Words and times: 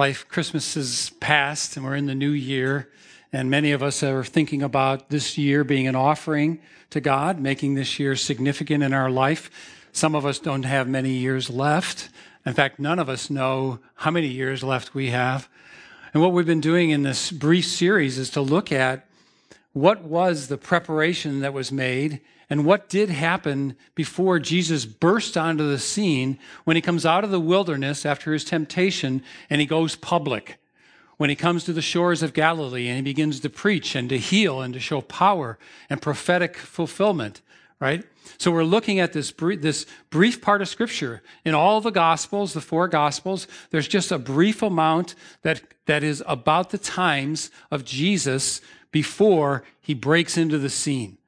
Life, 0.00 0.26
Christmas 0.28 0.78
is 0.78 1.10
past 1.20 1.76
and 1.76 1.84
we're 1.84 1.94
in 1.94 2.06
the 2.06 2.14
new 2.14 2.30
year. 2.30 2.88
And 3.34 3.50
many 3.50 3.72
of 3.72 3.82
us 3.82 4.02
are 4.02 4.24
thinking 4.24 4.62
about 4.62 5.10
this 5.10 5.36
year 5.36 5.62
being 5.62 5.86
an 5.86 5.94
offering 5.94 6.58
to 6.88 7.02
God, 7.02 7.38
making 7.38 7.74
this 7.74 7.98
year 7.98 8.16
significant 8.16 8.82
in 8.82 8.94
our 8.94 9.10
life. 9.10 9.50
Some 9.92 10.14
of 10.14 10.24
us 10.24 10.38
don't 10.38 10.62
have 10.62 10.88
many 10.88 11.10
years 11.10 11.50
left. 11.50 12.08
In 12.46 12.54
fact, 12.54 12.78
none 12.78 12.98
of 12.98 13.10
us 13.10 13.28
know 13.28 13.78
how 13.96 14.10
many 14.10 14.28
years 14.28 14.62
left 14.62 14.94
we 14.94 15.10
have. 15.10 15.50
And 16.14 16.22
what 16.22 16.32
we've 16.32 16.46
been 16.46 16.62
doing 16.62 16.88
in 16.88 17.02
this 17.02 17.30
brief 17.30 17.66
series 17.66 18.16
is 18.16 18.30
to 18.30 18.40
look 18.40 18.72
at 18.72 19.06
what 19.74 20.02
was 20.02 20.48
the 20.48 20.56
preparation 20.56 21.40
that 21.40 21.52
was 21.52 21.70
made 21.70 22.22
and 22.50 22.64
what 22.64 22.88
did 22.88 23.10
happen 23.10 23.76
before 23.94 24.40
Jesus 24.40 24.84
burst 24.84 25.36
onto 25.36 25.68
the 25.68 25.78
scene 25.78 26.36
when 26.64 26.74
he 26.74 26.82
comes 26.82 27.06
out 27.06 27.22
of 27.22 27.30
the 27.30 27.38
wilderness 27.38 28.04
after 28.04 28.32
his 28.32 28.44
temptation 28.44 29.22
and 29.48 29.60
he 29.60 29.66
goes 29.66 29.94
public. 29.94 30.56
When 31.16 31.30
he 31.30 31.36
comes 31.36 31.64
to 31.64 31.72
the 31.72 31.82
shores 31.82 32.22
of 32.24 32.32
Galilee 32.32 32.88
and 32.88 32.96
he 32.96 33.02
begins 33.02 33.38
to 33.40 33.50
preach 33.50 33.94
and 33.94 34.08
to 34.08 34.18
heal 34.18 34.60
and 34.62 34.74
to 34.74 34.80
show 34.80 35.00
power 35.00 35.58
and 35.88 36.02
prophetic 36.02 36.56
fulfillment, 36.56 37.40
right? 37.78 38.04
So 38.38 38.50
we're 38.50 38.64
looking 38.64 38.98
at 38.98 39.12
this 39.12 39.30
brief, 39.30 39.60
this 39.60 39.86
brief 40.08 40.40
part 40.40 40.60
of 40.60 40.68
scripture. 40.68 41.22
In 41.44 41.54
all 41.54 41.80
the 41.80 41.90
gospels, 41.90 42.52
the 42.52 42.60
four 42.60 42.88
gospels, 42.88 43.46
there's 43.70 43.86
just 43.86 44.10
a 44.10 44.18
brief 44.18 44.62
amount 44.62 45.14
that, 45.42 45.62
that 45.86 46.02
is 46.02 46.24
about 46.26 46.70
the 46.70 46.78
times 46.78 47.50
of 47.70 47.84
Jesus 47.84 48.60
before 48.90 49.62
he 49.80 49.94
breaks 49.94 50.36
into 50.36 50.58
the 50.58 50.70
scene. 50.70 51.18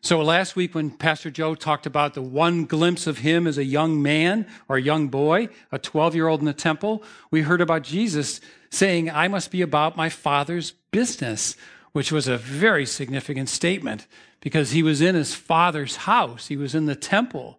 So 0.00 0.22
last 0.22 0.54
week 0.54 0.74
when 0.74 0.90
Pastor 0.90 1.30
Joe 1.30 1.54
talked 1.54 1.84
about 1.84 2.14
the 2.14 2.22
one 2.22 2.66
glimpse 2.66 3.06
of 3.06 3.18
him 3.18 3.46
as 3.46 3.58
a 3.58 3.64
young 3.64 4.00
man 4.00 4.46
or 4.68 4.76
a 4.76 4.82
young 4.82 5.08
boy, 5.08 5.48
a 5.72 5.78
12 5.78 6.14
year 6.14 6.28
old 6.28 6.40
in 6.40 6.46
the 6.46 6.52
temple, 6.52 7.02
we 7.30 7.42
heard 7.42 7.60
about 7.60 7.82
Jesus 7.82 8.40
saying, 8.70 9.10
I 9.10 9.28
must 9.28 9.50
be 9.50 9.60
about 9.60 9.96
my 9.96 10.08
father's 10.08 10.72
business, 10.92 11.56
which 11.92 12.12
was 12.12 12.28
a 12.28 12.38
very 12.38 12.86
significant 12.86 13.48
statement 13.48 14.06
because 14.40 14.70
he 14.70 14.82
was 14.82 15.00
in 15.00 15.16
his 15.16 15.34
father's 15.34 15.96
house. 15.96 16.46
He 16.46 16.56
was 16.56 16.74
in 16.74 16.86
the 16.86 16.94
temple 16.94 17.58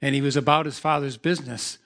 and 0.00 0.14
he 0.14 0.22
was 0.22 0.36
about 0.36 0.66
his 0.66 0.78
father's 0.78 1.18
business. 1.18 1.78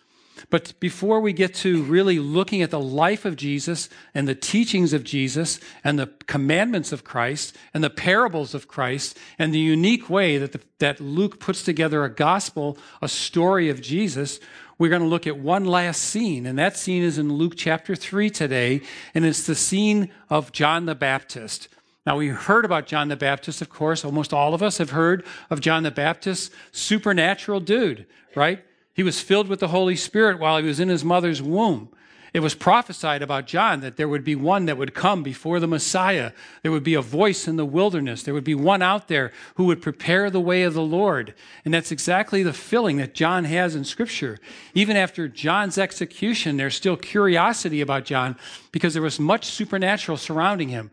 But 0.50 0.74
before 0.80 1.20
we 1.20 1.32
get 1.32 1.54
to 1.56 1.82
really 1.82 2.18
looking 2.18 2.62
at 2.62 2.70
the 2.70 2.80
life 2.80 3.24
of 3.24 3.36
Jesus 3.36 3.88
and 4.14 4.26
the 4.26 4.34
teachings 4.34 4.92
of 4.92 5.04
Jesus 5.04 5.60
and 5.84 5.98
the 5.98 6.08
commandments 6.26 6.92
of 6.92 7.04
Christ 7.04 7.56
and 7.74 7.82
the 7.82 7.90
parables 7.90 8.54
of 8.54 8.68
Christ 8.68 9.16
and 9.38 9.52
the 9.52 9.58
unique 9.58 10.08
way 10.08 10.38
that, 10.38 10.52
the, 10.52 10.60
that 10.78 11.00
Luke 11.00 11.40
puts 11.40 11.62
together 11.62 12.04
a 12.04 12.10
gospel, 12.10 12.78
a 13.02 13.08
story 13.08 13.68
of 13.68 13.80
Jesus, 13.80 14.40
we're 14.78 14.90
going 14.90 15.02
to 15.02 15.08
look 15.08 15.26
at 15.26 15.38
one 15.38 15.64
last 15.64 16.02
scene. 16.02 16.46
And 16.46 16.58
that 16.58 16.76
scene 16.76 17.02
is 17.02 17.18
in 17.18 17.32
Luke 17.32 17.54
chapter 17.56 17.96
3 17.96 18.30
today. 18.30 18.80
And 19.12 19.24
it's 19.24 19.46
the 19.46 19.56
scene 19.56 20.10
of 20.30 20.52
John 20.52 20.86
the 20.86 20.94
Baptist. 20.94 21.68
Now, 22.06 22.16
we 22.16 22.28
heard 22.28 22.64
about 22.64 22.86
John 22.86 23.08
the 23.08 23.16
Baptist, 23.16 23.60
of 23.60 23.68
course. 23.68 24.04
Almost 24.04 24.32
all 24.32 24.54
of 24.54 24.62
us 24.62 24.78
have 24.78 24.90
heard 24.90 25.26
of 25.50 25.60
John 25.60 25.82
the 25.82 25.90
Baptist, 25.90 26.52
supernatural 26.72 27.60
dude, 27.60 28.06
right? 28.34 28.64
He 28.98 29.04
was 29.04 29.20
filled 29.20 29.46
with 29.46 29.60
the 29.60 29.68
Holy 29.68 29.94
Spirit 29.94 30.40
while 30.40 30.58
he 30.58 30.66
was 30.66 30.80
in 30.80 30.88
his 30.88 31.04
mother's 31.04 31.40
womb. 31.40 31.88
It 32.34 32.40
was 32.40 32.56
prophesied 32.56 33.22
about 33.22 33.46
John 33.46 33.78
that 33.82 33.96
there 33.96 34.08
would 34.08 34.24
be 34.24 34.34
one 34.34 34.64
that 34.64 34.76
would 34.76 34.92
come 34.92 35.22
before 35.22 35.60
the 35.60 35.68
Messiah. 35.68 36.32
There 36.62 36.72
would 36.72 36.82
be 36.82 36.94
a 36.94 37.00
voice 37.00 37.46
in 37.46 37.54
the 37.54 37.64
wilderness. 37.64 38.24
There 38.24 38.34
would 38.34 38.42
be 38.42 38.56
one 38.56 38.82
out 38.82 39.06
there 39.06 39.30
who 39.54 39.66
would 39.66 39.80
prepare 39.80 40.30
the 40.30 40.40
way 40.40 40.64
of 40.64 40.74
the 40.74 40.82
Lord. 40.82 41.34
And 41.64 41.72
that's 41.72 41.92
exactly 41.92 42.42
the 42.42 42.52
filling 42.52 42.96
that 42.96 43.14
John 43.14 43.44
has 43.44 43.76
in 43.76 43.84
Scripture. 43.84 44.40
Even 44.74 44.96
after 44.96 45.28
John's 45.28 45.78
execution, 45.78 46.56
there's 46.56 46.74
still 46.74 46.96
curiosity 46.96 47.80
about 47.80 48.04
John 48.04 48.34
because 48.72 48.94
there 48.94 49.02
was 49.02 49.20
much 49.20 49.44
supernatural 49.44 50.18
surrounding 50.18 50.70
him. 50.70 50.90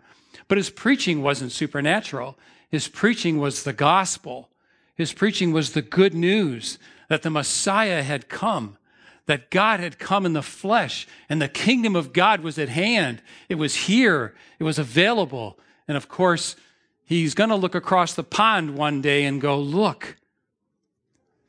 But 0.48 0.59
his 0.59 0.70
preaching 0.70 1.23
wasn't 1.23 1.53
supernatural, 1.53 2.38
his 2.70 2.88
preaching 2.88 3.39
was 3.39 3.64
the 3.64 3.73
gospel. 3.73 4.50
His 4.94 5.11
preaching 5.11 5.52
was 5.52 5.73
the 5.73 5.82
good 5.82 6.14
news 6.14 6.77
that 7.08 7.21
the 7.21 7.30
Messiah 7.30 8.04
had 8.04 8.30
come, 8.30 8.77
that 9.26 9.52
God 9.52 9.80
had 9.80 9.99
come 9.99 10.26
in 10.26 10.33
the 10.33 10.42
flesh, 10.42 11.08
and 11.30 11.42
the 11.42 11.48
kingdom 11.48 11.95
of 11.95 12.14
God 12.14 12.42
was 12.42 12.58
at 12.58 12.70
hand. 12.70 13.21
It 13.49 13.55
was 13.55 13.76
here, 13.76 14.36
it 14.60 14.64
was 14.64 14.80
available. 14.80 15.58
And 15.88 15.98
of 15.98 16.10
course, 16.10 16.55
he's 17.04 17.36
going 17.36 17.49
to 17.49 17.55
look 17.55 17.76
across 17.76 18.14
the 18.14 18.23
pond 18.23 18.77
one 18.77 19.02
day 19.02 19.26
and 19.26 19.42
go, 19.42 19.60
Look, 19.60 20.17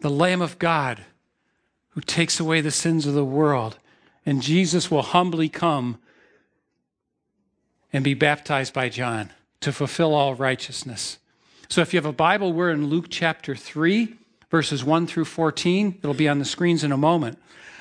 the 0.01 0.11
Lamb 0.11 0.43
of 0.43 0.59
God 0.59 1.05
who 1.97 2.03
takes 2.03 2.39
away 2.39 2.61
the 2.61 2.71
sins 2.71 3.07
of 3.07 3.15
the 3.15 3.25
world. 3.25 3.79
And 4.27 4.43
Jesus 4.43 4.91
will 4.91 5.03
humbly 5.03 5.49
come 5.49 5.99
and 7.91 8.05
be 8.05 8.13
baptized 8.13 8.75
by 8.75 8.91
John 8.91 9.31
to 9.61 9.73
fulfill 9.73 10.15
all 10.15 10.35
righteousness. 10.35 11.19
So 11.71 11.81
if 11.81 11.95
you 11.95 11.99
have 11.99 12.05
a 12.05 12.13
Bible, 12.13 12.53
we're 12.53 12.71
in 12.71 12.89
Luke 12.89 13.07
chapter 13.09 13.57
3 13.57 14.15
verses 14.51 14.85
1 14.85 15.07
through 15.07 15.25
14. 15.25 15.99
It'll 15.99 16.15
be 16.15 16.29
on 16.29 16.39
the 16.39 16.45
screens 16.45 16.85
in 16.85 16.93
a 16.93 16.97
moment. 16.97 17.39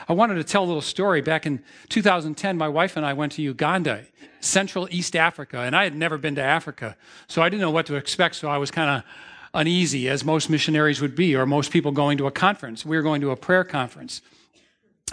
I 0.08 0.14
wanted 0.14 0.36
to 0.36 0.44
tell 0.44 0.64
a 0.64 0.68
little 0.68 0.82
story. 0.82 1.22
Back 1.22 1.46
in 1.46 1.64
2010, 1.90 2.58
my 2.58 2.68
wife 2.68 2.96
and 2.96 3.06
I 3.06 3.14
went 3.14 3.32
to 3.34 3.42
Uganda, 3.42 4.06
Central 4.40 4.88
East 4.92 5.16
Africa, 5.16 5.60
and 5.60 5.76
I 5.76 5.84
had 5.84 5.96
never 5.96 6.18
been 6.18 6.36
to 6.36 6.44
Africa. 6.44 6.96
So 7.28 7.42
I 7.42 7.50
didn't 7.50 7.62
know 7.62 7.72
what 7.72 7.88
to 7.88 7.96
expect, 7.96 8.36
so 8.36 8.48
I 8.48 8.58
was 8.58 8.70
kind 8.70 8.90
of 8.90 9.04
uneasy, 9.56 10.08
as 10.08 10.24
most 10.24 10.50
missionaries 10.50 11.02
would 11.02 11.16
be, 11.16 11.36
or 11.36 11.46
most 11.46 11.72
people 11.72 11.92
going 11.92 12.18
to 12.20 12.28
a 12.28 12.32
conference. 12.32 12.86
We 12.86 12.96
were 12.98 13.04
going 13.04 13.22
to 13.22 13.32
a 13.32 13.36
prayer 13.36 13.64
conference. 13.64 14.22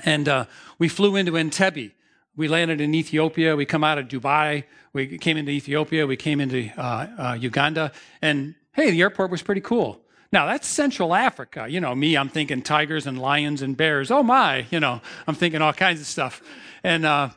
And 0.05 0.29
uh, 0.29 0.45
we 0.79 0.89
flew 0.89 1.17
into 1.17 1.33
Entebbe. 1.33 1.93
We 2.37 2.49
landed 2.49 2.81
in 2.81 2.95
Ethiopia. 2.95 3.57
We 3.57 3.65
come 3.65 3.85
out 3.85 3.99
of 3.99 4.09
Dubai. 4.09 4.65
We 4.93 5.19
came 5.19 5.37
into 5.37 5.53
Ethiopia. 5.53 6.07
We 6.07 6.17
came 6.17 6.41
into 6.41 6.71
uh, 6.77 7.07
uh, 7.19 7.37
Uganda. 7.39 7.93
And 8.21 8.55
hey, 8.73 8.91
the 8.91 9.01
airport 9.01 9.31
was 9.31 9.43
pretty 9.43 9.61
cool. 9.61 10.02
Now, 10.33 10.47
that's 10.47 10.67
Central 10.67 11.15
Africa. 11.15 11.67
You 11.69 11.81
know, 11.81 11.95
me, 11.95 12.17
I'm 12.17 12.31
thinking 12.31 12.63
tigers 12.63 13.07
and 13.07 13.21
lions 13.21 13.61
and 13.61 13.77
bears. 13.77 14.11
Oh 14.11 14.23
my, 14.23 14.67
you 14.71 14.81
know, 14.81 15.03
I'm 15.27 15.35
thinking 15.35 15.61
all 15.61 15.75
kinds 15.75 16.01
of 16.01 16.07
stuff. 16.07 16.43
And 16.83 17.05
uh, 17.05 17.29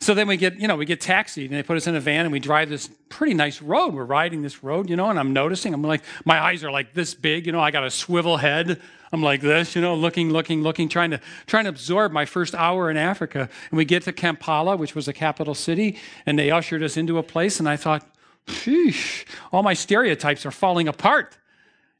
so 0.00 0.12
then 0.12 0.28
we 0.28 0.36
get, 0.36 0.60
you 0.60 0.68
know, 0.68 0.76
we 0.76 0.84
get 0.84 1.00
taxied 1.00 1.50
and 1.50 1.58
they 1.58 1.62
put 1.62 1.78
us 1.78 1.86
in 1.86 1.96
a 1.96 2.00
van 2.00 2.26
and 2.26 2.32
we 2.32 2.38
drive 2.38 2.68
this 2.68 2.90
pretty 3.08 3.32
nice 3.32 3.62
road. 3.62 3.94
We're 3.94 4.04
riding 4.04 4.42
this 4.42 4.62
road, 4.62 4.90
you 4.90 4.96
know, 4.96 5.08
and 5.08 5.18
I'm 5.18 5.32
noticing, 5.32 5.72
I'm 5.72 5.82
like, 5.82 6.02
my 6.26 6.38
eyes 6.38 6.62
are 6.62 6.70
like 6.70 6.92
this 6.92 7.14
big, 7.14 7.46
you 7.46 7.52
know, 7.52 7.60
I 7.60 7.70
got 7.70 7.84
a 7.84 7.90
swivel 7.90 8.36
head. 8.36 8.78
I'm 9.10 9.22
like 9.22 9.40
this, 9.40 9.74
you 9.74 9.80
know, 9.80 9.94
looking, 9.94 10.30
looking, 10.30 10.62
looking, 10.62 10.90
trying 10.90 11.12
to 11.12 11.20
trying 11.46 11.64
to 11.64 11.70
absorb 11.70 12.12
my 12.12 12.26
first 12.26 12.54
hour 12.54 12.90
in 12.90 12.98
Africa. 12.98 13.48
And 13.70 13.78
we 13.78 13.86
get 13.86 14.02
to 14.02 14.12
Kampala, 14.12 14.76
which 14.76 14.94
was 14.94 15.06
the 15.06 15.14
capital 15.14 15.54
city, 15.54 15.98
and 16.26 16.38
they 16.38 16.50
ushered 16.50 16.82
us 16.82 16.98
into 16.98 17.16
a 17.16 17.22
place, 17.22 17.58
and 17.58 17.66
I 17.66 17.78
thought, 17.78 18.06
sheesh, 18.48 19.24
all 19.50 19.62
my 19.62 19.72
stereotypes 19.72 20.44
are 20.44 20.50
falling 20.50 20.88
apart 20.88 21.38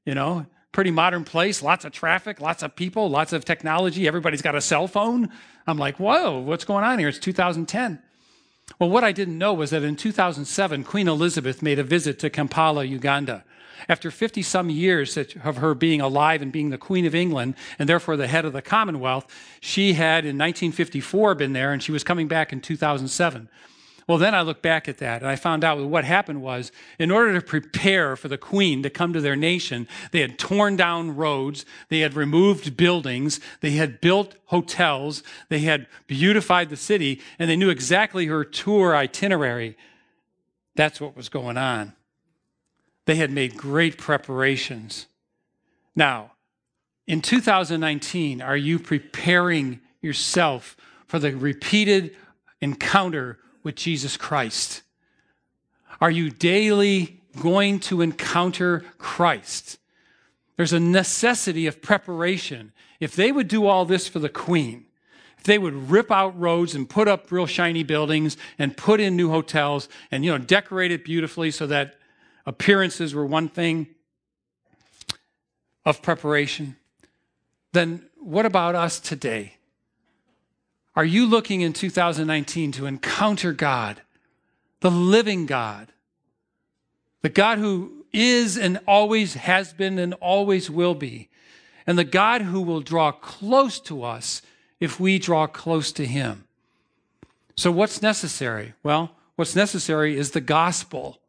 you 0.09 0.15
know, 0.15 0.47
pretty 0.73 0.91
modern 0.91 1.23
place, 1.23 1.63
lots 1.63 1.85
of 1.85 1.93
traffic, 1.93 2.41
lots 2.41 2.63
of 2.63 2.75
people, 2.75 3.11
lots 3.11 3.35
of 3.35 3.45
technology. 3.45 4.09
Everybody's 4.09 4.41
got 4.41 4.55
a 4.55 4.61
cell 4.63 4.89
phone. 4.89 5.29
I'm 5.67 5.77
like, 5.77 6.01
whoa, 6.01 6.39
what's 6.39 6.65
going 6.65 6.83
on 6.83 6.99
here? 6.99 7.09
It's 7.09 7.19
2010. 7.19 8.03
Well, 8.79 8.89
what 8.89 9.05
I 9.05 9.13
didn't 9.13 9.37
know 9.37 9.53
was 9.53 9.69
that 9.69 9.83
in 9.83 9.97
2007, 9.97 10.85
Queen 10.85 11.09
Elizabeth 11.09 11.61
made 11.61 11.79
a 11.79 11.83
visit 11.83 12.19
to 12.21 12.31
Kampala, 12.31 12.85
Uganda. 12.85 13.45
After 13.87 14.11
50 14.11 14.41
some 14.41 14.71
years 14.71 15.19
of 15.19 15.59
her 15.59 15.75
being 15.75 16.01
alive 16.01 16.41
and 16.41 16.51
being 16.51 16.71
the 16.71 16.79
Queen 16.79 17.05
of 17.05 17.15
England, 17.15 17.55
and 17.79 17.87
therefore 17.87 18.17
the 18.17 18.29
head 18.29 18.47
of 18.47 18.55
the 18.55 18.63
Commonwealth, 18.63 19.27
she 19.61 19.93
had 19.93 20.25
in 20.25 20.39
1954 20.39 21.35
been 21.35 21.53
there, 21.53 21.71
and 21.71 21.83
she 21.83 21.93
was 21.93 22.03
coming 22.03 22.29
back 22.29 22.51
in 22.51 22.63
2007. 22.63 23.51
Well, 24.09 24.17
then 24.17 24.35
I 24.35 24.41
looked 24.41 24.63
back 24.63 24.89
at 24.89 24.99
that 24.99 25.21
and 25.21 25.31
I 25.31 25.37
found 25.37 25.63
out 25.63 25.79
what 25.85 26.05
happened 26.05 26.41
was, 26.41 26.73
in 26.99 27.11
order 27.11 27.35
to 27.35 27.45
prepare 27.45 28.17
for 28.17 28.29
the 28.29 28.39
queen 28.39 28.83
to 28.83 28.89
come 28.89 29.13
to 29.13 29.21
their 29.21 29.37
nation, 29.37 29.87
they 30.13 30.21
had 30.21 30.39
torn 30.39 30.77
down 30.77 31.15
roads, 31.15 31.67
they 31.91 32.01
had 32.01 32.15
removed 32.15 32.75
buildings, 32.75 33.39
they 33.61 33.73
had 33.73 34.01
built 34.01 34.35
hotels, 34.47 35.23
they 35.51 35.59
had 35.59 35.87
beautified 36.07 36.71
the 36.71 36.77
city, 36.77 37.21
and 37.39 37.51
they 37.51 37.57
knew 37.57 37.69
exactly 37.69 38.27
her 38.27 38.45
tour 38.45 38.97
itinerary. 38.97 39.77
That's 40.75 41.03
what 41.03 41.15
was 41.15 41.29
going 41.29 41.59
on. 41.59 41.93
They 43.05 43.17
had 43.17 43.31
made 43.31 43.59
great 43.59 43.99
preparations. 43.99 45.07
Now, 45.95 46.33
in 47.07 47.21
2019, 47.21 48.41
are 48.41 48.57
you 48.57 48.79
preparing 48.79 49.81
yourself 50.01 50.79
for 51.07 51.19
the 51.19 51.37
repeated 51.37 52.17
encounter 52.63 53.39
with 53.63 53.75
Jesus 53.75 54.17
Christ? 54.17 54.83
Are 56.01 56.11
you 56.11 56.31
daily 56.31 57.21
going 57.41 57.81
to 57.81 58.03
encounter 58.03 58.85
Christ? 58.99 59.79
There's 60.57 60.73
a 60.73 60.81
necessity 60.81 61.67
of 61.67 61.83
preparation. 61.83 62.73
If 63.01 63.15
they 63.15 63.31
would 63.31 63.49
do 63.49 63.67
all 63.67 63.85
this 63.85 64.09
for 64.09 64.19
the 64.19 64.29
queen, 64.29 64.87
if 65.39 65.45
they 65.45 65.59
would 65.59 65.91
rip 65.91 66.11
out 66.11 66.39
roads 66.39 66.75
and 66.75 66.89
put 66.89 67.07
up 67.07 67.31
real 67.31 67.47
shiny 67.47 67.85
buildings 67.85 68.37
and 68.59 68.77
put 68.77 69.01
in 69.01 69.17
new 69.17 69.31
hotels 69.31 69.89
and 70.11 70.25
you 70.25 70.33
know 70.33 70.39
decorate 70.39 70.91
it 70.91 71.05
beautifully 71.05 71.53
so 71.53 71.67
that 71.69 71.95
appearances 72.45 73.15
were 73.15 73.27
one 73.27 73.49
thing 73.49 73.87
of 75.85 76.03
preparation, 76.03 76.77
then 77.73 78.05
what 78.17 78.47
about 78.47 78.75
us 78.75 78.99
today? 78.99 79.58
Are 80.99 81.05
you 81.05 81.27
looking 81.27 81.61
in 81.61 81.75
2019 81.75 82.73
to 82.73 82.87
encounter 82.87 83.53
God, 83.53 84.03
the 84.81 84.91
living 84.91 85.47
God, 85.47 85.93
the 87.23 87.29
God 87.29 87.59
who 87.59 88.05
is 88.13 88.59
and 88.59 88.81
always 88.85 89.35
has 89.35 89.73
been 89.73 90.01
and 90.01 90.15
always 90.15 90.69
will 90.69 90.97
be, 90.97 91.29
and 91.87 91.97
the 91.97 92.03
God 92.03 92.43
who 92.43 92.61
will 92.61 92.81
draw 92.81 93.13
close 93.13 93.79
to 93.83 94.03
us 94.03 94.43
if 94.81 94.99
we 94.99 95.21
draw 95.21 95.47
close 95.47 95.93
to 95.93 96.05
him? 96.05 96.49
So, 97.55 97.71
what's 97.71 98.03
necessary? 98.03 98.75
Well, 98.83 99.13
what's 99.37 99.55
necessary 99.55 100.17
is 100.17 100.33
the 100.33 100.41
gospel. 100.41 101.21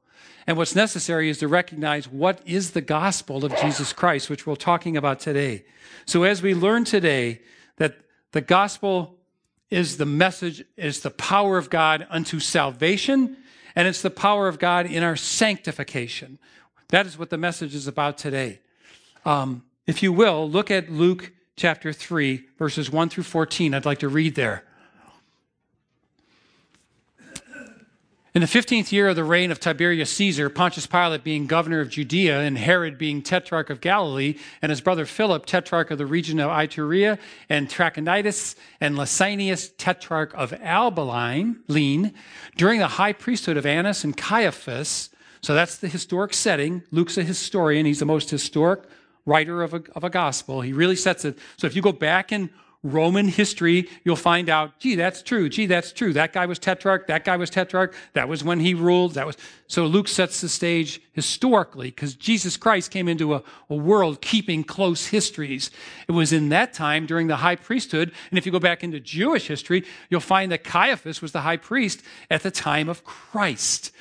And 0.48 0.58
what's 0.58 0.74
necessary 0.74 1.30
is 1.30 1.38
to 1.38 1.48
recognize 1.48 2.08
what 2.08 2.42
is 2.44 2.72
the 2.72 2.82
gospel 2.82 3.46
of 3.46 3.56
Jesus 3.58 3.94
Christ, 3.94 4.32
which 4.32 4.48
we're 4.48 4.56
talking 4.56 4.98
about 4.98 5.20
today. 5.20 5.64
So 6.08 6.24
as 6.24 6.42
we 6.42 6.56
learn 6.56 6.86
today 6.86 7.42
that 7.78 8.00
the 8.32 8.42
gospel 8.42 9.19
is 9.70 9.98
the 9.98 10.06
message, 10.06 10.64
is 10.78 11.02
the 11.02 11.12
power 11.12 11.58
of 11.58 11.70
God 11.70 12.08
unto 12.10 12.40
salvation, 12.40 13.38
and 13.76 13.88
it's 13.88 14.02
the 14.02 14.10
power 14.10 14.48
of 14.48 14.60
God 14.60 14.86
in 14.86 15.04
our 15.04 15.16
sanctification. 15.16 16.40
That 16.90 17.06
is 17.06 17.18
what 17.18 17.30
the 17.30 17.38
message 17.38 17.76
is 17.76 17.88
about 17.88 18.18
today. 18.18 18.60
Um, 19.26 19.64
if 19.86 20.02
you 20.02 20.12
will, 20.12 20.50
look 20.50 20.72
at 20.72 20.92
Luke 20.92 21.32
chapter 21.56 21.94
3, 21.94 22.46
verses 22.58 22.92
1 22.92 23.10
through 23.10 23.24
14. 23.24 23.74
I'd 23.74 23.86
like 23.86 24.00
to 24.00 24.10
read 24.10 24.36
there. 24.36 24.64
In 28.36 28.42
the 28.42 28.48
15th 28.48 28.92
year 28.92 29.08
of 29.08 29.16
the 29.16 29.24
reign 29.24 29.50
of 29.50 29.60
Tiberius 29.60 30.12
Caesar, 30.14 30.52
Pontius 30.52 30.86
Pilate 30.86 31.24
being 31.24 31.48
governor 31.48 31.80
of 31.80 31.90
Judea, 31.90 32.42
and 32.42 32.60
Herod 32.60 33.00
being 33.00 33.24
tetrarch 33.24 33.72
of 33.72 33.82
Galilee, 33.82 34.36
and 34.62 34.70
his 34.70 34.82
brother 34.82 35.08
Philip, 35.08 35.48
tetrarch 35.48 35.90
of 35.90 35.98
the 35.98 36.06
region 36.06 36.40
of 36.40 36.52
Iturea, 36.52 37.18
and 37.50 37.68
Trachonitis, 37.68 38.54
and 38.80 38.96
Lysanias, 38.96 39.72
tetrarch 39.80 40.32
of 40.36 40.54
Abilene, 40.54 42.14
during 42.56 42.80
the 42.80 42.88
high 42.88 43.14
priesthood 43.14 43.58
of 43.58 43.66
Annas 43.66 44.04
and 44.04 44.16
Caiaphas, 44.16 45.10
so 45.42 45.56
that's 45.56 45.78
the 45.78 45.88
historic 45.88 46.36
setting. 46.36 46.84
Luke's 46.92 47.18
a 47.18 47.24
historian, 47.24 47.88
he's 47.88 48.00
the 48.00 48.06
most 48.06 48.30
historic 48.30 48.82
writer 49.26 49.64
of 49.64 49.74
a, 49.74 49.82
of 49.96 50.04
a 50.04 50.10
gospel. 50.10 50.62
He 50.62 50.74
really 50.74 50.96
sets 50.96 51.26
it. 51.26 51.38
So 51.58 51.66
if 51.66 51.76
you 51.76 51.82
go 51.82 51.94
back 51.94 52.32
and 52.32 52.50
Roman 52.82 53.28
history, 53.28 53.90
you'll 54.06 54.16
find 54.16 54.50
out, 54.50 54.80
gee, 54.80 54.96
that's 54.96 55.22
true. 55.22 55.50
Gee, 55.50 55.66
that's 55.66 55.92
true. 55.92 56.14
That 56.14 56.32
guy 56.32 56.46
was 56.46 56.60
tetrarch. 56.60 57.08
That 57.08 57.26
guy 57.26 57.36
was 57.36 57.50
tetrarch. 57.50 57.94
That 58.14 58.30
was 58.30 58.42
when 58.42 58.62
he 58.62 58.74
ruled. 58.74 59.16
That 59.16 59.26
was 59.28 59.36
so 59.68 59.86
Luke 59.86 60.08
sets 60.08 60.40
the 60.40 60.48
stage 60.48 61.02
historically 61.12 61.90
because 61.90 62.16
Jesus 62.16 62.56
Christ 62.56 62.90
came 62.90 63.10
into 63.10 63.36
a, 63.36 63.44
a 63.70 63.76
world 63.76 64.22
keeping 64.22 64.64
close 64.64 65.08
histories. 65.08 65.72
It 66.08 66.14
was 66.14 66.32
in 66.32 66.50
that 66.50 66.74
time 66.74 67.06
during 67.06 67.28
the 67.28 67.36
high 67.36 67.58
priesthood. 67.58 68.14
And 68.30 68.38
if 68.38 68.46
you 68.46 68.52
go 68.52 68.60
back 68.60 68.82
into 68.82 69.02
Jewish 69.02 69.48
history, 69.48 69.84
you'll 70.10 70.22
find 70.22 70.50
that 70.54 70.64
Caiaphas 70.64 71.22
was 71.22 71.34
the 71.34 71.42
high 71.42 71.58
priest 71.58 72.02
at 72.32 72.44
the 72.44 72.52
time 72.52 72.88
of 72.88 73.04
Christ. 73.04 73.92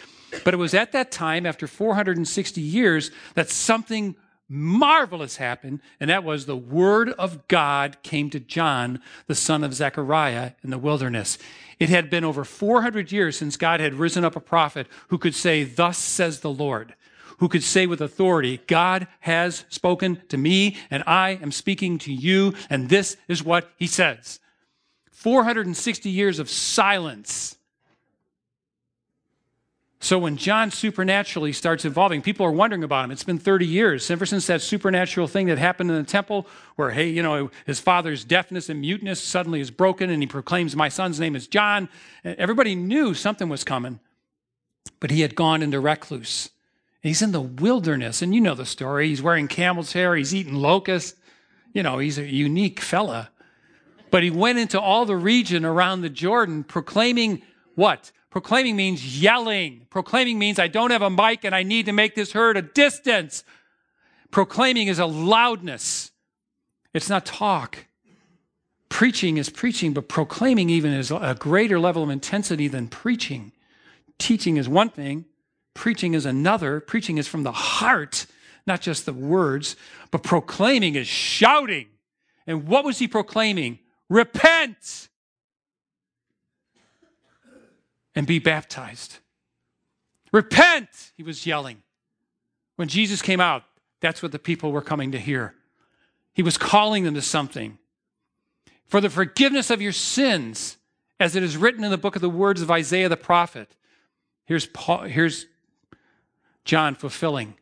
But 0.45 0.55
it 0.55 0.59
was 0.59 0.75
at 0.75 0.93
that 0.93 1.11
time, 1.11 1.47
after 1.47 1.67
460 1.67 2.61
years, 2.61 3.11
that 3.35 3.49
something 3.49 4.15
marvelous 4.49 5.37
happened, 5.37 5.81
and 6.01 6.09
that 6.09 6.25
was 6.25 6.47
the 6.47 6.57
word 6.57 7.11
of 7.11 7.47
God 7.49 8.03
came 8.03 8.31
to 8.31 8.41
John, 8.41 9.01
the 9.27 9.35
son 9.35 9.63
of 9.63 9.75
Zechariah, 9.75 10.53
in 10.63 10.71
the 10.71 10.79
wilderness. 10.79 11.39
It 11.79 11.91
had 11.91 12.11
been 12.11 12.25
over 12.25 12.45
400 12.45 13.13
years 13.13 13.37
since 13.37 13.57
God 13.57 13.81
had 13.81 13.95
risen 13.95 14.25
up 14.25 14.37
a 14.37 14.41
prophet 14.41 14.87
who 15.09 15.19
could 15.19 15.35
say, 15.35 15.65
Thus 15.65 15.99
says 15.99 16.41
the 16.41 16.51
Lord, 16.51 16.95
who 17.39 17.49
could 17.49 17.63
say 17.63 17.87
with 17.87 18.01
authority, 18.01 18.61
God 18.67 19.07
has 19.21 19.65
spoken 19.69 20.23
to 20.29 20.39
me, 20.39 20.77
and 20.91 21.05
I 21.07 21.39
am 21.43 21.53
speaking 21.53 21.99
to 21.99 22.13
you, 22.13 22.55
and 22.71 22.89
this 22.89 23.17
is 23.29 23.45
what 23.45 23.71
he 23.77 23.87
says. 23.87 24.41
460 25.11 26.09
years 26.09 26.39
of 26.39 26.49
silence 26.49 27.58
so 30.01 30.19
when 30.19 30.37
John 30.37 30.71
supernaturally 30.71 31.53
starts 31.53 31.85
evolving, 31.85 32.23
people 32.23 32.47
are 32.47 32.53
wondering 32.53 32.85
about 32.85 33.05
him. 33.05 33.11
It's 33.11 33.25
been 33.25 33.39
30 33.39 33.67
years 33.67 34.11
ever 34.11 34.27
since 34.27 34.47
that 34.47 34.63
supernatural 34.63 35.27
thing 35.27 35.49
that 35.49 35.59
happened 35.59 35.91
in 35.91 35.97
the 35.97 36.05
temple 36.05 36.47
where, 36.77 36.91
hey, 36.91 37.09
you 37.09 37.23
know, 37.23 37.51
his 37.67 37.81
father's 37.81 38.25
deafness 38.25 38.69
and 38.69 38.81
muteness 38.81 39.21
suddenly 39.21 39.61
is 39.61 39.73
broken 39.73 40.09
and 40.09 40.23
he 40.23 40.29
proclaims, 40.29 40.77
My 40.77 40.89
son's 40.89 41.19
name 41.19 41.35
is 41.35 41.49
John. 41.49 41.89
Everybody 42.25 42.77
knew 42.77 43.13
something 43.13 43.49
was 43.49 43.65
coming, 43.65 43.99
but 45.01 45.11
he 45.11 45.23
had 45.23 45.35
gone 45.35 45.63
into 45.63 45.81
recluse. 45.81 46.51
He's 47.03 47.23
in 47.23 47.33
the 47.33 47.41
wilderness, 47.41 48.23
and 48.23 48.35
you 48.35 48.41
know 48.41 48.55
the 48.55 48.67
story. 48.67 49.09
He's 49.09 49.23
wearing 49.23 49.49
camel's 49.49 49.93
hair, 49.93 50.15
he's 50.15 50.35
eating 50.35 50.55
locusts. 50.55 51.19
You 51.73 51.83
know, 51.83 51.99
he's 51.99 52.19
a 52.19 52.25
unique 52.25 52.81
fella. 52.81 53.31
But 54.11 54.23
he 54.23 54.31
went 54.31 54.59
into 54.59 54.81
all 54.81 55.05
the 55.05 55.17
region 55.17 55.65
around 55.65 56.01
the 56.01 56.09
Jordan 56.09 56.65
proclaiming 56.65 57.43
what? 57.75 58.11
Proclaiming 58.31 58.77
means 58.77 59.21
yelling. 59.21 59.87
Proclaiming 59.91 60.39
means 60.39 60.59
I 60.59 60.69
don't 60.69 60.91
have 60.91 61.03
a 61.03 61.11
mic 61.11 61.45
and 61.45 61.55
I 61.55 61.63
need 61.63 61.87
to 61.87 61.93
make 61.93 62.15
this 62.15 62.33
heard 62.33 62.57
a 62.57 62.63
distance. 62.63 63.43
Proclaiming 64.31 64.89
is 64.89 64.99
a 64.99 65.07
loudness, 65.07 66.11
it's 66.93 67.09
not 67.09 67.25
talk. 67.25 67.87
Preaching 68.89 69.37
is 69.37 69.51
preaching, 69.51 69.93
but 69.93 70.09
proclaiming 70.09 70.71
even 70.71 70.93
is 70.93 71.11
a 71.11 71.37
greater 71.39 71.79
level 71.79 72.03
of 72.03 72.11
intensity 72.11 72.69
than 72.69 72.89
preaching. 72.89 73.53
Teaching 74.19 74.57
is 74.57 74.69
one 74.69 74.89
thing, 74.89 75.27
preaching 75.75 76.15
is 76.15 76.27
another. 76.27 76.81
Preaching 76.81 77.19
is 77.19 77.29
from 77.29 77.43
the 77.43 77.53
heart, 77.53 78.27
not 78.67 78.81
just 78.81 79.07
the 79.07 79.13
words, 79.13 79.77
but 80.11 80.23
proclaiming 80.23 80.95
is 80.95 81.07
shouting. 81.07 81.87
And 82.47 82.67
what 82.67 82.85
was 82.85 82.99
he 82.99 83.07
proclaiming? 83.07 83.79
Repent 84.09 85.09
and 88.19 88.27
be 88.27 88.41
baptized. 88.41 89.19
Repent, 90.33 90.89
he 91.17 91.23
was 91.23 91.47
yelling. 91.47 91.85
When 92.75 92.89
Jesus 92.89 93.23
came 93.23 93.41
out, 93.41 93.63
that's 94.01 94.25
what 94.25 94.33
the 94.33 94.41
people 94.41 94.73
were 94.73 94.83
coming 94.83 95.13
to 95.13 95.21
hear. 95.21 95.55
He 96.35 96.43
was 96.43 96.59
calling 96.59 97.05
them 97.05 97.15
to 97.15 97.23
something. 97.23 97.79
For 98.87 99.01
the 99.01 99.09
forgiveness 99.09 99.71
of 99.71 99.81
your 99.81 99.93
sins, 99.93 100.79
as 101.21 101.37
it 101.37 101.45
is 101.45 101.57
written 101.57 101.85
in 101.85 101.93
the 101.93 101.97
book 101.97 102.17
of 102.17 102.21
the 102.21 102.29
words 102.29 102.61
of 102.61 102.73
Isaiah 102.73 103.09
the 103.09 103.17
prophet. 103.17 103.77
Here's, 104.47 104.67
Paul, 104.67 105.03
here's 105.03 105.47
John 106.65 106.97
fulfilling. 106.97 107.55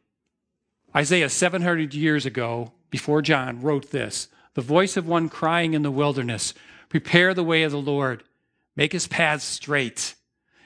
Isaiah, 0.97 1.29
700 1.29 1.93
years 1.93 2.25
ago, 2.25 2.73
before 2.89 3.21
John, 3.21 3.61
wrote 3.61 3.91
this 3.91 4.29
The 4.55 4.63
voice 4.63 4.97
of 4.97 5.07
one 5.07 5.29
crying 5.29 5.75
in 5.75 5.83
the 5.83 5.91
wilderness, 5.91 6.55
Prepare 6.89 7.35
the 7.35 7.45
way 7.45 7.63
of 7.63 7.73
the 7.73 7.79
Lord, 7.79 8.25
make 8.75 8.93
his 8.93 9.07
paths 9.07 9.45
straight. 9.45 10.15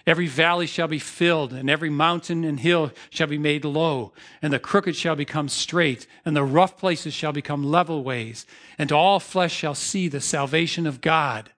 Every 0.07 0.27
valley 0.27 0.67
shall 0.67 0.89
be 0.89 0.99
filled, 0.99 1.53
and 1.53 1.69
every 1.69 1.91
mountain 1.91 2.45
and 2.45 2.59
hill 2.59 2.91
shall 3.11 3.27
be 3.27 3.39
made 3.39 3.65
low, 3.65 4.13
and 4.41 4.53
the 4.53 4.59
crooked 4.59 4.97
shall 4.97 5.15
become 5.15 5.49
straight, 5.49 6.07
and 6.25 6.35
the 6.35 6.45
rough 6.45 6.79
places 6.79 7.13
shall 7.13 7.33
become 7.33 7.65
level 7.65 8.03
ways, 8.03 8.47
and 8.79 8.91
all 8.91 9.21
flesh 9.21 9.53
shall 9.53 9.75
see 9.75 10.09
the 10.09 10.21
salvation 10.21 10.87
of 10.87 11.01
God. 11.01 11.51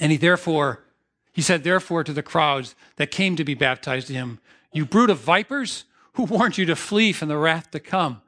And 0.00 0.10
he 0.12 0.18
therefore, 0.18 0.84
he 1.32 1.42
said, 1.42 1.62
therefore, 1.62 2.04
to 2.04 2.12
the 2.12 2.22
crowds 2.22 2.74
that 2.96 3.10
came 3.10 3.36
to 3.36 3.44
be 3.44 3.54
baptized 3.54 4.08
in 4.08 4.16
him, 4.16 4.38
You 4.72 4.86
brood 4.86 5.10
of 5.10 5.18
vipers, 5.18 5.84
who 6.14 6.24
warned 6.24 6.58
you 6.58 6.64
to 6.66 6.76
flee 6.76 7.12
from 7.12 7.28
the 7.28 7.36
wrath 7.36 7.70
to 7.72 7.80
come? 7.80 8.22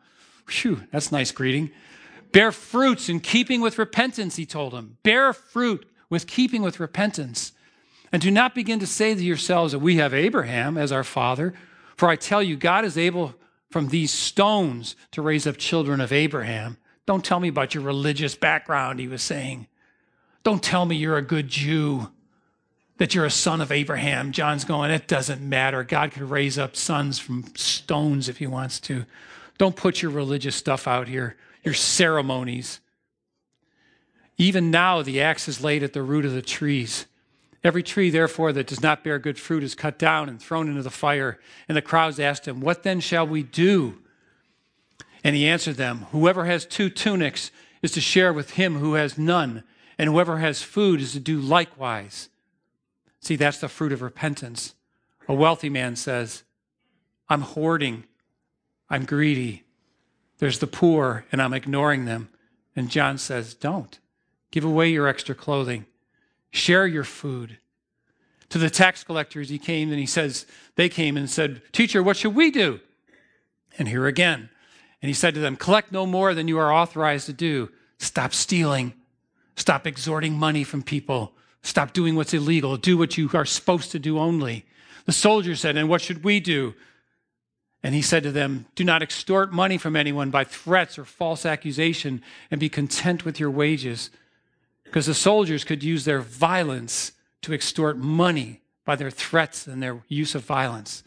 Phew, 0.46 0.82
that's 0.92 1.10
nice 1.10 1.32
greeting. 1.32 1.70
Bear 2.32 2.52
fruits 2.52 3.08
in 3.08 3.20
keeping 3.20 3.60
with 3.60 3.78
repentance, 3.78 4.36
he 4.36 4.44
told 4.44 4.72
them. 4.72 4.98
Bear 5.02 5.32
fruit 5.32 5.88
with 6.10 6.26
keeping 6.26 6.62
with 6.62 6.78
repentance. 6.78 7.52
And 8.16 8.22
do 8.22 8.30
not 8.30 8.54
begin 8.54 8.78
to 8.78 8.86
say 8.86 9.14
to 9.14 9.22
yourselves 9.22 9.72
that 9.72 9.80
we 9.80 9.96
have 9.96 10.14
Abraham 10.14 10.78
as 10.78 10.90
our 10.90 11.04
father, 11.04 11.52
for 11.98 12.08
I 12.08 12.16
tell 12.16 12.42
you, 12.42 12.56
God 12.56 12.86
is 12.86 12.96
able 12.96 13.34
from 13.68 13.88
these 13.88 14.10
stones 14.10 14.96
to 15.10 15.20
raise 15.20 15.46
up 15.46 15.58
children 15.58 16.00
of 16.00 16.14
Abraham. 16.14 16.78
Don't 17.04 17.22
tell 17.22 17.40
me 17.40 17.48
about 17.48 17.74
your 17.74 17.82
religious 17.82 18.34
background, 18.34 19.00
he 19.00 19.06
was 19.06 19.20
saying. 19.20 19.66
Don't 20.44 20.62
tell 20.62 20.86
me 20.86 20.96
you're 20.96 21.18
a 21.18 21.20
good 21.20 21.48
Jew, 21.48 22.10
that 22.96 23.14
you're 23.14 23.26
a 23.26 23.30
son 23.30 23.60
of 23.60 23.70
Abraham. 23.70 24.32
John's 24.32 24.64
going, 24.64 24.90
it 24.92 25.06
doesn't 25.06 25.42
matter. 25.42 25.84
God 25.84 26.12
could 26.12 26.30
raise 26.30 26.56
up 26.56 26.74
sons 26.74 27.18
from 27.18 27.44
stones 27.54 28.30
if 28.30 28.38
he 28.38 28.46
wants 28.46 28.80
to. 28.80 29.04
Don't 29.58 29.76
put 29.76 30.00
your 30.00 30.10
religious 30.10 30.56
stuff 30.56 30.88
out 30.88 31.06
here, 31.06 31.36
your 31.62 31.74
ceremonies. 31.74 32.80
Even 34.38 34.70
now, 34.70 35.02
the 35.02 35.20
axe 35.20 35.48
is 35.48 35.62
laid 35.62 35.82
at 35.82 35.92
the 35.92 36.02
root 36.02 36.24
of 36.24 36.32
the 36.32 36.40
trees. 36.40 37.04
Every 37.66 37.82
tree, 37.82 38.10
therefore, 38.10 38.52
that 38.52 38.68
does 38.68 38.80
not 38.80 39.02
bear 39.02 39.18
good 39.18 39.40
fruit 39.40 39.64
is 39.64 39.74
cut 39.74 39.98
down 39.98 40.28
and 40.28 40.40
thrown 40.40 40.68
into 40.68 40.84
the 40.84 40.88
fire. 40.88 41.40
And 41.66 41.76
the 41.76 41.82
crowds 41.82 42.20
asked 42.20 42.46
him, 42.46 42.60
What 42.60 42.84
then 42.84 43.00
shall 43.00 43.26
we 43.26 43.42
do? 43.42 43.98
And 45.24 45.34
he 45.34 45.48
answered 45.48 45.74
them, 45.74 46.06
Whoever 46.12 46.44
has 46.44 46.64
two 46.64 46.88
tunics 46.88 47.50
is 47.82 47.90
to 47.90 48.00
share 48.00 48.32
with 48.32 48.50
him 48.50 48.76
who 48.76 48.94
has 48.94 49.18
none, 49.18 49.64
and 49.98 50.08
whoever 50.08 50.38
has 50.38 50.62
food 50.62 51.00
is 51.00 51.10
to 51.14 51.18
do 51.18 51.40
likewise. 51.40 52.28
See, 53.18 53.34
that's 53.34 53.58
the 53.58 53.68
fruit 53.68 53.90
of 53.90 54.00
repentance. 54.00 54.76
A 55.26 55.34
wealthy 55.34 55.68
man 55.68 55.96
says, 55.96 56.44
I'm 57.28 57.40
hoarding, 57.40 58.04
I'm 58.88 59.04
greedy. 59.04 59.64
There's 60.38 60.60
the 60.60 60.68
poor, 60.68 61.24
and 61.32 61.42
I'm 61.42 61.52
ignoring 61.52 62.04
them. 62.04 62.28
And 62.76 62.90
John 62.90 63.18
says, 63.18 63.54
Don't. 63.54 63.98
Give 64.52 64.64
away 64.64 64.90
your 64.90 65.08
extra 65.08 65.34
clothing 65.34 65.86
Share 66.56 66.86
your 66.86 67.04
food. 67.04 67.58
To 68.48 68.56
the 68.56 68.70
tax 68.70 69.04
collectors, 69.04 69.50
he 69.50 69.58
came 69.58 69.90
and 69.90 70.00
he 70.00 70.06
says, 70.06 70.46
they 70.76 70.88
came 70.88 71.18
and 71.18 71.28
said, 71.28 71.60
Teacher, 71.70 72.02
what 72.02 72.16
should 72.16 72.34
we 72.34 72.50
do? 72.50 72.80
And 73.78 73.86
here 73.86 74.06
again. 74.06 74.48
And 75.02 75.08
he 75.08 75.12
said 75.12 75.34
to 75.34 75.40
them, 75.40 75.56
Collect 75.56 75.92
no 75.92 76.06
more 76.06 76.32
than 76.32 76.48
you 76.48 76.58
are 76.58 76.72
authorized 76.72 77.26
to 77.26 77.34
do. 77.34 77.68
Stop 77.98 78.32
stealing. 78.32 78.94
Stop 79.56 79.86
extorting 79.86 80.32
money 80.32 80.64
from 80.64 80.82
people. 80.82 81.34
Stop 81.60 81.92
doing 81.92 82.16
what's 82.16 82.32
illegal. 82.32 82.78
Do 82.78 82.96
what 82.96 83.18
you 83.18 83.28
are 83.34 83.44
supposed 83.44 83.90
to 83.90 83.98
do 83.98 84.18
only. 84.18 84.64
The 85.04 85.12
soldier 85.12 85.56
said, 85.56 85.76
And 85.76 85.90
what 85.90 86.00
should 86.00 86.24
we 86.24 86.40
do? 86.40 86.74
And 87.82 87.94
he 87.94 88.00
said 88.00 88.22
to 88.22 88.32
them, 88.32 88.64
Do 88.74 88.82
not 88.82 89.02
extort 89.02 89.52
money 89.52 89.76
from 89.76 89.94
anyone 89.94 90.30
by 90.30 90.44
threats 90.44 90.98
or 90.98 91.04
false 91.04 91.44
accusation, 91.44 92.22
and 92.50 92.58
be 92.58 92.70
content 92.70 93.26
with 93.26 93.38
your 93.38 93.50
wages. 93.50 94.08
Because 94.86 95.06
the 95.06 95.14
soldiers 95.14 95.64
could 95.64 95.82
use 95.82 96.04
their 96.04 96.20
violence 96.20 97.12
to 97.42 97.52
extort 97.52 97.98
money 97.98 98.60
by 98.84 98.96
their 98.96 99.10
threats 99.10 99.66
and 99.66 99.82
their 99.82 100.02
use 100.08 100.34
of 100.34 100.44
violence. 100.44 101.02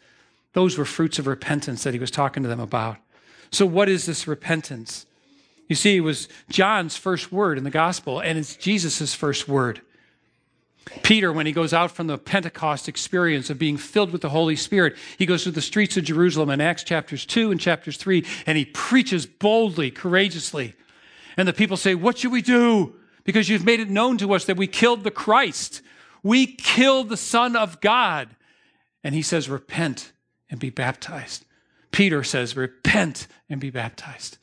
Those 0.54 0.78
were 0.78 0.86
fruits 0.86 1.20
of 1.20 1.28
repentance 1.28 1.84
that 1.84 1.94
he 1.94 2.00
was 2.00 2.12
talking 2.12 2.44
to 2.44 2.50
them 2.50 2.60
about. 2.60 2.98
So, 3.52 3.66
what 3.66 3.90
is 3.90 4.06
this 4.06 4.28
repentance? 4.28 5.06
You 5.68 5.76
see, 5.76 5.98
it 5.98 6.02
was 6.02 6.28
John's 6.50 6.98
first 6.98 7.32
word 7.32 7.58
in 7.58 7.64
the 7.64 7.70
gospel, 7.70 8.20
and 8.20 8.38
it's 8.38 8.56
Jesus' 8.56 9.14
first 9.14 9.48
word. 9.48 9.82
Peter, 11.04 11.32
when 11.32 11.46
he 11.46 11.52
goes 11.52 11.74
out 11.74 11.92
from 11.92 12.08
the 12.08 12.18
Pentecost 12.18 12.90
experience 12.90 13.52
of 13.52 13.60
being 13.60 13.78
filled 13.78 14.12
with 14.12 14.22
the 14.22 14.30
Holy 14.30 14.56
Spirit, 14.56 14.96
he 15.18 15.28
goes 15.28 15.44
through 15.44 15.52
the 15.52 15.62
streets 15.62 15.98
of 15.98 16.04
Jerusalem 16.04 16.50
in 16.50 16.62
Acts 16.62 16.84
chapters 16.84 17.26
2 17.28 17.52
and 17.52 17.60
chapters 17.60 17.98
3, 17.98 18.26
and 18.48 18.58
he 18.58 18.66
preaches 18.66 19.28
boldly, 19.28 19.92
courageously. 19.92 20.74
And 21.38 21.48
the 21.48 21.54
people 21.54 21.78
say, 21.78 21.94
What 21.94 22.18
should 22.18 22.32
we 22.32 22.42
do? 22.42 22.96
Because 23.30 23.48
you've 23.48 23.64
made 23.64 23.80
it 23.80 23.92
known 23.92 24.18
to 24.18 24.34
us 24.34 24.46
that 24.46 24.58
we 24.58 24.66
killed 24.66 25.04
the 25.04 25.12
Christ. 25.12 25.84
We 26.24 26.48
killed 26.48 27.10
the 27.10 27.16
Son 27.16 27.56
of 27.56 27.80
God. 27.80 28.36
And 29.04 29.14
he 29.14 29.22
says, 29.22 29.48
Repent 29.48 30.14
and 30.50 30.60
be 30.60 30.72
baptized. 30.72 31.46
Peter 31.92 32.24
says, 32.24 32.58
Repent 32.58 33.28
and 33.48 33.62
be 33.62 33.70
baptized. 33.70 34.40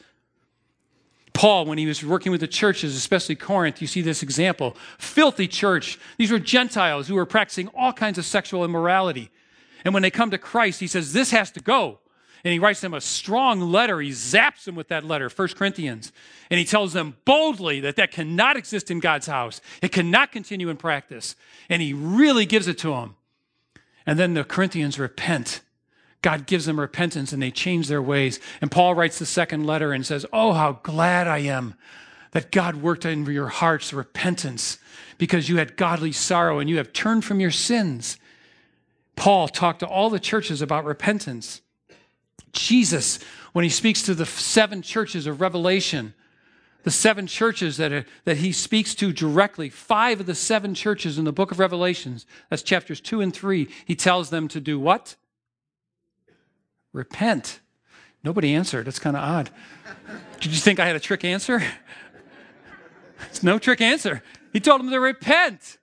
Paul, 1.33 1.67
when 1.67 1.79
he 1.79 1.87
was 1.87 2.05
working 2.05 2.31
with 2.31 2.41
the 2.41 2.47
churches, 2.47 2.95
especially 2.95 3.35
Corinth, 3.35 3.81
you 3.81 3.89
see 3.89 4.03
this 4.03 4.23
example. 4.23 4.77
Filthy 4.99 5.49
church. 5.49 5.99
These 6.17 6.31
were 6.31 6.39
Gentiles 6.39 7.09
who 7.09 7.17
were 7.17 7.27
practicing 7.27 7.67
all 7.75 7.93
kinds 7.93 8.19
of 8.19 8.25
sexual 8.25 8.65
immorality. 8.65 9.33
And 9.85 9.95
when 9.95 10.05
they 10.05 10.13
come 10.13 10.31
to 10.31 10.39
Christ, 10.39 10.79
he 10.79 10.87
says, 10.87 11.13
This 11.13 11.33
has 11.33 11.51
to 11.51 11.61
go. 11.61 11.99
And 12.47 12.53
he 12.53 12.61
writes 12.61 12.81
them 12.81 12.95
a 12.95 13.01
strong 13.01 13.61
letter. 13.61 14.01
He 14.01 14.11
zaps 14.11 14.67
them 14.67 14.77
with 14.77 14.87
that 14.87 15.05
letter, 15.05 15.29
1 15.29 15.49
Corinthians. 15.49 16.13
And 16.49 16.61
he 16.61 16.65
tells 16.65 16.93
them 16.93 17.17
boldly 17.25 17.81
that 17.81 17.97
that 17.97 18.13
cannot 18.13 18.57
exist 18.57 18.89
in 18.89 19.01
God's 19.01 19.27
house. 19.27 19.61
It 19.83 19.91
cannot 19.91 20.31
continue 20.31 20.69
in 20.69 20.77
practice. 20.77 21.35
And 21.69 21.83
he 21.83 21.93
really 21.93 22.47
gives 22.47 22.69
it 22.69 22.79
to 22.79 22.91
them. 22.91 23.17
And 24.07 24.17
then 24.17 24.35
the 24.35 24.45
Corinthians 24.45 24.97
repent 24.97 25.63
God 26.23 26.47
gives 26.47 26.67
them 26.67 26.79
repentance 26.79 27.33
and 27.33 27.43
they 27.43 27.51
change 27.51 27.89
their 27.89 28.03
ways. 28.03 28.39
And 28.61 28.71
Paul 28.71 28.95
writes 28.95 29.19
the 29.19 29.27
second 29.27 29.67
letter 29.67 29.93
and 29.93 30.07
says, 30.07 30.25
Oh, 30.33 30.53
how 30.53 30.81
glad 30.83 31.27
I 31.27 31.39
am 31.39 31.75
that 32.31 32.53
God 32.53 32.77
worked 32.77 33.05
in 33.05 33.27
your 33.27 33.49
hearts 33.49 33.93
repentance 33.93 34.79
because 35.19 35.49
you 35.49 35.57
had 35.57 35.77
godly 35.77 36.13
sorrow 36.13 36.61
and 36.61 36.71
you 36.71 36.77
have 36.77 36.93
turned 36.93 37.25
from 37.25 37.41
your 37.41 37.51
sins. 37.51 38.19
Paul 39.17 39.49
talked 39.49 39.81
to 39.81 39.87
all 39.87 40.11
the 40.11 40.21
churches 40.21 40.61
about 40.61 40.85
repentance. 40.85 41.61
Jesus, 42.53 43.19
when 43.53 43.63
he 43.63 43.69
speaks 43.69 44.03
to 44.03 44.15
the 44.15 44.27
seven 44.27 44.83
churches 44.83 45.27
of 45.27 45.41
Revelation, 45.41 46.15
the 46.83 46.91
seven 46.91 47.27
churches 47.27 47.77
that, 47.79 47.93
are, 47.93 48.07
that 48.25 48.37
he 48.37 48.53
speaks 48.53 48.95
to 48.95 49.13
directly, 49.13 49.69
five 49.69 50.21
of 50.21 50.27
the 50.27 50.35
seven 50.35 50.75
churches 50.75 51.19
in 51.19 51.25
the 51.25 51.33
book 51.33 51.51
of 51.51 51.59
Revelations, 51.59 52.27
that's 52.49 52.63
chapters 52.63 53.01
two 53.01 53.21
and 53.21 53.35
three, 53.35 53.69
he 53.85 53.97
tells 53.97 54.31
them 54.31 54.47
to 54.49 54.61
do 54.61 54.79
what? 54.79 55.17
Repent. 56.93 57.61
Nobody 58.23 58.55
answered. 58.55 58.89
It's 58.89 58.99
kind 58.99 59.17
of 59.17 59.23
odd. 59.23 59.51
Did 60.41 60.53
you 60.53 60.59
think 60.59 60.79
I 60.79 60.87
had 60.87 60.97
a 60.97 61.01
trick 61.01 61.25
answer? 61.25 61.63
It's 63.31 63.43
no 63.43 63.59
trick 63.59 63.81
answer. 63.81 64.23
He 64.53 64.61
told 64.61 64.81
them 64.81 64.91
to 64.91 65.01
repent. 65.01 65.79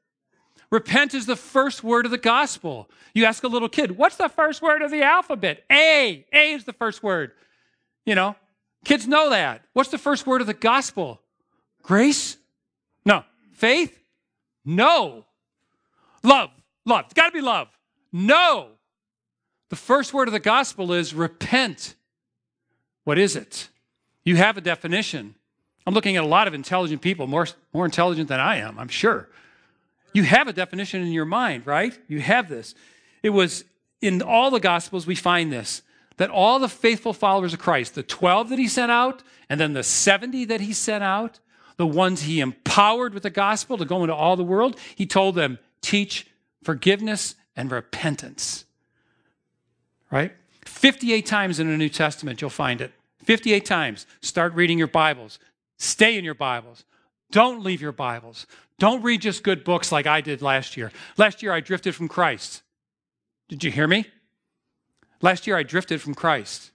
Repent 0.73 1.13
is 1.13 1.27
the 1.27 1.35
first 1.35 1.83
word 1.83 2.05
of 2.05 2.11
the 2.11 2.17
gospel. 2.17 2.89
You 3.13 3.25
ask 3.25 3.43
a 3.43 3.47
little 3.47 3.69
kid, 3.69 3.95
what's 3.95 4.15
the 4.15 4.27
first 4.27 4.59
word 4.59 4.81
of 4.81 4.89
the 4.89 5.03
alphabet? 5.03 5.63
A. 5.71 6.25
A 6.33 6.53
is 6.53 6.63
the 6.63 6.73
first 6.73 7.03
word. 7.03 7.31
You 8.07 8.15
know, 8.15 8.35
kids 8.83 9.07
know 9.07 9.29
that. 9.29 9.61
What's 9.73 9.91
the 9.91 9.99
first 9.99 10.25
word 10.25 10.41
of 10.41 10.47
the 10.47 10.55
gospel? 10.55 11.21
Grace? 11.83 12.37
No. 13.05 13.23
Faith? 13.51 13.99
No. 14.65 15.25
Love. 16.23 16.49
Love. 16.87 17.05
It's 17.05 17.13
got 17.13 17.27
to 17.27 17.33
be 17.33 17.41
love. 17.41 17.67
No. 18.11 18.69
The 19.69 19.75
first 19.75 20.11
word 20.11 20.27
of 20.27 20.31
the 20.31 20.39
gospel 20.39 20.91
is 20.91 21.13
repent. 21.13 21.93
What 23.03 23.19
is 23.19 23.35
it? 23.35 23.69
You 24.25 24.37
have 24.37 24.57
a 24.57 24.61
definition. 24.61 25.35
I'm 25.85 25.93
looking 25.93 26.17
at 26.17 26.23
a 26.23 26.27
lot 26.27 26.47
of 26.47 26.55
intelligent 26.55 27.03
people, 27.03 27.27
more, 27.27 27.45
more 27.73 27.85
intelligent 27.85 28.27
than 28.27 28.39
I 28.39 28.55
am, 28.55 28.79
I'm 28.79 28.87
sure. 28.87 29.29
You 30.13 30.23
have 30.23 30.47
a 30.47 30.53
definition 30.53 31.01
in 31.01 31.11
your 31.11 31.25
mind, 31.25 31.65
right? 31.65 31.97
You 32.07 32.21
have 32.21 32.49
this. 32.49 32.75
It 33.21 33.31
was 33.31 33.65
in 34.01 34.21
all 34.21 34.51
the 34.51 34.59
gospels, 34.59 35.07
we 35.07 35.15
find 35.15 35.51
this 35.51 35.81
that 36.17 36.29
all 36.29 36.59
the 36.59 36.69
faithful 36.69 37.11
followers 37.11 37.53
of 37.53 37.59
Christ, 37.59 37.95
the 37.95 38.03
12 38.03 38.49
that 38.49 38.59
he 38.59 38.67
sent 38.67 38.91
out, 38.91 39.23
and 39.49 39.59
then 39.59 39.73
the 39.73 39.81
70 39.81 40.45
that 40.45 40.61
he 40.61 40.71
sent 40.71 41.03
out, 41.03 41.39
the 41.77 41.87
ones 41.87 42.21
he 42.21 42.39
empowered 42.39 43.15
with 43.15 43.23
the 43.23 43.31
gospel 43.31 43.79
to 43.79 43.85
go 43.85 44.03
into 44.03 44.13
all 44.13 44.35
the 44.35 44.43
world, 44.43 44.77
he 44.95 45.07
told 45.07 45.33
them, 45.33 45.57
teach 45.81 46.27
forgiveness 46.61 47.33
and 47.55 47.71
repentance 47.71 48.65
right? 50.13 50.31
58 50.65 51.25
times 51.25 51.59
in 51.59 51.67
the 51.67 51.75
New 51.75 51.89
Testament, 51.89 52.39
you'll 52.39 52.49
find 52.51 52.79
it. 52.81 52.93
58 53.23 53.65
times. 53.65 54.05
Start 54.21 54.53
reading 54.53 54.77
your 54.77 54.87
Bibles. 54.87 55.39
Stay 55.77 56.17
in 56.17 56.23
your 56.23 56.35
Bibles. 56.35 56.85
Don't 57.33 57.63
leave 57.63 57.81
your 57.81 57.91
Bibles. 57.91 58.45
Don't 58.77 59.01
read 59.01 59.21
just 59.21 59.43
good 59.43 59.63
books 59.63 59.91
like 59.91 60.05
I 60.05 60.21
did 60.21 60.43
last 60.43 60.77
year. 60.77 60.91
Last 61.17 61.41
year, 61.41 61.51
I 61.51 61.61
drifted 61.61 61.95
from 61.95 62.07
Christ. 62.07 62.61
Did 63.49 63.63
you 63.63 63.71
hear 63.71 63.87
me? 63.87 64.05
Last 65.19 65.47
year, 65.47 65.57
I 65.57 65.63
drifted 65.63 65.99
from 65.99 66.13
Christ. 66.13 66.69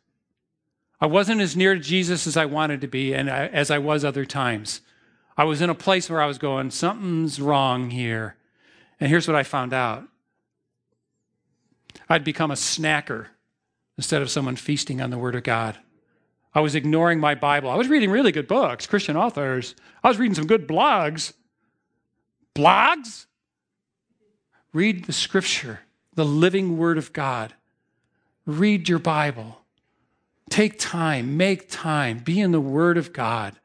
I 1.01 1.07
wasn't 1.07 1.41
as 1.41 1.57
near 1.57 1.75
to 1.75 1.81
Jesus 1.81 2.27
as 2.27 2.37
I 2.37 2.45
wanted 2.45 2.81
to 2.81 2.89
be 2.89 3.15
and 3.15 3.31
as 3.31 3.71
I 3.71 3.79
was 3.79 4.05
other 4.05 4.25
times. 4.25 4.81
I 5.37 5.45
was 5.45 5.63
in 5.63 5.71
a 5.71 5.77
place 5.77 6.11
where 6.11 6.21
I 6.21 6.27
was 6.27 6.39
going, 6.39 6.73
something's 6.73 7.41
wrong 7.41 7.91
here. 7.91 8.35
And 8.99 9.09
here's 9.09 9.29
what 9.29 9.37
I 9.37 9.45
found 9.45 9.73
out 9.73 10.09
I'd 12.09 12.25
become 12.25 12.51
a 12.51 12.55
snacker 12.55 13.27
instead 13.97 14.23
of 14.23 14.31
someone 14.31 14.57
feasting 14.57 15.01
on 15.01 15.11
the 15.11 15.19
Word 15.19 15.37
of 15.37 15.45
God. 15.45 15.79
I 16.55 16.61
was 16.61 16.75
ignoring 16.75 17.21
my 17.21 17.35
Bible. 17.35 17.71
I 17.71 17.77
was 17.77 17.89
reading 17.89 18.11
really 18.11 18.33
good 18.33 18.49
books, 18.49 18.87
Christian 18.87 19.17
authors. 19.17 19.75
I 20.03 20.09
was 20.09 20.19
reading 20.19 20.35
some 20.35 20.47
good 20.47 20.67
blogs. 20.67 21.33
Blogs? 22.55 23.27
Read 24.73 25.05
the 25.05 25.13
Scripture, 25.13 25.81
the 26.15 26.25
living 26.25 26.79
Word 26.79 26.99
of 26.99 27.13
God. 27.13 27.55
Read 28.47 28.89
your 28.89 28.99
Bible. 28.99 29.61
Take 30.51 30.79
time, 30.79 31.37
make 31.37 31.71
time, 31.71 32.19
be 32.19 32.41
in 32.41 32.53
the 32.53 32.61
Word 32.61 32.97
of 32.97 33.13
God. 33.13 33.59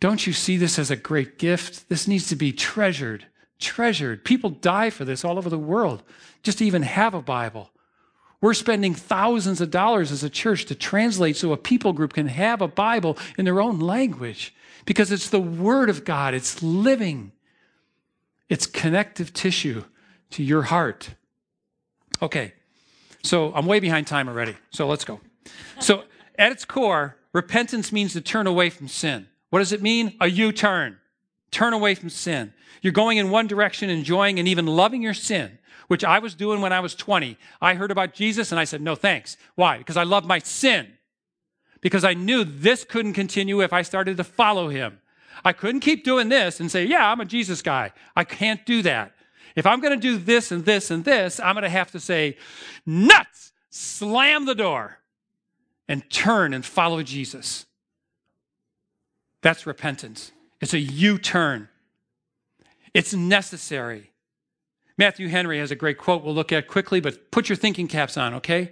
Don't 0.00 0.26
you 0.26 0.32
see 0.32 0.56
this 0.56 0.78
as 0.78 0.90
a 0.90 0.96
great 0.96 1.38
gift? 1.38 1.88
This 1.88 2.06
needs 2.06 2.28
to 2.28 2.36
be 2.36 2.52
treasured 2.52 3.26
treasured. 3.58 4.24
People 4.24 4.50
die 4.50 4.90
for 4.90 5.04
this 5.04 5.24
all 5.24 5.38
over 5.38 5.50
the 5.50 5.58
world 5.58 6.02
just 6.42 6.58
to 6.58 6.64
even 6.64 6.82
have 6.82 7.14
a 7.14 7.22
Bible. 7.22 7.70
We're 8.40 8.54
spending 8.54 8.94
thousands 8.94 9.60
of 9.60 9.70
dollars 9.70 10.12
as 10.12 10.22
a 10.22 10.30
church 10.30 10.66
to 10.66 10.74
translate 10.74 11.36
so 11.36 11.52
a 11.52 11.56
people 11.56 11.92
group 11.92 12.12
can 12.12 12.28
have 12.28 12.60
a 12.60 12.68
Bible 12.68 13.16
in 13.38 13.44
their 13.44 13.60
own 13.60 13.78
language 13.78 14.54
because 14.84 15.10
it's 15.10 15.30
the 15.30 15.40
Word 15.40 15.88
of 15.88 16.04
God, 16.04 16.34
it's 16.34 16.62
living, 16.62 17.32
it's 18.48 18.66
connective 18.66 19.32
tissue 19.32 19.84
to 20.30 20.42
your 20.42 20.62
heart. 20.62 21.14
Okay, 22.22 22.52
so 23.22 23.52
I'm 23.54 23.66
way 23.66 23.80
behind 23.80 24.06
time 24.06 24.28
already, 24.28 24.54
so 24.70 24.86
let's 24.86 25.04
go. 25.04 25.20
So, 25.80 26.04
at 26.38 26.52
its 26.52 26.64
core, 26.64 27.16
repentance 27.32 27.92
means 27.92 28.12
to 28.12 28.20
turn 28.20 28.46
away 28.46 28.70
from 28.70 28.88
sin. 28.88 29.26
What 29.50 29.60
does 29.60 29.72
it 29.72 29.82
mean? 29.82 30.14
A 30.20 30.28
U 30.28 30.52
turn. 30.52 30.98
Turn 31.50 31.72
away 31.72 31.94
from 31.94 32.10
sin. 32.10 32.52
You're 32.82 32.92
going 32.92 33.18
in 33.18 33.30
one 33.30 33.46
direction, 33.46 33.88
enjoying 33.88 34.38
and 34.38 34.46
even 34.46 34.66
loving 34.66 35.02
your 35.02 35.14
sin, 35.14 35.58
which 35.88 36.04
I 36.04 36.18
was 36.18 36.34
doing 36.34 36.60
when 36.60 36.72
I 36.72 36.80
was 36.80 36.94
20. 36.94 37.36
I 37.60 37.74
heard 37.74 37.90
about 37.90 38.14
Jesus 38.14 38.52
and 38.52 38.58
I 38.58 38.64
said, 38.64 38.80
no 38.80 38.94
thanks. 38.94 39.36
Why? 39.54 39.78
Because 39.78 39.96
I 39.96 40.02
love 40.02 40.24
my 40.24 40.38
sin. 40.38 40.88
Because 41.80 42.04
I 42.04 42.14
knew 42.14 42.44
this 42.44 42.84
couldn't 42.84 43.12
continue 43.12 43.62
if 43.62 43.72
I 43.72 43.82
started 43.82 44.16
to 44.16 44.24
follow 44.24 44.68
him. 44.68 45.00
I 45.44 45.52
couldn't 45.52 45.80
keep 45.80 46.04
doing 46.04 46.28
this 46.28 46.60
and 46.60 46.70
say, 46.70 46.84
yeah, 46.84 47.10
I'm 47.10 47.20
a 47.20 47.24
Jesus 47.24 47.62
guy. 47.62 47.92
I 48.16 48.24
can't 48.24 48.64
do 48.64 48.82
that. 48.82 49.12
If 49.54 49.66
I'm 49.66 49.80
going 49.80 49.98
to 49.98 50.00
do 50.00 50.18
this 50.18 50.50
and 50.50 50.64
this 50.64 50.90
and 50.90 51.04
this, 51.04 51.40
I'm 51.40 51.54
going 51.54 51.62
to 51.62 51.68
have 51.68 51.90
to 51.92 52.00
say, 52.00 52.36
nuts, 52.84 53.52
slam 53.70 54.44
the 54.44 54.54
door, 54.54 54.98
and 55.88 56.08
turn 56.10 56.52
and 56.52 56.64
follow 56.64 57.02
Jesus. 57.02 57.66
That's 59.42 59.66
repentance. 59.66 60.32
It's 60.60 60.74
a 60.74 60.78
U 60.78 61.18
turn. 61.18 61.68
It's 62.92 63.14
necessary. 63.14 64.10
Matthew 64.98 65.28
Henry 65.28 65.58
has 65.58 65.70
a 65.70 65.76
great 65.76 65.98
quote 65.98 66.24
we'll 66.24 66.34
look 66.34 66.52
at 66.52 66.68
quickly, 66.68 67.00
but 67.00 67.30
put 67.30 67.48
your 67.48 67.56
thinking 67.56 67.86
caps 67.86 68.16
on, 68.16 68.34
okay? 68.34 68.70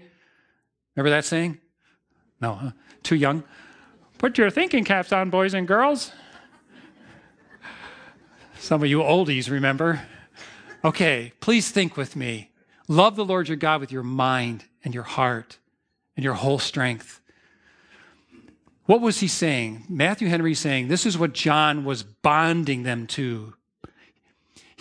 Remember 0.97 1.11
that 1.11 1.25
saying? 1.25 1.59
No, 2.41 2.55
huh? 2.55 2.71
Too 3.03 3.17
young? 3.17 3.45
Put 4.19 4.39
your 4.39 4.51
thinking 4.51 4.85
caps 4.85 5.13
on, 5.13 5.31
boys 5.31 5.55
and 5.55 5.69
girls. 5.69 6.13
Some 8.59 8.83
of 8.83 8.89
you 8.89 9.01
oldies 9.01 9.51
remember. 9.51 10.03
Okay, 10.85 11.33
please 11.41 11.71
think 11.71 11.97
with 11.97 12.17
me. 12.17 12.51
Love 12.89 13.17
the 13.17 13.25
Lord 13.25 13.49
your 13.49 13.57
God 13.57 13.81
with 13.81 13.93
your 13.93 14.03
mind 14.03 14.65
and 14.83 14.95
your 14.95 15.03
heart 15.03 15.59
and 16.17 16.25
your 16.25 16.35
whole 16.35 16.59
strength. 16.59 17.21
What 18.87 19.01
was 19.01 19.21
he 19.21 19.29
saying? 19.29 19.85
Matthew 19.89 20.29
Henry 20.29 20.55
saying 20.55 20.89
this 20.89 21.07
is 21.07 21.17
what 21.17 21.33
John 21.33 21.85
was 21.85 22.03
bonding 22.03 22.83
them 22.83 23.07
to. 23.09 23.55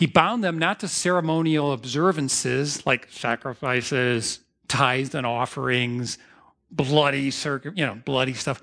He 0.04 0.08
bound 0.08 0.44
them 0.44 0.60
not 0.60 0.82
to 0.82 0.90
ceremonial 0.90 1.72
observances 1.72 2.86
like 2.86 3.08
sacrifices, 3.10 4.42
tithes 4.68 5.16
and 5.16 5.26
offerings, 5.26 6.18
bloody 6.70 7.32
you 7.74 7.86
know, 7.86 7.96
bloody 8.04 8.34
stuff 8.34 8.62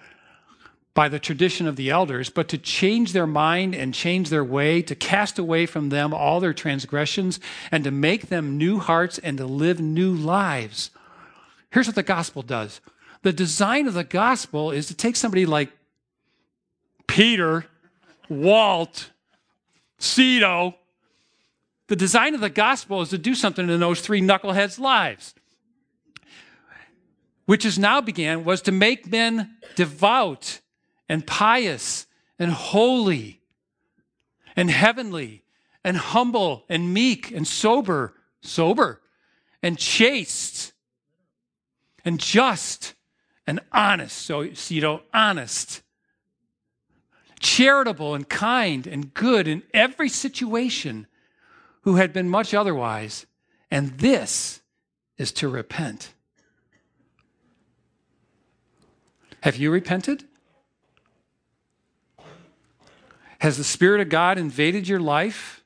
by 0.93 1.09
the 1.09 1.19
tradition 1.19 1.67
of 1.67 1.77
the 1.77 1.89
elders, 1.89 2.29
but 2.29 2.49
to 2.49 2.59
change 2.59 3.15
their 3.15 3.27
mind 3.27 3.75
and 3.75 3.95
change 3.95 4.29
their 4.29 4.45
way, 4.45 4.83
to 4.83 4.95
cast 4.95 5.39
away 5.39 5.65
from 5.65 5.89
them 5.89 6.13
all 6.13 6.41
their 6.41 6.53
transgressions, 6.53 7.41
and 7.73 7.85
to 7.85 7.91
make 7.91 8.29
them 8.29 8.59
new 8.59 8.79
hearts 8.79 9.17
and 9.19 9.39
to 9.39 9.47
live 9.47 9.81
new 9.81 10.13
lives. 10.13 10.91
Here's 11.71 11.87
what 11.87 11.97
the 11.97 12.03
gospel 12.03 12.43
does 12.43 12.83
the 13.23 13.33
design 13.33 13.87
of 13.87 13.95
the 13.95 14.05
gospel 14.05 14.73
is 14.73 14.89
to 14.89 14.95
take 14.95 15.17
somebody 15.17 15.47
like 15.47 15.73
Peter, 17.07 17.65
Walt, 18.29 19.09
Cito. 19.99 20.75
The 21.91 21.97
design 21.97 22.37
of 22.37 22.41
the 22.41 22.51
gospel 22.51 23.03
is 23.03 23.09
to 23.09 23.19
do 23.19 23.35
something 23.35 23.69
in 23.69 23.81
those 23.81 24.01
three 24.01 24.21
knuckleheads' 24.21 24.79
lives. 24.79 25.35
Which 27.47 27.65
is 27.65 27.81
now 27.81 28.01
began 28.01 28.45
was 28.45 28.63
to 28.63 28.73
make 28.73 29.11
men 29.11 29.57
devout 29.75 30.61
and 31.09 31.27
pious 31.27 32.07
and 32.39 32.53
holy 32.53 33.41
and 34.55 34.71
heavenly 34.71 35.43
and 35.83 35.97
humble 35.97 36.65
and 36.69 36.95
meek 36.95 37.33
and 37.33 37.45
sober, 37.45 38.15
sober 38.41 39.01
and 39.61 39.77
chaste 39.77 40.73
and 42.05 42.21
just 42.21 42.95
and 43.49 43.59
honest. 43.73 44.17
So, 44.17 44.43
you 44.43 44.81
know, 44.81 45.03
honest, 45.13 45.83
charitable 47.41 48.15
and 48.15 48.29
kind 48.29 48.87
and 48.87 49.13
good 49.13 49.49
in 49.49 49.65
every 49.75 50.09
situation 50.09 51.09
who 51.83 51.97
had 51.97 52.13
been 52.13 52.29
much 52.29 52.55
otherwise. 52.55 53.27
And 53.71 53.99
this 53.99 54.61
is 55.17 55.33
to 55.33 55.49
repent. 55.49 56.13
Have 59.43 59.57
you 59.57 59.71
repented? 59.71 60.25
Has 63.39 63.57
the 63.57 63.65
Spirit 63.65 64.01
of 64.01 64.09
God 64.09 64.37
invaded 64.37 64.87
your 64.87 65.01
life 65.01 65.63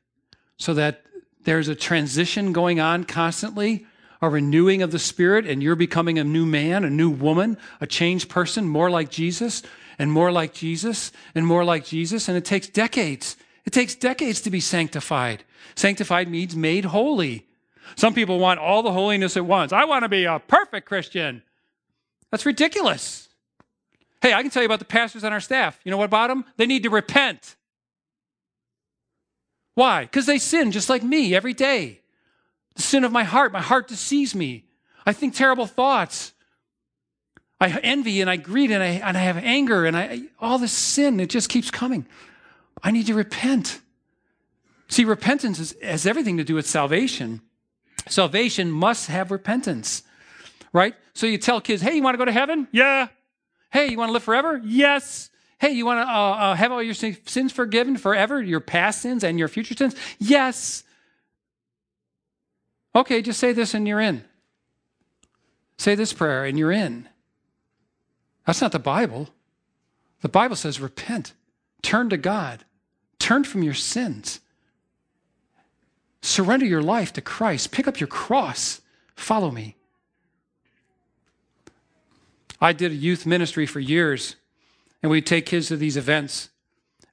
so 0.56 0.75
that 0.75 1.02
there's 1.42 1.68
a 1.68 1.75
transition 1.75 2.52
going 2.52 2.80
on 2.80 3.04
constantly 3.04 3.87
a 4.25 4.28
renewing 4.28 4.83
of 4.83 4.90
the 4.90 4.99
spirit 4.99 5.47
and 5.47 5.62
you're 5.62 5.76
becoming 5.76 6.18
a 6.18 6.25
new 6.25 6.47
man, 6.47 6.85
a 6.85 6.90
new 6.90 7.11
woman, 7.11 7.59
a 7.80 7.87
changed 7.87 8.28
person, 8.28 8.66
more 8.66 8.90
like 8.90 9.11
Jesus 9.11 9.62
and 9.99 10.11
more 10.11 10.33
like 10.33 10.54
Jesus 10.54 11.12
and 11.35 11.47
more 11.47 11.64
like 11.64 11.85
Jesus. 11.85 12.28
And 12.28 12.37
it 12.37 12.44
takes 12.44 12.66
decades. 12.68 13.37
It 13.64 13.73
takes 13.73 13.94
decades 13.94 14.40
to 14.42 14.50
be 14.50 14.61
sanctified. 14.61 15.44
Sanctified 15.75 16.28
means 16.28 16.54
made 16.54 16.85
holy. 16.85 17.47
Some 17.97 18.14
people 18.14 18.38
want 18.38 18.61
all 18.61 18.83
the 18.83 18.92
holiness 18.92 19.37
at 19.37 19.47
once. 19.47 19.73
I 19.73 19.85
want 19.85 20.02
to 20.02 20.09
be 20.09 20.25
a 20.25 20.38
perfect 20.38 20.87
Christian. 20.87 21.42
That's 22.31 22.46
ridiculous. 22.46 23.29
Hey, 24.20 24.33
I 24.33 24.42
can 24.42 24.50
tell 24.50 24.62
you 24.62 24.66
about 24.66 24.79
the 24.79 24.85
pastors 24.85 25.24
on 25.24 25.33
our 25.33 25.40
staff. 25.40 25.79
You 25.85 25.90
know 25.90 25.96
what 25.96 26.05
about 26.05 26.29
them? 26.29 26.44
They 26.57 26.66
need 26.66 26.83
to 26.85 26.90
repent. 26.90 27.57
Why? 29.74 30.03
Because 30.03 30.27
they 30.27 30.38
sin 30.38 30.70
just 30.70 30.88
like 30.88 31.03
me 31.03 31.35
every 31.35 31.53
day. 31.53 32.00
The 32.74 32.83
sin 32.83 33.05
of 33.05 33.12
my 33.12 33.24
heart. 33.24 33.53
My 33.53 33.61
heart 33.61 33.88
deceives 33.88 34.35
me. 34.35 34.64
I 35.07 35.12
think 35.12 35.35
terrible 35.35 35.66
thoughts. 35.66 36.33
I 37.61 37.68
envy 37.83 38.20
and 38.20 38.29
I 38.29 38.37
greed 38.37 38.70
and 38.70 38.83
I, 38.83 38.87
and 38.87 39.16
I 39.16 39.20
have 39.20 39.37
anger 39.38 39.85
and 39.85 39.96
I, 39.96 40.22
all 40.40 40.59
this 40.59 40.72
sin, 40.72 41.20
it 41.20 41.31
just 41.31 41.48
keeps 41.48 41.70
coming. 41.70 42.07
I 42.83 42.91
need 42.91 43.07
to 43.07 43.15
repent. 43.15 43.81
See, 44.89 45.05
repentance 45.05 45.59
is, 45.59 45.75
has 45.83 46.07
everything 46.07 46.37
to 46.37 46.45
do 46.45 46.55
with 46.55 46.67
salvation. 46.67 47.41
Salvation 48.09 48.71
must 48.71 49.09
have 49.09 49.31
repentance, 49.31 50.03
right? 50.73 50.95
So 51.15 51.27
you 51.27 51.39
tell 51.39 51.61
kids, 51.61 51.81
hey, 51.81 51.95
you 51.95 52.03
want 52.03 52.15
to 52.15 52.19
go 52.19 52.25
to 52.25 52.33
heaven? 52.33 52.69
Yeah. 52.71 53.09
Hey, 53.71 53.89
you 53.89 53.99
want 53.99 54.11
to 54.11 54.13
live 54.13 54.23
forever? 54.23 54.61
Yes. 54.63 55.31
Hey, 55.59 55.71
you 55.71 55.87
want 55.87 56.07
to 56.07 56.13
uh, 56.13 56.13
uh, 56.13 56.55
have 56.55 56.73
all 56.73 56.83
your 56.83 56.95
sins 56.95 57.53
forgiven 57.53 57.97
forever, 57.97 58.43
your 58.43 58.61
past 58.61 59.01
sins 59.01 59.25
and 59.25 59.39
your 59.39 59.49
future 59.49 59.75
sins? 59.75 59.97
Yes. 60.19 60.85
Okay, 62.95 63.23
just 63.23 63.41
say 63.41 63.53
this 63.53 63.75
and 63.75 63.89
you're 63.89 64.01
in. 64.01 64.25
Say 65.79 65.95
this 65.95 66.13
prayer 66.13 66.45
and 66.45 66.59
you're 66.59 66.71
in. 66.71 67.09
That's 68.47 68.61
not 68.61 68.73
the 68.73 68.79
Bible. 68.79 69.31
The 70.21 70.29
Bible 70.29 70.57
says 70.57 70.81
repent, 70.81 71.33
turn 71.85 72.09
to 72.09 72.16
God, 72.16 72.64
turn 73.20 73.44
from 73.44 73.62
your 73.62 73.75
sins, 73.75 74.40
surrender 76.23 76.66
your 76.66 76.83
life 76.83 77.12
to 77.12 77.20
Christ, 77.20 77.70
pick 77.70 77.87
up 77.87 78.01
your 78.01 78.09
cross, 78.09 78.81
follow 79.14 79.51
me. 79.51 79.77
I 82.61 82.73
did 82.73 82.92
youth 82.92 83.27
ministry 83.27 83.66
for 83.66 83.79
years, 83.79 84.37
and 85.03 85.11
we'd 85.11 85.27
take 85.27 85.44
kids 85.47 85.68
to 85.68 85.77
these 85.77 85.97
events. 85.97 86.49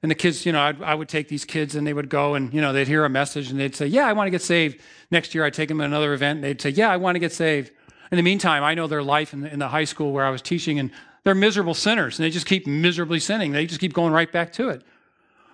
And 0.02 0.10
the 0.10 0.14
kids, 0.16 0.46
you 0.46 0.52
know, 0.52 0.62
I'd, 0.62 0.82
I 0.82 0.94
would 0.94 1.08
take 1.08 1.28
these 1.28 1.44
kids 1.44 1.76
and 1.76 1.86
they 1.86 1.92
would 1.92 2.08
go 2.08 2.34
and, 2.34 2.52
you 2.52 2.60
know, 2.60 2.72
they'd 2.72 2.88
hear 2.88 3.04
a 3.04 3.08
message 3.08 3.50
and 3.50 3.60
they'd 3.60 3.76
say, 3.76 3.86
Yeah, 3.86 4.06
I 4.06 4.14
want 4.14 4.26
to 4.26 4.30
get 4.32 4.42
saved. 4.42 4.80
Next 5.12 5.32
year, 5.32 5.44
I'd 5.44 5.54
take 5.54 5.68
them 5.68 5.78
to 5.78 5.84
another 5.84 6.12
event 6.12 6.38
and 6.38 6.44
they'd 6.44 6.60
say, 6.60 6.70
Yeah, 6.70 6.90
I 6.90 6.96
want 6.96 7.14
to 7.14 7.20
get 7.20 7.32
saved. 7.32 7.70
In 8.10 8.16
the 8.16 8.22
meantime, 8.22 8.64
I 8.64 8.74
know 8.74 8.88
their 8.88 9.02
life 9.02 9.32
in 9.32 9.42
the, 9.42 9.52
in 9.52 9.60
the 9.60 9.68
high 9.68 9.84
school 9.84 10.10
where 10.12 10.24
I 10.24 10.30
was 10.30 10.42
teaching 10.42 10.80
and 10.80 10.90
they're 11.24 11.34
miserable 11.34 11.74
sinners 11.74 12.18
and 12.18 12.24
they 12.24 12.30
just 12.30 12.46
keep 12.46 12.66
miserably 12.66 13.20
sinning. 13.20 13.52
They 13.52 13.66
just 13.66 13.80
keep 13.80 13.92
going 13.92 14.12
right 14.12 14.30
back 14.30 14.52
to 14.54 14.68
it. 14.68 14.82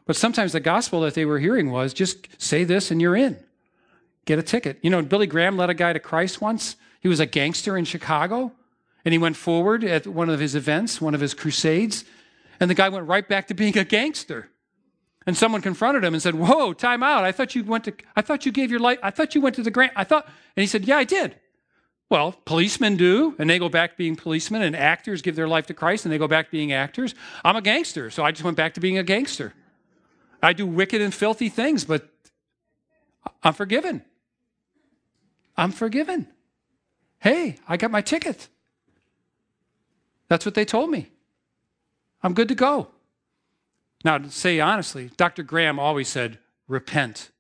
But 0.06 0.16
sometimes 0.16 0.52
the 0.52 0.60
gospel 0.60 1.02
that 1.02 1.14
they 1.14 1.24
were 1.24 1.38
hearing 1.38 1.70
was 1.70 1.92
just 1.92 2.28
say 2.40 2.64
this 2.64 2.90
and 2.90 3.00
you're 3.00 3.16
in. 3.16 3.38
Get 4.24 4.38
a 4.38 4.42
ticket. 4.42 4.78
You 4.82 4.90
know, 4.90 5.02
Billy 5.02 5.26
Graham 5.26 5.56
led 5.56 5.70
a 5.70 5.74
guy 5.74 5.92
to 5.92 6.00
Christ 6.00 6.40
once. 6.40 6.76
He 7.00 7.08
was 7.08 7.20
a 7.20 7.26
gangster 7.26 7.76
in 7.76 7.84
Chicago 7.84 8.52
and 9.04 9.12
he 9.12 9.18
went 9.18 9.36
forward 9.36 9.84
at 9.84 10.06
one 10.06 10.30
of 10.30 10.40
his 10.40 10.54
events, 10.54 11.00
one 11.00 11.14
of 11.14 11.20
his 11.20 11.34
crusades 11.34 12.04
and 12.60 12.68
the 12.68 12.74
guy 12.74 12.88
went 12.88 13.06
right 13.06 13.26
back 13.26 13.48
to 13.48 13.54
being 13.54 13.76
a 13.78 13.84
gangster. 13.84 14.50
And 15.26 15.36
someone 15.36 15.60
confronted 15.60 16.04
him 16.04 16.14
and 16.14 16.22
said, 16.22 16.34
Whoa, 16.34 16.72
time 16.72 17.02
out. 17.02 17.24
I 17.24 17.32
thought 17.32 17.54
you 17.54 17.62
went 17.62 17.84
to, 17.84 17.94
I 18.16 18.22
thought 18.22 18.46
you 18.46 18.52
gave 18.52 18.70
your 18.70 18.80
life, 18.80 18.98
I 19.02 19.10
thought 19.10 19.34
you 19.34 19.40
went 19.40 19.56
to 19.56 19.62
the 19.62 19.70
grant. 19.70 19.92
I 19.94 20.04
thought, 20.04 20.24
and 20.26 20.62
he 20.62 20.66
said, 20.66 20.84
Yeah, 20.84 20.96
I 20.96 21.04
did. 21.04 21.36
Well, 22.10 22.32
policemen 22.46 22.96
do, 22.96 23.34
and 23.38 23.50
they 23.50 23.58
go 23.58 23.68
back 23.68 23.96
being 23.98 24.16
policemen, 24.16 24.62
and 24.62 24.74
actors 24.74 25.20
give 25.20 25.36
their 25.36 25.48
life 25.48 25.66
to 25.66 25.74
Christ 25.74 26.06
and 26.06 26.12
they 26.12 26.18
go 26.18 26.28
back 26.28 26.50
being 26.50 26.72
actors. 26.72 27.14
I'm 27.44 27.56
a 27.56 27.60
gangster, 27.60 28.10
so 28.10 28.24
I 28.24 28.30
just 28.30 28.44
went 28.44 28.56
back 28.56 28.74
to 28.74 28.80
being 28.80 28.96
a 28.96 29.02
gangster. 29.02 29.52
I 30.42 30.52
do 30.54 30.66
wicked 30.66 31.02
and 31.02 31.12
filthy 31.12 31.48
things, 31.48 31.84
but 31.84 32.08
I'm 33.42 33.52
forgiven. 33.52 34.02
I'm 35.56 35.72
forgiven. 35.72 36.28
Hey, 37.18 37.56
I 37.68 37.76
got 37.76 37.90
my 37.90 38.00
ticket. 38.00 38.48
That's 40.28 40.46
what 40.46 40.54
they 40.54 40.64
told 40.64 40.90
me. 40.90 41.10
I'm 42.22 42.32
good 42.32 42.48
to 42.48 42.54
go. 42.54 42.88
Now, 44.04 44.18
to 44.18 44.30
say 44.30 44.60
honestly, 44.60 45.10
Dr. 45.16 45.42
Graham 45.42 45.78
always 45.78 46.08
said, 46.08 46.38
repent. 46.68 47.30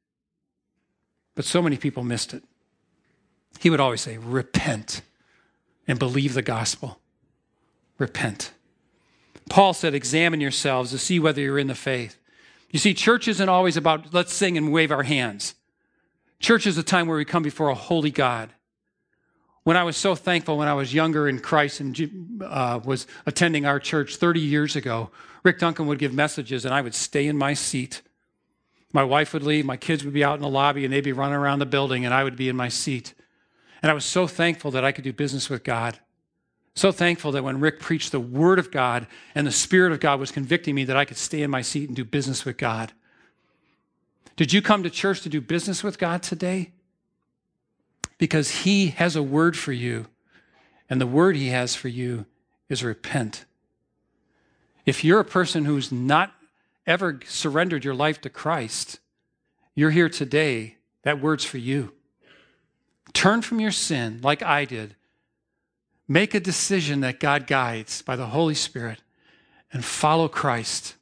But 1.36 1.44
so 1.44 1.62
many 1.62 1.76
people 1.76 2.02
missed 2.02 2.34
it. 2.34 2.42
He 3.58 3.70
would 3.70 3.80
always 3.80 4.00
say, 4.00 4.18
repent 4.18 5.02
and 5.86 5.98
believe 5.98 6.34
the 6.34 6.42
gospel. 6.42 7.00
Repent. 7.98 8.52
Paul 9.48 9.74
said, 9.74 9.94
examine 9.94 10.40
yourselves 10.40 10.90
to 10.90 10.98
see 10.98 11.18
whether 11.18 11.40
you're 11.40 11.58
in 11.58 11.66
the 11.66 11.74
faith. 11.74 12.18
You 12.70 12.78
see, 12.78 12.94
church 12.94 13.28
isn't 13.28 13.48
always 13.48 13.76
about 13.76 14.12
let's 14.12 14.32
sing 14.32 14.58
and 14.58 14.72
wave 14.72 14.92
our 14.92 15.02
hands. 15.02 15.54
Church 16.38 16.66
is 16.66 16.78
a 16.78 16.82
time 16.82 17.08
where 17.08 17.16
we 17.16 17.24
come 17.24 17.42
before 17.42 17.70
a 17.70 17.74
holy 17.74 18.10
God 18.10 18.52
when 19.68 19.76
I 19.76 19.82
was 19.82 19.98
so 19.98 20.14
thankful 20.14 20.56
when 20.56 20.66
I 20.66 20.72
was 20.72 20.94
younger 20.94 21.28
in 21.28 21.40
Christ 21.40 21.80
and 21.80 22.42
uh, 22.42 22.80
was 22.82 23.06
attending 23.26 23.66
our 23.66 23.78
church 23.78 24.16
30 24.16 24.40
years 24.40 24.76
ago, 24.76 25.10
Rick 25.42 25.58
Duncan 25.58 25.86
would 25.88 25.98
give 25.98 26.14
messages 26.14 26.64
and 26.64 26.72
I 26.72 26.80
would 26.80 26.94
stay 26.94 27.26
in 27.26 27.36
my 27.36 27.52
seat. 27.52 28.00
My 28.94 29.04
wife 29.04 29.34
would 29.34 29.42
leave, 29.42 29.66
my 29.66 29.76
kids 29.76 30.06
would 30.06 30.14
be 30.14 30.24
out 30.24 30.36
in 30.36 30.40
the 30.40 30.48
lobby, 30.48 30.86
and 30.86 30.94
they'd 30.94 31.04
be 31.04 31.12
running 31.12 31.34
around 31.34 31.58
the 31.58 31.66
building, 31.66 32.06
and 32.06 32.14
I 32.14 32.24
would 32.24 32.34
be 32.34 32.48
in 32.48 32.56
my 32.56 32.70
seat. 32.70 33.12
And 33.82 33.90
I 33.90 33.94
was 33.94 34.04
so 34.04 34.26
thankful 34.26 34.70
that 34.72 34.84
I 34.84 34.92
could 34.92 35.04
do 35.04 35.12
business 35.12 35.48
with 35.48 35.64
God. 35.64 35.98
So 36.74 36.92
thankful 36.92 37.32
that 37.32 37.42
when 37.42 37.60
Rick 37.60 37.80
preached 37.80 38.12
the 38.12 38.20
Word 38.20 38.58
of 38.58 38.70
God 38.70 39.06
and 39.34 39.46
the 39.46 39.52
Spirit 39.52 39.92
of 39.92 40.00
God 40.00 40.20
was 40.20 40.30
convicting 40.30 40.74
me, 40.74 40.84
that 40.84 40.96
I 40.96 41.04
could 41.04 41.16
stay 41.16 41.42
in 41.42 41.50
my 41.50 41.62
seat 41.62 41.88
and 41.88 41.96
do 41.96 42.04
business 42.04 42.44
with 42.44 42.56
God. 42.56 42.92
Did 44.36 44.52
you 44.52 44.62
come 44.62 44.84
to 44.84 44.90
church 44.90 45.22
to 45.22 45.28
do 45.28 45.40
business 45.40 45.82
with 45.82 45.98
God 45.98 46.22
today? 46.22 46.70
Because 48.16 48.62
He 48.62 48.88
has 48.88 49.16
a 49.16 49.22
word 49.22 49.56
for 49.56 49.72
you, 49.72 50.06
and 50.88 51.00
the 51.00 51.06
word 51.06 51.34
He 51.34 51.48
has 51.48 51.74
for 51.74 51.88
you 51.88 52.26
is 52.68 52.84
repent. 52.84 53.44
If 54.86 55.02
you're 55.02 55.20
a 55.20 55.24
person 55.24 55.64
who's 55.64 55.90
not 55.90 56.32
ever 56.86 57.18
surrendered 57.26 57.84
your 57.84 57.94
life 57.94 58.20
to 58.20 58.30
Christ, 58.30 59.00
you're 59.74 59.90
here 59.90 60.08
today, 60.08 60.76
that 61.02 61.20
word's 61.20 61.44
for 61.44 61.58
you. 61.58 61.92
Turn 63.12 63.42
from 63.42 63.60
your 63.60 63.70
sin 63.70 64.20
like 64.22 64.42
I 64.42 64.64
did. 64.64 64.94
Make 66.06 66.34
a 66.34 66.40
decision 66.40 67.00
that 67.00 67.20
God 67.20 67.46
guides 67.46 68.00
by 68.02 68.16
the 68.16 68.26
Holy 68.26 68.54
Spirit 68.54 69.02
and 69.72 69.84
follow 69.84 70.28
Christ. 70.28 70.94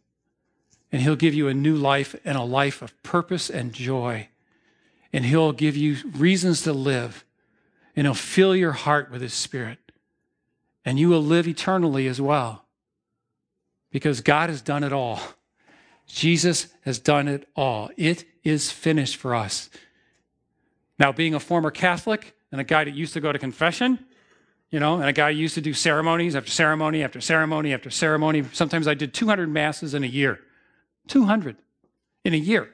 And 0.91 1.03
He'll 1.03 1.17
give 1.17 1.35
you 1.35 1.49
a 1.49 1.55
new 1.55 1.77
life 1.77 2.17
and 2.25 2.37
a 2.37 2.43
life 2.43 2.83
of 2.83 3.01
purpose 3.03 3.49
and 3.51 3.73
joy. 3.73 4.29
And 5.13 5.25
He'll 5.25 5.53
give 5.53 5.77
you 5.77 5.97
reasons 6.17 6.63
to 6.63 6.73
live. 6.73 7.25
And 7.95 8.07
He'll 8.07 8.15
fill 8.15 8.57
your 8.57 8.73
heart 8.73 9.11
with 9.11 9.23
His 9.23 9.35
Spirit. 9.35 9.79
And 10.85 10.99
you 10.99 11.09
will 11.09 11.23
live 11.23 11.47
eternally 11.47 12.07
as 12.09 12.21
well. 12.21 12.65
Because 13.91 14.21
God 14.21 14.51
has 14.51 14.61
done 14.61 14.85
it 14.85 14.93
all. 14.93 15.21
Jesus 16.07 16.69
has 16.83 16.99
done 16.99 17.29
it 17.29 17.49
all. 17.57 17.91
It 17.97 18.25
is 18.45 18.71
finished 18.71 19.17
for 19.17 19.35
us. 19.35 19.71
Now, 20.99 21.13
being 21.13 21.35
a 21.35 21.41
former 21.41 21.71
Catholic 21.71 22.35
and 22.51 22.61
a 22.61 22.65
guy 22.65 22.85
that 22.85 22.95
used 22.95 23.13
to 23.15 23.21
go 23.21 23.33
to 23.33 23.39
confession, 23.39 24.05
you 24.71 24.81
know, 24.81 24.97
and 24.97 25.05
a 25.05 25.13
guy 25.13 25.31
used 25.31 25.55
to 25.55 25.61
do 25.61 25.73
ceremonies 25.73 26.35
after 26.35 26.51
ceremony 26.51 27.03
after 27.03 27.21
ceremony 27.21 27.73
after 27.73 27.91
ceremony. 27.91 28.45
Sometimes 28.53 28.89
I 28.89 28.95
did 28.95 29.15
200 29.15 29.49
masses 29.49 29.95
in 29.95 30.03
a 30.03 30.09
year. 30.09 30.41
200 31.09 31.57
in 32.25 32.35
a 32.35 32.39
year, 32.39 32.69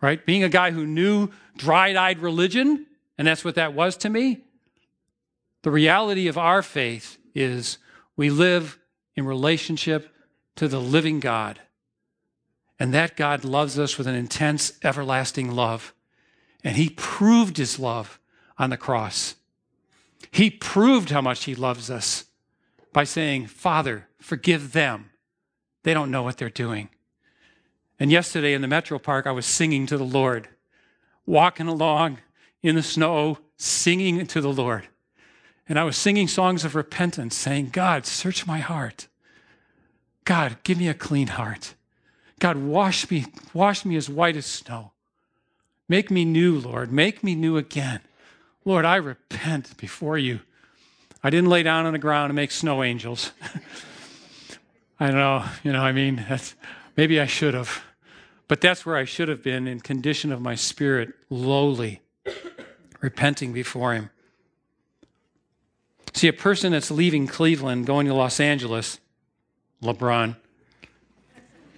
right? 0.00 0.24
Being 0.26 0.44
a 0.44 0.48
guy 0.48 0.70
who 0.70 0.86
knew 0.86 1.30
dry 1.56 1.96
eyed 1.96 2.18
religion, 2.18 2.86
and 3.16 3.26
that's 3.26 3.44
what 3.44 3.54
that 3.54 3.72
was 3.72 3.96
to 3.98 4.10
me. 4.10 4.44
The 5.62 5.70
reality 5.70 6.28
of 6.28 6.36
our 6.36 6.62
faith 6.62 7.18
is 7.34 7.78
we 8.16 8.28
live 8.28 8.78
in 9.16 9.24
relationship 9.24 10.14
to 10.56 10.68
the 10.68 10.80
living 10.80 11.20
God. 11.20 11.60
And 12.78 12.92
that 12.92 13.16
God 13.16 13.44
loves 13.44 13.78
us 13.78 13.96
with 13.96 14.06
an 14.06 14.14
intense, 14.14 14.72
everlasting 14.82 15.50
love. 15.52 15.94
And 16.64 16.76
he 16.76 16.90
proved 16.90 17.56
his 17.56 17.78
love 17.78 18.20
on 18.58 18.70
the 18.70 18.76
cross. 18.76 19.34
He 20.30 20.50
proved 20.50 21.10
how 21.10 21.20
much 21.20 21.44
he 21.44 21.54
loves 21.54 21.90
us 21.90 22.24
by 22.92 23.04
saying, 23.04 23.46
Father, 23.46 24.08
forgive 24.20 24.72
them. 24.72 25.10
They 25.82 25.94
don't 25.94 26.10
know 26.10 26.22
what 26.22 26.38
they're 26.38 26.48
doing. 26.48 26.88
And 27.98 28.10
yesterday 28.10 28.54
in 28.54 28.62
the 28.62 28.68
Metro 28.68 28.98
Park, 28.98 29.26
I 29.26 29.32
was 29.32 29.46
singing 29.46 29.86
to 29.86 29.96
the 29.96 30.04
Lord, 30.04 30.48
walking 31.26 31.68
along 31.68 32.18
in 32.62 32.76
the 32.76 32.82
snow, 32.82 33.38
singing 33.56 34.26
to 34.26 34.40
the 34.40 34.52
Lord. 34.52 34.88
And 35.68 35.78
I 35.78 35.84
was 35.84 35.96
singing 35.96 36.28
songs 36.28 36.64
of 36.64 36.74
repentance, 36.74 37.36
saying, 37.36 37.70
God, 37.70 38.06
search 38.06 38.46
my 38.46 38.58
heart. 38.58 39.08
God, 40.24 40.56
give 40.62 40.78
me 40.78 40.88
a 40.88 40.94
clean 40.94 41.28
heart. 41.28 41.74
God, 42.38 42.56
wash 42.56 43.10
me, 43.10 43.26
wash 43.54 43.84
me 43.84 43.96
as 43.96 44.08
white 44.08 44.36
as 44.36 44.46
snow. 44.46 44.91
Make 45.92 46.10
me 46.10 46.24
new, 46.24 46.58
Lord. 46.58 46.90
Make 46.90 47.22
me 47.22 47.34
new 47.34 47.58
again. 47.58 48.00
Lord, 48.64 48.86
I 48.86 48.96
repent 48.96 49.76
before 49.76 50.16
you. 50.16 50.40
I 51.22 51.28
didn't 51.28 51.50
lay 51.50 51.62
down 51.62 51.84
on 51.84 51.92
the 51.92 51.98
ground 51.98 52.30
and 52.30 52.34
make 52.34 52.50
snow 52.50 52.82
angels. 52.82 53.32
I 54.98 55.10
know, 55.10 55.44
you 55.62 55.70
know, 55.70 55.82
I 55.82 55.92
mean, 55.92 56.24
maybe 56.96 57.20
I 57.20 57.26
should 57.26 57.52
have. 57.52 57.84
But 58.48 58.62
that's 58.62 58.86
where 58.86 58.96
I 58.96 59.04
should 59.04 59.28
have 59.28 59.42
been 59.42 59.68
in 59.68 59.80
condition 59.80 60.32
of 60.32 60.40
my 60.40 60.54
spirit, 60.54 61.12
lowly, 61.28 62.00
repenting 63.02 63.52
before 63.52 63.92
him. 63.92 64.08
See, 66.14 66.26
a 66.26 66.32
person 66.32 66.72
that's 66.72 66.90
leaving 66.90 67.26
Cleveland, 67.26 67.84
going 67.84 68.06
to 68.06 68.14
Los 68.14 68.40
Angeles, 68.40 68.98
LeBron, 69.82 70.36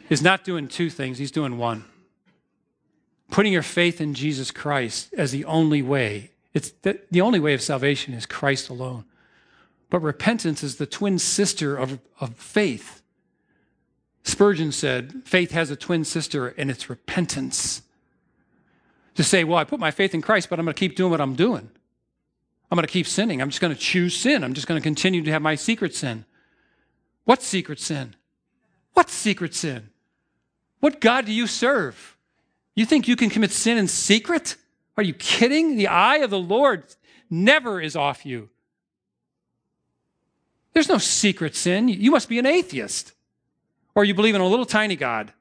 is 0.08 0.22
not 0.22 0.44
doing 0.44 0.68
two 0.68 0.88
things, 0.88 1.18
he's 1.18 1.32
doing 1.32 1.58
one. 1.58 1.86
Putting 3.30 3.52
your 3.52 3.62
faith 3.62 4.00
in 4.00 4.14
Jesus 4.14 4.50
Christ 4.50 5.12
as 5.16 5.32
the 5.32 5.44
only 5.44 5.82
way 5.82 6.30
it's 6.54 6.70
the, 6.82 7.00
the 7.10 7.20
only 7.20 7.40
way 7.40 7.52
of 7.52 7.60
salvation 7.60 8.14
is 8.14 8.24
Christ 8.24 8.70
alone. 8.70 9.04
But 9.90 10.00
repentance 10.00 10.62
is 10.62 10.76
the 10.76 10.86
twin 10.86 11.18
sister 11.18 11.76
of, 11.76 11.98
of 12.20 12.36
faith. 12.36 13.02
Spurgeon 14.22 14.72
said, 14.72 15.22
faith 15.24 15.50
has 15.50 15.70
a 15.70 15.76
twin 15.76 16.04
sister, 16.04 16.48
and 16.48 16.70
it's 16.70 16.88
repentance. 16.88 17.82
To 19.16 19.22
say, 19.22 19.44
well, 19.44 19.58
I 19.58 19.64
put 19.64 19.78
my 19.78 19.90
faith 19.90 20.14
in 20.14 20.22
Christ, 20.22 20.48
but 20.48 20.58
I'm 20.58 20.64
going 20.64 20.74
to 20.74 20.78
keep 20.78 20.96
doing 20.96 21.10
what 21.10 21.20
I'm 21.20 21.34
doing. 21.34 21.68
I'm 22.70 22.76
going 22.76 22.86
to 22.86 22.92
keep 22.92 23.06
sinning. 23.06 23.42
I'm 23.42 23.50
just 23.50 23.60
going 23.60 23.74
to 23.74 23.78
choose 23.78 24.16
sin. 24.16 24.42
I'm 24.42 24.54
just 24.54 24.66
going 24.66 24.80
to 24.80 24.82
continue 24.82 25.22
to 25.22 25.30
have 25.30 25.42
my 25.42 25.54
secret 25.56 25.94
sin. 25.94 26.24
What 27.24 27.42
secret 27.42 27.78
sin? 27.78 28.14
What 28.94 29.10
secret 29.10 29.54
sin? 29.54 29.90
What 30.80 31.00
God 31.00 31.26
do 31.26 31.32
you 31.32 31.46
serve? 31.46 32.13
You 32.74 32.84
think 32.84 33.06
you 33.06 33.16
can 33.16 33.30
commit 33.30 33.52
sin 33.52 33.78
in 33.78 33.88
secret? 33.88 34.56
Are 34.96 35.02
you 35.02 35.14
kidding? 35.14 35.76
The 35.76 35.88
eye 35.88 36.18
of 36.18 36.30
the 36.30 36.38
Lord 36.38 36.84
never 37.30 37.80
is 37.80 37.96
off 37.96 38.26
you. 38.26 38.48
There's 40.72 40.88
no 40.88 40.98
secret 40.98 41.54
sin. 41.54 41.88
You 41.88 42.10
must 42.10 42.28
be 42.28 42.38
an 42.38 42.46
atheist. 42.46 43.12
Or 43.94 44.04
you 44.04 44.14
believe 44.14 44.34
in 44.34 44.40
a 44.40 44.46
little 44.46 44.66
tiny 44.66 44.96
God 44.96 45.32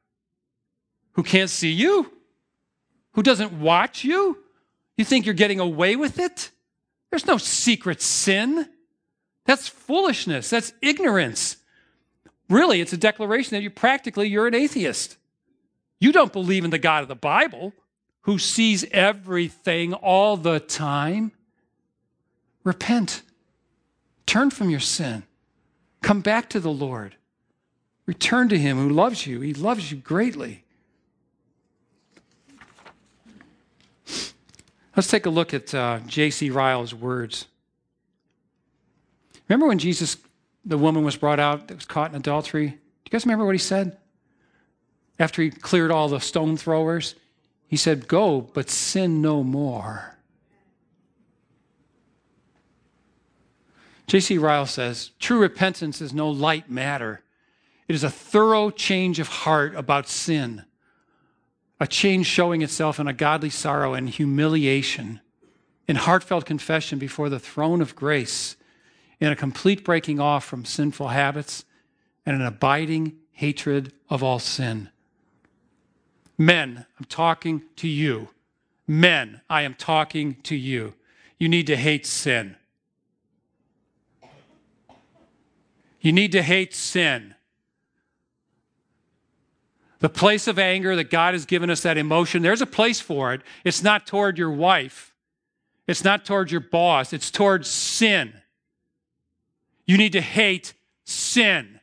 who 1.13 1.24
can't 1.24 1.50
see 1.50 1.72
you, 1.72 2.12
who 3.13 3.24
doesn't 3.24 3.52
watch 3.60 4.04
you. 4.04 4.38
You 4.96 5.06
think 5.06 5.26
you're 5.26 5.34
getting 5.34 5.60
away 5.60 5.96
with 5.96 6.19
it? 6.19 6.52
There's 7.10 7.26
no 7.26 7.38
secret 7.38 8.02
sin. 8.02 8.69
That's 9.46 9.67
foolishness. 9.67 10.50
That's 10.50 10.74
ignorance. 10.82 11.58
Really, 12.50 12.82
it's 12.82 12.93
a 12.93 12.98
declaration 12.98 13.56
that 13.56 13.63
you 13.63 13.69
practically 13.69 14.30
you're 14.30 14.48
an 14.48 14.56
atheist. 14.56 15.17
You 16.04 16.12
don't 16.12 16.34
believe 16.34 16.66
in 16.66 16.70
the 16.70 16.80
God 16.80 17.04
of 17.04 17.08
the 17.08 17.16
Bible 17.16 17.72
who 18.24 18.38
sees 18.38 18.84
everything 18.92 19.94
all 19.94 20.36
the 20.36 20.60
time, 20.60 21.32
repent. 22.66 23.22
Turn 24.26 24.50
from 24.50 24.70
your 24.70 24.82
sin. 24.82 25.24
Come 26.02 26.20
back 26.20 26.50
to 26.50 26.60
the 26.60 26.70
Lord. 26.70 27.16
Return 28.06 28.50
to 28.50 28.60
Him 28.60 28.76
who 28.80 28.89
loves 28.89 29.26
you. 29.26 29.39
He 29.39 29.54
loves 29.54 29.94
you 29.94 29.98
greatly. 29.98 30.66
Let's 34.98 35.08
take 35.08 35.26
a 35.26 35.30
look 35.30 35.54
at 35.54 35.74
uh, 35.74 36.00
J.C. 36.06 36.50
Ryle's 36.50 36.94
words. 36.94 37.48
Remember 39.48 39.68
when 39.68 39.80
Jesus, 39.80 40.18
the 40.66 40.78
woman 40.78 41.06
was 41.06 41.16
brought 41.16 41.39
out 41.39 41.70
that 41.70 41.76
was 41.76 41.86
caught 41.86 42.10
in 42.10 42.18
adultery? 42.18 42.68
Do 42.68 42.76
you 42.76 43.10
guys 43.10 43.26
remember 43.26 43.46
what 43.46 43.56
he 43.56 43.58
said? 43.58 44.00
After 45.19 45.41
he 45.41 45.52
cleared 45.52 45.91
all 45.91 46.10
the 46.10 46.19
stone 46.19 46.58
throwers, 46.58 47.15
he 47.67 47.78
said, 47.78 48.08
Go, 48.08 48.41
but 48.41 48.69
sin 48.69 49.21
no 49.21 49.43
more. 49.43 50.13
J.C. 54.08 54.38
Ryle 54.38 54.65
says, 54.65 55.12
True 55.19 55.39
repentance 55.39 56.02
is 56.02 56.13
no 56.13 56.30
light 56.30 56.69
matter. 56.69 57.21
It 57.88 57.95
is 57.95 58.04
a 58.04 58.10
thorough 58.10 58.69
change 58.69 59.19
of 59.19 59.28
heart 59.28 59.76
about 59.76 60.08
sin, 60.08 60.65
a 61.80 61.88
change 61.88 62.28
showing 62.28 62.62
itself 62.62 62.99
in 62.99 63.08
a 63.08 63.13
godly 63.13 63.49
sorrow 63.49 63.93
and 63.93 64.10
humiliation, 64.10 65.19
in 65.88 65.95
heartfelt 65.95 66.45
confession 66.45 66.99
before 66.99 67.30
the 67.30 67.39
throne 67.39 67.82
of 67.82 67.95
grace, 67.95 68.56
in 69.19 69.32
a 69.32 69.36
complete 69.36 69.84
breaking 69.84 70.19
off 70.19 70.43
from 70.43 70.65
sinful 70.65 71.10
habits, 71.10 71.65
and 72.26 72.36
an 72.36 72.45
abiding 72.45 73.17
hatred 73.32 73.91
of 74.10 74.23
all 74.23 74.39
sin. 74.39 74.89
Men, 76.38 76.86
I'm 77.00 77.06
talking 77.06 77.63
to 77.78 77.88
you. 77.88 78.30
Men, 78.88 79.41
I 79.50 79.62
am 79.62 79.76
talking 79.76 80.36
to 80.43 80.56
you. 80.56 80.93
You 81.38 81.48
need 81.50 81.67
to 81.67 81.76
hate 81.76 82.06
sin. 82.06 82.56
You 86.02 86.12
need 86.12 86.32
to 86.34 86.41
hate 86.41 86.74
sin. 86.74 87.36
The 90.00 90.10
place 90.10 90.50
of 90.50 90.60
anger 90.60 90.98
that 90.98 91.10
God 91.10 91.34
has 91.34 91.46
given 91.46 91.69
us, 91.69 91.82
that 91.82 91.98
emotion, 91.98 92.41
there's 92.41 92.62
a 92.62 92.65
place 92.65 93.00
for 93.00 93.34
it. 93.34 93.41
It's 93.63 93.82
not 93.82 94.06
toward 94.06 94.38
your 94.38 94.52
wife, 94.52 95.13
it's 95.88 96.04
not 96.04 96.26
toward 96.26 96.52
your 96.52 96.60
boss, 96.60 97.13
it's 97.13 97.32
towards 97.32 97.69
sin. 97.69 98.34
You 99.86 99.98
need 99.98 100.13
to 100.13 100.22
hate 100.22 100.74
sin. 101.06 101.80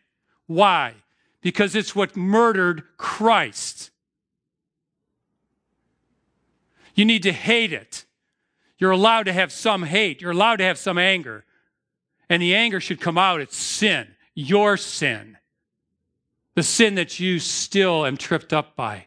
Why? 0.46 0.94
Because 1.40 1.74
it's 1.74 1.94
what 1.94 2.16
murdered 2.16 2.82
Christ. 2.96 3.89
You 7.00 7.06
need 7.06 7.22
to 7.22 7.32
hate 7.32 7.72
it. 7.72 8.04
You're 8.76 8.90
allowed 8.90 9.22
to 9.22 9.32
have 9.32 9.52
some 9.52 9.84
hate, 9.84 10.20
you're 10.20 10.32
allowed 10.32 10.56
to 10.56 10.64
have 10.64 10.76
some 10.76 10.98
anger. 10.98 11.46
And 12.28 12.42
the 12.42 12.54
anger 12.54 12.78
should 12.78 13.00
come 13.00 13.16
out. 13.16 13.40
It's 13.40 13.56
sin, 13.56 14.08
your 14.34 14.76
sin. 14.76 15.38
The 16.56 16.62
sin 16.62 16.96
that 16.96 17.18
you 17.18 17.38
still 17.38 18.04
am 18.04 18.18
tripped 18.18 18.52
up 18.52 18.76
by. 18.76 19.06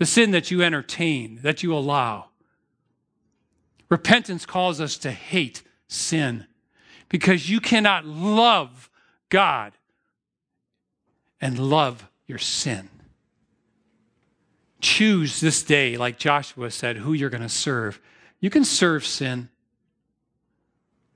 the 0.00 0.06
sin 0.06 0.30
that 0.30 0.50
you 0.50 0.62
entertain, 0.62 1.40
that 1.42 1.62
you 1.62 1.74
allow. 1.74 2.30
Repentance 3.90 4.46
calls 4.46 4.80
us 4.80 4.96
to 4.96 5.10
hate 5.10 5.62
sin 5.88 6.46
because 7.10 7.50
you 7.50 7.60
cannot 7.60 8.06
love 8.06 8.88
God 9.28 9.74
and 11.38 11.58
love 11.58 12.08
your 12.26 12.38
sin. 12.38 12.88
Choose 14.80 15.40
this 15.40 15.62
day, 15.62 15.96
like 15.96 16.18
Joshua 16.18 16.70
said, 16.70 16.98
who 16.98 17.12
you're 17.12 17.30
going 17.30 17.42
to 17.42 17.48
serve. 17.48 18.00
You 18.40 18.50
can 18.50 18.64
serve 18.64 19.04
sin. 19.04 19.48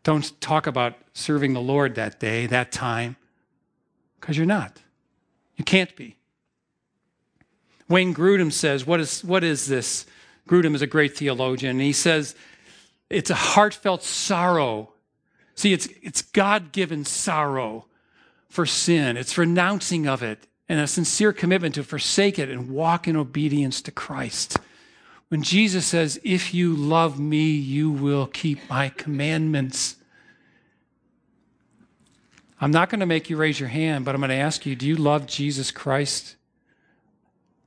Don't 0.03 0.39
talk 0.41 0.67
about 0.67 0.95
serving 1.15 1.55
the 1.55 1.61
Lord 1.61 1.95
that 1.95 2.21
day, 2.21 2.47
that 2.47 2.73
time, 2.73 3.17
because 4.21 4.37
you're 4.37 4.47
not. 4.47 4.83
You 5.57 5.65
can't 5.65 5.95
be. 5.97 6.17
Wayne 7.89 8.15
Grudem 8.15 8.53
says, 8.53 8.87
what 8.87 9.01
is, 9.01 9.25
what 9.25 9.45
is 9.45 9.67
this? 9.67 10.07
Grudem 10.49 10.75
is 10.75 10.83
a 10.83 10.87
great 10.87 11.17
theologian. 11.17 11.73
And 11.73 11.81
he 11.81 11.93
says, 11.93 12.35
it's 13.09 13.31
a 13.31 13.35
heartfelt 13.35 14.03
sorrow. 14.03 14.93
See, 15.55 15.73
it's, 15.73 15.89
it's 16.03 16.23
God 16.23 16.73
given 16.73 17.05
sorrow 17.05 17.87
for 18.49 18.67
sin, 18.67 19.17
it's 19.17 19.37
renouncing 19.37 20.07
of 20.07 20.23
it, 20.23 20.47
and 20.69 20.81
a 20.81 20.87
sincere 20.87 21.33
commitment 21.33 21.75
to 21.75 21.85
forsake 21.85 22.39
it 22.39 22.49
and 22.49 22.71
walk 22.71 23.07
in 23.07 23.17
obedience 23.17 23.83
to 23.83 23.91
Christ. 23.91 24.59
When 25.29 25.43
Jesus 25.43 25.87
says, 25.87 26.21
If 26.25 26.55
you 26.55 26.75
love 26.75 27.19
me, 27.19 27.51
you 27.51 27.91
will 27.91 28.27
keep 28.27 28.69
my 28.71 28.89
commandments. 28.89 29.97
I'm 32.61 32.71
not 32.71 32.89
going 32.89 33.01
to 33.01 33.07
make 33.07 33.29
you 33.29 33.37
raise 33.37 33.61
your 33.61 33.69
hand, 33.69 34.05
but 34.05 34.15
I'm 34.15 34.21
going 34.21 34.31
to 34.31 34.37
ask 34.37 34.65
you 34.65 34.75
do 34.75 34.87
you 34.87 34.97
love 34.97 35.27
Jesus 35.27 35.71
Christ? 35.71 36.37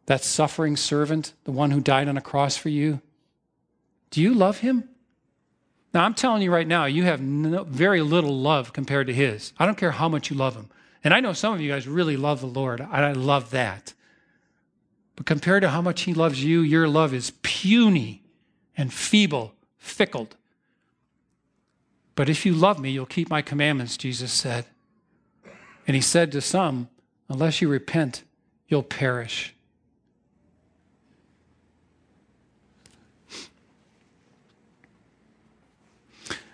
That 0.05 0.23
suffering 0.23 0.77
servant, 0.77 1.33
the 1.43 1.51
one 1.51 1.71
who 1.71 1.81
died 1.81 2.07
on 2.07 2.17
a 2.17 2.21
cross 2.21 2.57
for 2.57 2.69
you? 2.69 3.01
Do 4.09 4.21
you 4.21 4.33
love 4.33 4.59
him? 4.59 4.87
Now, 5.93 6.05
I'm 6.05 6.13
telling 6.13 6.41
you 6.41 6.51
right 6.51 6.67
now, 6.67 6.85
you 6.85 7.03
have 7.03 7.21
no, 7.21 7.63
very 7.63 8.01
little 8.01 8.39
love 8.39 8.71
compared 8.73 9.07
to 9.07 9.13
his. 9.13 9.53
I 9.59 9.65
don't 9.65 9.77
care 9.77 9.91
how 9.91 10.07
much 10.07 10.29
you 10.29 10.37
love 10.37 10.55
him. 10.55 10.69
And 11.03 11.13
I 11.13 11.19
know 11.19 11.33
some 11.33 11.53
of 11.53 11.61
you 11.61 11.71
guys 11.71 11.87
really 11.87 12.17
love 12.17 12.41
the 12.41 12.47
Lord. 12.47 12.81
I 12.81 13.11
love 13.13 13.51
that. 13.51 13.93
But 15.15 15.25
compared 15.25 15.63
to 15.63 15.69
how 15.69 15.81
much 15.81 16.01
he 16.01 16.13
loves 16.13 16.43
you, 16.43 16.61
your 16.61 16.87
love 16.87 17.13
is 17.13 17.31
puny 17.41 18.23
and 18.75 18.93
feeble, 18.93 19.53
fickle. 19.77 20.29
But 22.15 22.29
if 22.29 22.45
you 22.45 22.53
love 22.53 22.79
me, 22.79 22.91
you'll 22.91 23.05
keep 23.05 23.29
my 23.29 23.41
commandments, 23.41 23.97
Jesus 23.97 24.31
said. 24.31 24.65
And 25.87 25.95
he 25.95 26.01
said 26.01 26.31
to 26.33 26.41
some, 26.41 26.89
Unless 27.29 27.61
you 27.61 27.67
repent, 27.67 28.23
you'll 28.67 28.83
perish. 28.83 29.53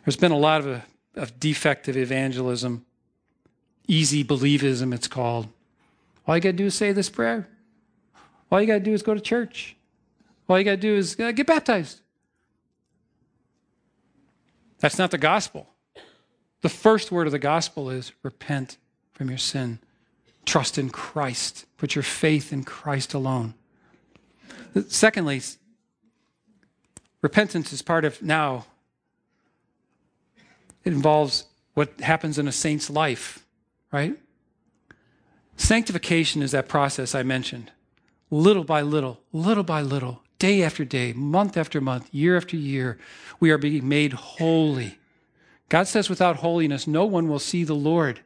There's 0.06 0.18
been 0.18 0.32
a 0.32 0.38
lot 0.38 0.66
of, 0.66 0.82
of 1.16 1.40
defective 1.40 1.96
evangelism, 1.96 2.86
easy 3.88 4.24
believism, 4.24 4.94
it's 4.94 5.08
called. 5.08 5.48
All 6.28 6.36
you 6.36 6.42
got 6.42 6.50
to 6.50 6.54
do 6.54 6.66
is 6.66 6.76
say 6.76 6.92
this 6.92 7.10
prayer. 7.10 7.48
All 8.52 8.62
you 8.62 8.68
got 8.68 8.76
to 8.76 8.80
do 8.80 8.94
is 8.94 9.04
go 9.04 9.14
to 9.14 9.20
church. 9.20 9.76
All 10.48 10.58
you 10.58 10.66
got 10.66 10.72
to 10.72 10.78
do 10.78 10.96
is 10.96 11.20
uh, 11.20 11.32
get 11.32 11.48
baptized. 11.48 12.02
That's 14.80 14.98
not 14.98 15.12
the 15.12 15.18
gospel. 15.18 15.68
The 16.62 16.70
first 16.70 17.12
word 17.12 17.28
of 17.28 17.32
the 17.32 17.40
gospel 17.40 17.90
is 17.90 18.12
repent 18.22 18.78
from 19.14 19.30
your 19.30 19.38
sin. 19.38 19.80
Trust 20.46 20.78
in 20.78 20.90
Christ. 20.90 21.66
Put 21.78 21.96
your 21.96 22.04
faith 22.04 22.52
in 22.52 22.64
Christ 22.64 23.14
alone. 23.14 23.54
Secondly, 24.88 25.42
repentance 27.22 27.72
is 27.72 27.82
part 27.82 28.06
of 28.06 28.22
now 28.22 28.66
it 30.84 30.92
involves 30.92 31.46
what 31.74 32.00
happens 32.02 32.38
in 32.38 32.48
a 32.48 32.52
saint's 32.52 32.90
life, 32.90 33.46
right? 33.94 34.18
Sanctification 35.56 36.42
is 36.42 36.52
that 36.52 36.68
process 36.68 37.16
I 37.16 37.24
mentioned. 37.24 37.72
Little 38.30 38.64
by 38.64 38.82
little, 38.82 39.22
little 39.32 39.64
by 39.64 39.82
little, 39.82 40.24
day 40.40 40.64
after 40.64 40.84
day, 40.84 41.14
month 41.14 41.56
after 41.56 41.80
month, 41.80 42.10
year 42.12 42.36
after 42.36 42.58
year, 42.58 42.98
we 43.40 43.52
are 43.52 43.58
being 43.58 43.88
made 43.88 44.14
holy. 44.14 44.98
God 45.70 45.88
says, 45.88 46.10
without 46.10 46.38
holiness, 46.38 46.88
no 46.88 47.06
one 47.06 47.30
will 47.30 47.40
see 47.40 47.64
the 47.64 47.76
Lord. 47.76 48.22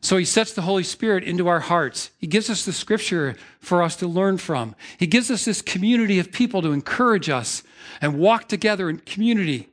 So 0.00 0.16
he 0.16 0.24
sets 0.24 0.54
the 0.54 0.62
Holy 0.62 0.84
Spirit 0.84 1.24
into 1.24 1.48
our 1.48 1.60
hearts. 1.60 2.10
He 2.16 2.26
gives 2.26 2.48
us 2.48 2.64
the 2.64 2.72
scripture 2.72 3.36
for 3.58 3.82
us 3.82 3.96
to 3.96 4.06
learn 4.06 4.38
from. 4.38 4.74
He 4.96 5.06
gives 5.06 5.30
us 5.30 5.44
this 5.44 5.60
community 5.60 6.18
of 6.18 6.32
people 6.32 6.62
to 6.62 6.72
encourage 6.72 7.28
us 7.28 7.62
and 8.00 8.18
walk 8.18 8.48
together 8.48 8.88
in 8.88 8.98
community. 9.00 9.68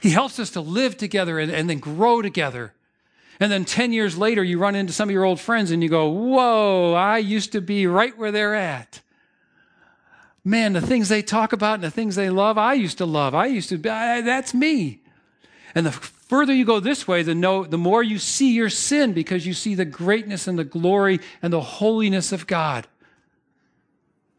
He 0.00 0.10
helps 0.10 0.38
us 0.38 0.50
to 0.50 0.60
live 0.60 0.96
together 0.96 1.38
and, 1.38 1.50
and 1.50 1.68
then 1.68 1.80
grow 1.80 2.22
together. 2.22 2.74
And 3.40 3.50
then 3.50 3.64
10 3.64 3.94
years 3.94 4.18
later, 4.18 4.44
you 4.44 4.58
run 4.58 4.76
into 4.76 4.92
some 4.92 5.08
of 5.08 5.12
your 5.14 5.24
old 5.24 5.40
friends 5.40 5.70
and 5.70 5.82
you 5.82 5.88
go, 5.88 6.08
Whoa, 6.08 6.92
I 6.92 7.18
used 7.18 7.52
to 7.52 7.62
be 7.62 7.86
right 7.86 8.16
where 8.16 8.30
they're 8.30 8.54
at. 8.54 9.00
Man, 10.44 10.74
the 10.74 10.80
things 10.80 11.08
they 11.08 11.22
talk 11.22 11.52
about 11.54 11.74
and 11.74 11.82
the 11.82 11.90
things 11.90 12.16
they 12.16 12.30
love, 12.30 12.58
I 12.58 12.74
used 12.74 12.98
to 12.98 13.06
love. 13.06 13.34
I 13.34 13.46
used 13.46 13.70
to 13.70 13.78
be, 13.78 13.88
I, 13.88 14.20
that's 14.20 14.52
me. 14.52 15.00
And 15.74 15.86
the 15.86 15.92
further 15.92 16.52
you 16.52 16.64
go 16.64 16.80
this 16.80 17.08
way, 17.08 17.22
the, 17.22 17.34
no, 17.34 17.64
the 17.64 17.78
more 17.78 18.02
you 18.02 18.18
see 18.18 18.52
your 18.52 18.70
sin 18.70 19.12
because 19.12 19.46
you 19.46 19.54
see 19.54 19.74
the 19.74 19.84
greatness 19.84 20.46
and 20.46 20.58
the 20.58 20.64
glory 20.64 21.20
and 21.42 21.52
the 21.52 21.60
holiness 21.60 22.32
of 22.32 22.46
God. 22.46 22.86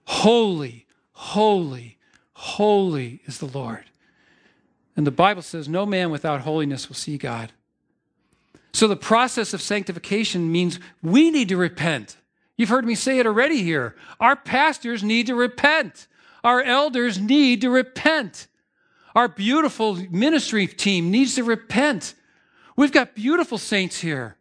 Holy, 0.05 0.85
holy, 1.13 1.97
holy 2.33 3.21
is 3.25 3.39
the 3.39 3.45
Lord. 3.45 3.85
And 4.95 5.07
the 5.07 5.11
Bible 5.11 5.41
says, 5.41 5.69
no 5.69 5.85
man 5.85 6.11
without 6.11 6.41
holiness 6.41 6.89
will 6.89 6.95
see 6.95 7.17
God. 7.17 7.51
So 8.73 8.88
the 8.88 8.95
process 8.95 9.53
of 9.53 9.62
sanctification 9.62 10.51
means 10.51 10.79
we 11.01 11.29
need 11.31 11.49
to 11.49 11.57
repent. 11.57 12.17
You've 12.57 12.69
heard 12.69 12.86
me 12.86 12.95
say 12.95 13.19
it 13.19 13.25
already 13.25 13.63
here. 13.63 13.95
Our 14.19 14.36
pastors 14.36 15.03
need 15.03 15.27
to 15.27 15.36
repent. 15.36 16.07
Our 16.43 16.62
elders 16.62 17.19
need 17.19 17.62
to 17.62 17.69
repent. 17.69 18.47
Our 19.15 19.27
beautiful 19.27 19.95
ministry 20.10 20.67
team 20.67 21.12
needs 21.12 21.36
to 21.36 21.43
repent. 21.43 22.15
We've 22.75 22.91
got 22.91 23.15
beautiful 23.15 23.57
saints 23.57 23.99
here. 23.99 24.38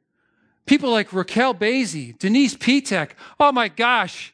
People 0.66 0.90
like 0.90 1.12
Raquel 1.12 1.54
Basie, 1.54 2.16
Denise 2.18 2.54
Pitek. 2.56 3.12
Oh 3.40 3.50
my 3.50 3.68
gosh, 3.68 4.32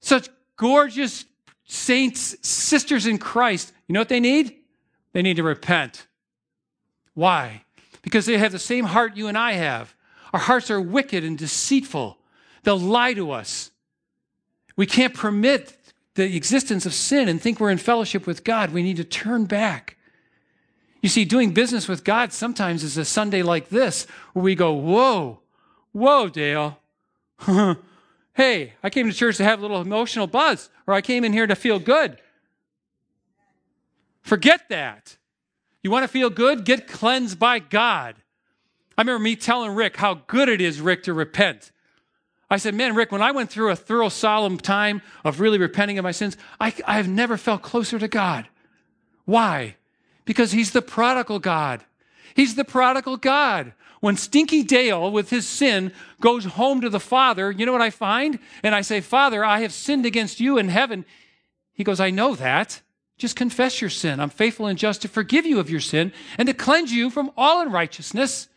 such 0.00 0.28
gorgeous 0.56 1.24
saints, 1.64 2.36
sisters 2.46 3.06
in 3.06 3.18
Christ. 3.18 3.72
You 3.88 3.94
know 3.94 4.00
what 4.00 4.08
they 4.08 4.20
need? 4.20 4.54
They 5.12 5.22
need 5.22 5.36
to 5.36 5.42
repent. 5.42 6.06
Why? 7.14 7.63
Because 8.04 8.26
they 8.26 8.38
have 8.38 8.52
the 8.52 8.58
same 8.58 8.84
heart 8.84 9.16
you 9.16 9.26
and 9.26 9.36
I 9.36 9.52
have. 9.52 9.94
Our 10.32 10.40
hearts 10.40 10.70
are 10.70 10.80
wicked 10.80 11.24
and 11.24 11.36
deceitful. 11.36 12.18
They'll 12.62 12.78
lie 12.78 13.14
to 13.14 13.32
us. 13.32 13.70
We 14.76 14.86
can't 14.86 15.14
permit 15.14 15.76
the 16.14 16.36
existence 16.36 16.86
of 16.86 16.94
sin 16.94 17.28
and 17.28 17.40
think 17.40 17.58
we're 17.58 17.70
in 17.70 17.78
fellowship 17.78 18.26
with 18.26 18.44
God. 18.44 18.72
We 18.72 18.82
need 18.82 18.98
to 18.98 19.04
turn 19.04 19.46
back. 19.46 19.96
You 21.02 21.08
see, 21.08 21.24
doing 21.24 21.52
business 21.52 21.86
with 21.86 22.04
God 22.04 22.32
sometimes 22.32 22.82
is 22.82 22.96
a 22.96 23.04
Sunday 23.04 23.42
like 23.42 23.68
this 23.68 24.06
where 24.32 24.42
we 24.42 24.54
go, 24.54 24.72
Whoa, 24.72 25.40
whoa, 25.92 26.28
Dale. 26.28 26.78
hey, 28.34 28.72
I 28.82 28.90
came 28.90 29.06
to 29.08 29.12
church 29.12 29.36
to 29.36 29.44
have 29.44 29.58
a 29.58 29.62
little 29.62 29.80
emotional 29.80 30.26
buzz, 30.26 30.70
or 30.86 30.94
I 30.94 31.00
came 31.00 31.24
in 31.24 31.32
here 31.32 31.46
to 31.46 31.54
feel 31.54 31.78
good. 31.78 32.18
Forget 34.22 34.68
that. 34.70 35.18
You 35.84 35.90
want 35.90 36.02
to 36.02 36.08
feel 36.08 36.30
good? 36.30 36.64
Get 36.64 36.88
cleansed 36.88 37.38
by 37.38 37.58
God. 37.60 38.16
I 38.96 39.02
remember 39.02 39.22
me 39.22 39.36
telling 39.36 39.74
Rick 39.74 39.98
how 39.98 40.14
good 40.26 40.48
it 40.48 40.60
is, 40.60 40.80
Rick, 40.80 41.04
to 41.04 41.12
repent. 41.12 41.70
I 42.50 42.56
said, 42.56 42.74
Man, 42.74 42.94
Rick, 42.94 43.12
when 43.12 43.22
I 43.22 43.32
went 43.32 43.50
through 43.50 43.70
a 43.70 43.76
thorough, 43.76 44.08
solemn 44.08 44.56
time 44.56 45.02
of 45.24 45.40
really 45.40 45.58
repenting 45.58 45.98
of 45.98 46.02
my 46.02 46.10
sins, 46.12 46.38
I, 46.58 46.72
I 46.86 46.96
have 46.96 47.08
never 47.08 47.36
felt 47.36 47.62
closer 47.62 47.98
to 47.98 48.08
God. 48.08 48.48
Why? 49.26 49.76
Because 50.24 50.52
He's 50.52 50.72
the 50.72 50.82
prodigal 50.82 51.38
God. 51.38 51.84
He's 52.34 52.54
the 52.54 52.64
prodigal 52.64 53.18
God. 53.18 53.74
When 54.00 54.16
Stinky 54.16 54.62
Dale, 54.62 55.10
with 55.10 55.30
his 55.30 55.48
sin, 55.48 55.92
goes 56.20 56.44
home 56.44 56.82
to 56.82 56.90
the 56.90 57.00
Father, 57.00 57.50
you 57.50 57.64
know 57.64 57.72
what 57.72 57.80
I 57.80 57.88
find? 57.88 58.38
And 58.62 58.74
I 58.74 58.82
say, 58.82 59.00
Father, 59.00 59.44
I 59.44 59.60
have 59.60 59.72
sinned 59.72 60.04
against 60.04 60.40
you 60.40 60.58
in 60.58 60.68
heaven. 60.68 61.06
He 61.72 61.84
goes, 61.84 62.00
I 62.00 62.10
know 62.10 62.34
that. 62.34 62.82
Just 63.16 63.36
confess 63.36 63.80
your 63.80 63.90
sin. 63.90 64.20
I'm 64.20 64.30
faithful 64.30 64.66
and 64.66 64.78
just 64.78 65.02
to 65.02 65.08
forgive 65.08 65.46
you 65.46 65.60
of 65.60 65.70
your 65.70 65.80
sin 65.80 66.12
and 66.36 66.48
to 66.48 66.54
cleanse 66.54 66.92
you 66.92 67.10
from 67.10 67.30
all 67.36 67.60
unrighteousness. 67.60 68.48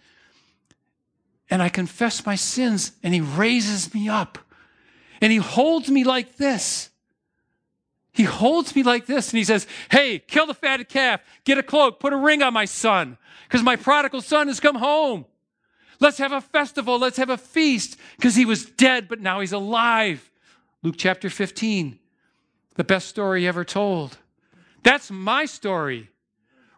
And 1.50 1.62
I 1.62 1.70
confess 1.70 2.26
my 2.26 2.36
sins, 2.36 2.92
and 3.04 3.14
He 3.14 3.22
raises 3.22 3.94
me 3.94 4.10
up. 4.10 4.38
And 5.22 5.32
He 5.32 5.38
holds 5.38 5.90
me 5.90 6.04
like 6.04 6.38
this. 6.38 6.90
He 8.12 8.24
holds 8.24 8.76
me 8.76 8.84
like 8.84 9.06
this, 9.06 9.30
and 9.30 9.38
He 9.38 9.44
says, 9.44 9.68
Hey, 9.90 10.20
kill 10.20 10.48
the 10.48 10.54
fatted 10.54 10.90
calf, 10.90 11.22
get 11.46 11.58
a 11.58 11.64
cloak, 11.64 12.00
put 12.00 12.14
a 12.14 12.18
ring 12.18 12.42
on 12.42 12.52
my 12.52 12.66
son, 12.66 13.18
because 13.48 13.64
my 13.64 13.76
prodigal 13.76 14.22
son 14.22 14.48
has 14.48 14.60
come 14.60 14.76
home. 14.76 15.26
Let's 16.00 16.18
have 16.18 16.32
a 16.32 16.42
festival, 16.42 17.00
let's 17.00 17.18
have 17.18 17.30
a 17.30 17.38
feast, 17.38 17.98
because 18.18 18.36
he 18.36 18.44
was 18.44 18.66
dead, 18.66 19.08
but 19.08 19.22
now 19.22 19.40
he's 19.40 19.54
alive. 19.54 20.30
Luke 20.84 20.96
chapter 20.98 21.30
15, 21.30 21.98
the 22.76 22.84
best 22.84 23.08
story 23.08 23.48
ever 23.48 23.64
told. 23.64 24.18
That's 24.88 25.12
my 25.12 25.44
story. 25.44 26.08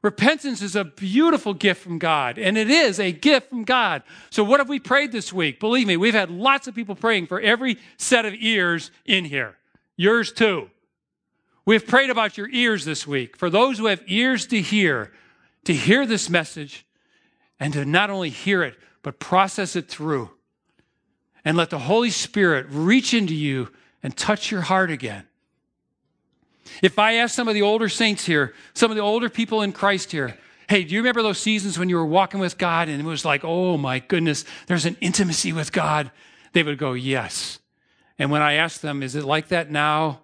Repentance 0.02 0.64
is 0.64 0.76
a 0.76 0.84
beautiful 0.84 1.54
gift 1.54 1.84
from 1.84 2.00
God, 2.00 2.40
and 2.40 2.58
it 2.58 2.68
is 2.68 3.00
a 3.00 3.12
gift 3.12 3.52
from 3.52 3.64
God. 3.64 4.02
So, 4.32 4.44
what 4.44 4.60
have 4.60 4.68
we 4.68 4.80
prayed 4.80 5.12
this 5.12 5.32
week? 5.32 5.60
Believe 5.60 5.86
me, 5.86 5.96
we've 5.96 6.16
had 6.16 6.32
lots 6.32 6.68
of 6.68 6.74
people 6.74 6.96
praying 6.96 7.28
for 7.28 7.40
every 7.40 7.78
set 7.98 8.26
of 8.26 8.34
ears 8.34 8.90
in 9.06 9.26
here. 9.26 9.58
Yours 9.96 10.32
too. 10.32 10.72
We've 11.68 11.86
prayed 11.86 12.10
about 12.10 12.36
your 12.36 12.50
ears 12.50 12.84
this 12.84 13.06
week. 13.06 13.38
For 13.38 13.52
those 13.52 13.78
who 13.78 13.86
have 13.86 14.02
ears 14.08 14.48
to 14.48 14.60
hear, 14.60 15.12
to 15.66 15.74
hear 15.76 16.08
this 16.08 16.32
message 16.32 16.88
and 17.60 17.74
to 17.74 17.86
not 17.86 18.10
only 18.10 18.32
hear 18.32 18.64
it, 18.64 18.76
but 19.04 19.20
process 19.20 19.76
it 19.76 19.88
through. 19.88 20.32
And 21.46 21.56
let 21.56 21.70
the 21.70 21.78
Holy 21.78 22.10
Spirit 22.10 22.66
reach 22.72 23.14
into 23.14 23.36
you 23.36 23.72
and 24.02 24.18
touch 24.18 24.50
your 24.50 24.62
heart 24.62 24.90
again. 24.90 25.29
If 26.82 27.00
I 27.00 27.14
ask 27.14 27.36
some 27.36 27.48
of 27.48 27.54
the 27.54 27.62
older 27.62 27.90
saints 27.90 28.26
here, 28.26 28.54
some 28.74 28.92
of 28.92 28.98
the 28.98 29.04
older 29.04 29.30
people 29.30 29.62
in 29.62 29.72
Christ 29.72 30.12
here, 30.12 30.38
hey, 30.68 30.84
do 30.84 30.94
you 30.94 31.00
remember 31.00 31.24
those 31.24 31.40
seasons 31.40 31.80
when 31.80 31.90
you 31.90 31.96
were 31.96 32.06
walking 32.06 32.40
with 32.40 32.58
God 32.58 32.90
and 32.90 33.02
it 33.02 33.06
was 33.06 33.26
like, 33.26 33.44
oh 33.44 33.78
my 33.78 34.00
goodness, 34.00 34.46
there's 34.68 34.86
an 34.86 34.98
intimacy 35.02 35.52
with 35.52 35.72
God? 35.72 36.12
They 36.54 36.64
would 36.64 36.78
go, 36.78 36.94
yes. 36.94 37.60
And 38.18 38.32
when 38.32 38.42
I 38.42 38.54
ask 38.54 38.82
them, 38.82 39.02
is 39.02 39.16
it 39.16 39.24
like 39.24 39.48
that 39.48 39.72
now? 39.72 40.22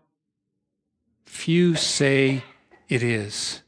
Few 1.25 1.75
say 1.75 2.43
it 2.89 3.01
is. 3.01 3.61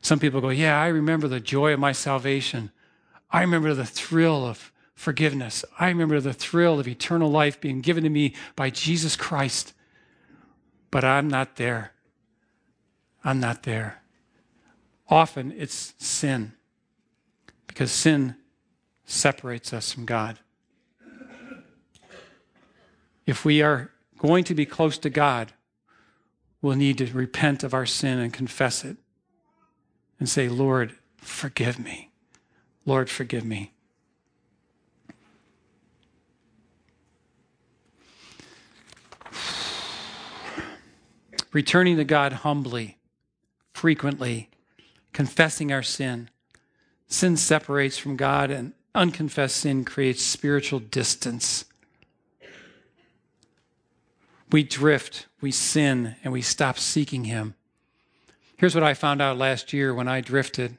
Some 0.00 0.18
people 0.18 0.40
go, 0.40 0.48
yeah, 0.48 0.80
I 0.80 0.86
remember 0.86 1.28
the 1.28 1.40
joy 1.40 1.72
of 1.74 1.80
my 1.80 1.92
salvation. 1.92 2.70
I 3.30 3.42
remember 3.42 3.74
the 3.74 3.84
thrill 3.84 4.46
of 4.46 4.72
forgiveness. 4.94 5.64
I 5.78 5.88
remember 5.88 6.20
the 6.20 6.32
thrill 6.32 6.80
of 6.80 6.88
eternal 6.88 7.30
life 7.30 7.60
being 7.60 7.82
given 7.82 8.04
to 8.04 8.10
me 8.10 8.34
by 8.56 8.70
Jesus 8.70 9.16
Christ. 9.16 9.74
But 10.90 11.04
I'm 11.04 11.28
not 11.28 11.56
there. 11.56 11.92
I'm 13.24 13.40
not 13.40 13.62
there. 13.64 14.02
Often 15.08 15.54
it's 15.56 15.94
sin 15.98 16.52
because 17.66 17.90
sin 17.90 18.36
separates 19.04 19.72
us 19.72 19.92
from 19.92 20.04
God. 20.04 20.38
If 23.26 23.44
we 23.44 23.62
are 23.62 23.90
going 24.18 24.44
to 24.44 24.54
be 24.54 24.66
close 24.66 24.98
to 24.98 25.10
God, 25.10 25.52
we'll 26.62 26.76
need 26.76 26.98
to 26.98 27.06
repent 27.12 27.62
of 27.62 27.74
our 27.74 27.86
sin 27.86 28.18
and 28.18 28.32
confess 28.32 28.84
it 28.84 28.96
and 30.18 30.28
say, 30.28 30.48
Lord, 30.48 30.94
forgive 31.18 31.78
me. 31.78 32.10
Lord, 32.84 33.10
forgive 33.10 33.44
me. 33.44 33.72
Returning 41.52 41.96
to 41.96 42.04
God 42.04 42.32
humbly, 42.32 42.98
frequently, 43.72 44.50
confessing 45.12 45.72
our 45.72 45.82
sin. 45.82 46.28
Sin 47.06 47.36
separates 47.36 47.96
from 47.98 48.16
God, 48.16 48.50
and 48.50 48.72
unconfessed 48.94 49.56
sin 49.56 49.84
creates 49.84 50.22
spiritual 50.22 50.78
distance. 50.78 51.64
We 54.50 54.62
drift, 54.62 55.26
we 55.40 55.50
sin, 55.50 56.16
and 56.24 56.32
we 56.32 56.42
stop 56.42 56.78
seeking 56.78 57.24
Him. 57.24 57.54
Here's 58.56 58.74
what 58.74 58.84
I 58.84 58.94
found 58.94 59.22
out 59.22 59.38
last 59.38 59.72
year 59.72 59.94
when 59.94 60.08
I 60.08 60.20
drifted. 60.20 60.76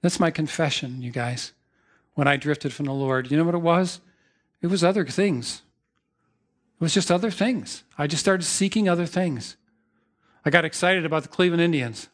That's 0.00 0.20
my 0.20 0.30
confession, 0.30 1.02
you 1.02 1.10
guys. 1.10 1.52
When 2.14 2.28
I 2.28 2.36
drifted 2.36 2.72
from 2.72 2.86
the 2.86 2.92
Lord, 2.92 3.30
you 3.30 3.36
know 3.36 3.44
what 3.44 3.54
it 3.54 3.58
was? 3.58 4.00
It 4.60 4.68
was 4.68 4.84
other 4.84 5.04
things. 5.06 5.62
It 6.78 6.84
was 6.84 6.94
just 6.94 7.10
other 7.10 7.32
things. 7.32 7.82
I 7.98 8.06
just 8.06 8.20
started 8.22 8.44
seeking 8.44 8.88
other 8.88 9.06
things. 9.06 9.56
I 10.44 10.50
got 10.50 10.64
excited 10.64 11.04
about 11.04 11.24
the 11.24 11.28
Cleveland 11.28 11.60
Indians. 11.60 12.08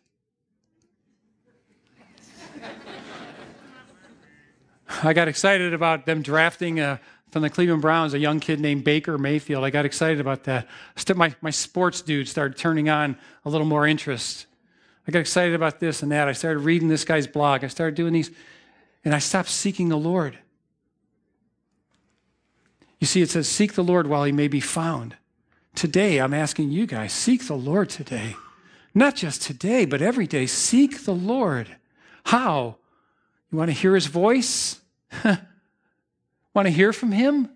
I 5.03 5.13
got 5.13 5.29
excited 5.29 5.75
about 5.75 6.07
them 6.07 6.23
drafting 6.23 6.81
a, 6.81 6.85
uh, 6.85 6.97
from 7.31 7.43
the 7.43 7.51
Cleveland 7.51 7.83
Browns 7.83 8.15
a 8.15 8.19
young 8.19 8.39
kid 8.39 8.61
named 8.61 8.85
Baker 8.85 9.19
Mayfield. 9.19 9.65
I 9.65 9.71
got 9.71 9.85
excited 9.85 10.21
about 10.21 10.45
that. 10.45 10.69
My, 11.15 11.35
my 11.41 11.51
sports 11.51 12.01
dude 12.01 12.29
started 12.29 12.57
turning 12.57 12.89
on 12.89 13.19
a 13.45 13.51
little 13.51 13.67
more 13.67 13.87
interest. 13.87 14.47
I 15.07 15.11
got 15.11 15.19
excited 15.19 15.55
about 15.55 15.81
this 15.81 16.03
and 16.03 16.13
that. 16.13 16.29
I 16.29 16.33
started 16.33 16.61
reading 16.61 16.89
this 16.89 17.05
guy's 17.05 17.27
blog. 17.27 17.65
I 17.65 17.67
started 17.67 17.97
doing 17.97 18.13
these, 18.13 18.31
and 19.05 19.15
I 19.15 19.19
stopped 19.19 19.51
seeking 19.51 19.89
the 19.89 19.99
Lord. 19.99 20.39
You 23.05 23.07
see, 23.07 23.21
it 23.21 23.29
says, 23.29 23.47
Seek 23.47 23.75
the 23.75 23.85
Lord 23.85 24.07
while 24.07 24.25
he 24.25 24.33
may 24.33 24.49
be 24.49 24.61
found. 24.61 25.15
Today, 25.75 26.23
I'm 26.23 26.33
asking 26.33 26.71
you 26.71 26.87
guys, 26.87 27.13
seek 27.13 27.47
the 27.47 27.53
Lord 27.53 27.91
today. 27.91 28.35
Not 28.95 29.15
just 29.15 29.43
today, 29.43 29.85
but 29.85 30.01
every 30.01 30.27
day. 30.27 30.47
Seek 30.47 31.05
the 31.05 31.13
Lord. 31.13 31.69
How? 32.25 32.77
You 33.53 33.59
want 33.59 33.69
to 33.69 33.77
hear 33.77 33.95
his 33.95 34.07
voice? 34.07 34.81
want 35.23 36.65
to 36.65 36.71
hear 36.71 36.95
from 36.95 37.13
him? 37.13 37.51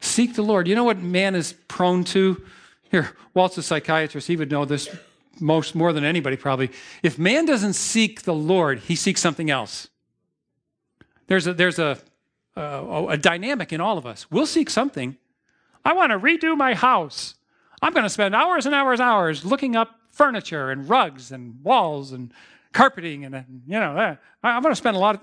Seek 0.00 0.34
the 0.34 0.42
Lord. 0.42 0.68
You 0.68 0.74
know 0.74 0.84
what 0.84 0.98
man 0.98 1.34
is 1.34 1.54
prone 1.68 2.04
to? 2.04 2.44
Here, 2.90 3.16
Walt's 3.32 3.56
a 3.56 3.62
psychiatrist. 3.62 4.28
He 4.28 4.36
would 4.36 4.50
know 4.50 4.66
this 4.66 4.94
most 5.40 5.74
more 5.74 5.94
than 5.94 6.04
anybody 6.04 6.36
probably. 6.36 6.70
If 7.02 7.18
man 7.18 7.46
doesn't 7.46 7.72
seek 7.72 8.24
the 8.24 8.34
Lord, 8.34 8.80
he 8.80 8.94
seeks 8.94 9.22
something 9.22 9.48
else. 9.50 9.88
There's 11.26 11.46
a, 11.46 11.54
there's 11.54 11.78
a 11.78 11.98
uh, 12.56 13.06
a 13.08 13.16
dynamic 13.16 13.72
in 13.72 13.80
all 13.80 13.98
of 13.98 14.06
us. 14.06 14.30
We'll 14.30 14.46
seek 14.46 14.68
something. 14.68 15.16
I 15.84 15.94
want 15.94 16.12
to 16.12 16.18
redo 16.18 16.56
my 16.56 16.74
house. 16.74 17.34
I'm 17.80 17.92
going 17.92 18.04
to 18.04 18.10
spend 18.10 18.34
hours 18.34 18.66
and 18.66 18.74
hours 18.74 19.00
and 19.00 19.08
hours 19.08 19.44
looking 19.44 19.74
up 19.74 19.98
furniture 20.10 20.70
and 20.70 20.88
rugs 20.88 21.32
and 21.32 21.62
walls 21.64 22.12
and 22.12 22.32
carpeting 22.72 23.24
and, 23.24 23.62
you 23.66 23.80
know, 23.80 24.16
I'm 24.42 24.62
going 24.62 24.72
to 24.72 24.76
spend 24.76 24.96
a 24.96 25.00
lot 25.00 25.16
of. 25.16 25.20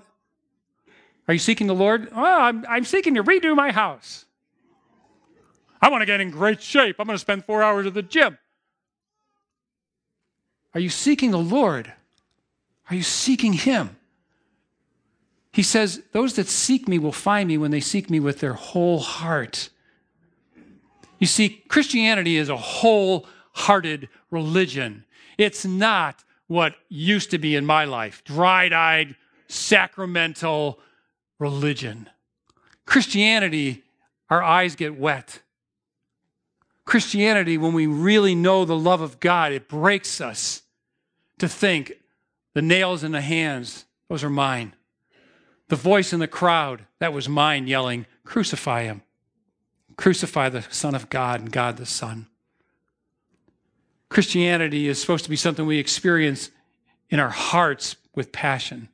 Are 1.28 1.34
you 1.34 1.38
seeking 1.38 1.68
the 1.68 1.74
Lord? 1.74 2.08
Oh, 2.12 2.24
I'm, 2.24 2.66
I'm 2.68 2.84
seeking 2.84 3.14
to 3.14 3.22
redo 3.22 3.54
my 3.54 3.70
house. 3.70 4.24
I 5.80 5.88
want 5.88 6.02
to 6.02 6.06
get 6.06 6.20
in 6.20 6.30
great 6.30 6.60
shape. 6.60 6.96
I'm 6.98 7.06
going 7.06 7.14
to 7.14 7.20
spend 7.20 7.44
four 7.44 7.62
hours 7.62 7.86
at 7.86 7.94
the 7.94 8.02
gym. 8.02 8.36
Are 10.74 10.80
you 10.80 10.90
seeking 10.90 11.30
the 11.30 11.38
Lord? 11.38 11.92
Are 12.90 12.96
you 12.96 13.02
seeking 13.02 13.52
Him? 13.52 13.96
He 15.52 15.62
says, 15.62 16.02
Those 16.12 16.34
that 16.34 16.48
seek 16.48 16.88
me 16.88 16.98
will 16.98 17.12
find 17.12 17.48
me 17.48 17.58
when 17.58 17.70
they 17.70 17.80
seek 17.80 18.10
me 18.10 18.20
with 18.20 18.40
their 18.40 18.54
whole 18.54 19.00
heart. 19.00 19.70
You 21.18 21.26
see, 21.26 21.62
Christianity 21.68 22.36
is 22.36 22.48
a 22.48 22.56
wholehearted 22.56 24.08
religion. 24.30 25.04
It's 25.36 25.64
not 25.64 26.24
what 26.46 26.74
used 26.88 27.30
to 27.30 27.38
be 27.38 27.54
in 27.54 27.64
my 27.66 27.84
life 27.84 28.24
dried 28.24 28.72
eyed, 28.72 29.16
sacramental 29.48 30.80
religion. 31.38 32.08
Christianity, 32.86 33.84
our 34.28 34.42
eyes 34.42 34.74
get 34.76 34.98
wet. 34.98 35.42
Christianity, 36.84 37.56
when 37.56 37.72
we 37.72 37.86
really 37.86 38.34
know 38.34 38.64
the 38.64 38.76
love 38.76 39.00
of 39.00 39.20
God, 39.20 39.52
it 39.52 39.68
breaks 39.68 40.20
us 40.20 40.62
to 41.38 41.48
think 41.48 41.92
the 42.54 42.62
nails 42.62 43.04
in 43.04 43.12
the 43.12 43.20
hands, 43.20 43.84
those 44.08 44.24
are 44.24 44.30
mine. 44.30 44.74
The 45.70 45.76
voice 45.76 46.12
in 46.12 46.18
the 46.18 46.26
crowd, 46.26 46.84
that 46.98 47.12
was 47.12 47.28
mine 47.28 47.68
yelling, 47.68 48.06
Crucify 48.24 48.82
him. 48.82 49.02
Crucify 49.96 50.48
the 50.48 50.62
Son 50.62 50.96
of 50.96 51.08
God 51.08 51.40
and 51.40 51.52
God 51.52 51.76
the 51.76 51.86
Son. 51.86 52.26
Christianity 54.08 54.88
is 54.88 55.00
supposed 55.00 55.22
to 55.24 55.30
be 55.30 55.36
something 55.36 55.64
we 55.64 55.78
experience 55.78 56.50
in 57.08 57.20
our 57.20 57.30
hearts 57.30 57.94
with 58.16 58.32
passion. 58.32 58.88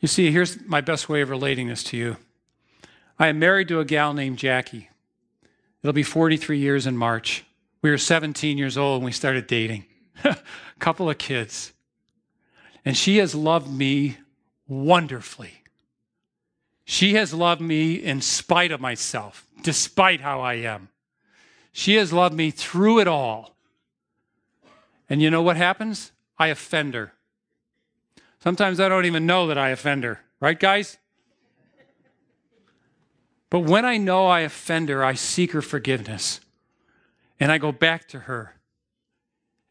You 0.00 0.08
see, 0.08 0.32
here's 0.32 0.58
my 0.64 0.80
best 0.80 1.10
way 1.10 1.20
of 1.20 1.28
relating 1.28 1.68
this 1.68 1.84
to 1.84 1.98
you. 1.98 2.16
I 3.18 3.26
am 3.26 3.38
married 3.38 3.68
to 3.68 3.80
a 3.80 3.84
gal 3.84 4.14
named 4.14 4.38
Jackie. 4.38 4.88
It'll 5.82 5.92
be 5.92 6.02
43 6.02 6.58
years 6.58 6.86
in 6.86 6.96
March. 6.96 7.44
We 7.82 7.90
were 7.90 7.98
17 7.98 8.56
years 8.56 8.78
old 8.78 9.02
when 9.02 9.06
we 9.06 9.12
started 9.12 9.46
dating. 9.46 9.84
A 10.24 10.38
couple 10.78 11.10
of 11.10 11.18
kids. 11.18 11.72
And 12.84 12.96
she 12.96 13.18
has 13.18 13.34
loved 13.34 13.70
me 13.70 14.18
wonderfully. 14.66 15.62
She 16.84 17.14
has 17.14 17.32
loved 17.32 17.60
me 17.60 17.94
in 17.94 18.20
spite 18.20 18.72
of 18.72 18.80
myself, 18.80 19.46
despite 19.62 20.20
how 20.20 20.40
I 20.40 20.54
am. 20.54 20.88
She 21.72 21.94
has 21.94 22.12
loved 22.12 22.34
me 22.34 22.50
through 22.50 23.00
it 23.00 23.08
all. 23.08 23.54
And 25.08 25.22
you 25.22 25.30
know 25.30 25.42
what 25.42 25.56
happens? 25.56 26.12
I 26.38 26.48
offend 26.48 26.94
her. 26.94 27.12
Sometimes 28.40 28.80
I 28.80 28.88
don't 28.88 29.04
even 29.04 29.26
know 29.26 29.46
that 29.46 29.58
I 29.58 29.68
offend 29.68 30.04
her, 30.04 30.20
right, 30.40 30.58
guys? 30.58 30.98
But 33.48 33.60
when 33.60 33.84
I 33.84 33.98
know 33.98 34.26
I 34.26 34.40
offend 34.40 34.88
her, 34.88 35.04
I 35.04 35.14
seek 35.14 35.52
her 35.52 35.62
forgiveness. 35.62 36.40
And 37.38 37.52
I 37.52 37.58
go 37.58 37.70
back 37.70 38.08
to 38.08 38.20
her. 38.20 38.54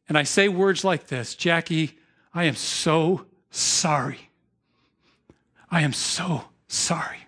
And 0.08 0.18
I 0.18 0.24
say 0.24 0.48
words 0.48 0.84
like 0.84 1.08
this 1.08 1.36
Jackie, 1.36 1.98
I 2.34 2.46
am 2.46 2.56
so 2.56 3.26
sorry. 3.50 4.30
I 5.70 5.82
am 5.82 5.94
so 5.94 6.46
sorry. 6.68 7.28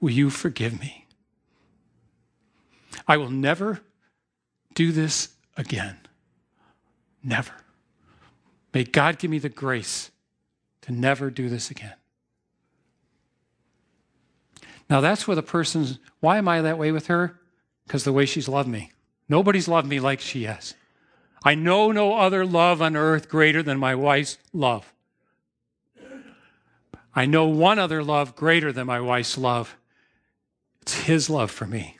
Will 0.00 0.10
you 0.10 0.30
forgive 0.30 0.78
me? 0.78 1.06
I 3.06 3.16
will 3.16 3.30
never 3.30 3.80
do 4.74 4.92
this 4.92 5.30
again. 5.56 5.96
Never. 7.22 7.52
May 8.74 8.84
God 8.84 9.18
give 9.18 9.30
me 9.30 9.38
the 9.38 9.48
grace 9.48 10.10
to 10.82 10.92
never 10.92 11.30
do 11.30 11.48
this 11.48 11.70
again. 11.70 11.94
Now, 14.90 15.00
that's 15.00 15.26
where 15.26 15.34
the 15.34 15.42
person's, 15.42 15.98
why 16.20 16.38
am 16.38 16.48
I 16.48 16.60
that 16.60 16.78
way 16.78 16.92
with 16.92 17.06
her? 17.06 17.40
Because 17.86 18.04
the 18.04 18.12
way 18.12 18.26
she's 18.26 18.48
loved 18.48 18.68
me. 18.68 18.92
Nobody's 19.28 19.68
loved 19.68 19.88
me 19.88 20.00
like 20.00 20.20
she 20.20 20.44
has. 20.44 20.74
I 21.44 21.54
know 21.54 21.90
no 21.90 22.14
other 22.14 22.46
love 22.46 22.80
on 22.80 22.96
earth 22.96 23.28
greater 23.28 23.62
than 23.62 23.78
my 23.78 23.94
wife's 23.94 24.38
love. 24.52 24.92
I 27.14 27.26
know 27.26 27.46
one 27.46 27.78
other 27.78 28.02
love 28.02 28.36
greater 28.36 28.72
than 28.72 28.86
my 28.86 29.00
wife's 29.00 29.36
love. 29.36 29.76
It's 30.82 31.02
his 31.02 31.28
love 31.28 31.50
for 31.50 31.66
me. 31.66 31.98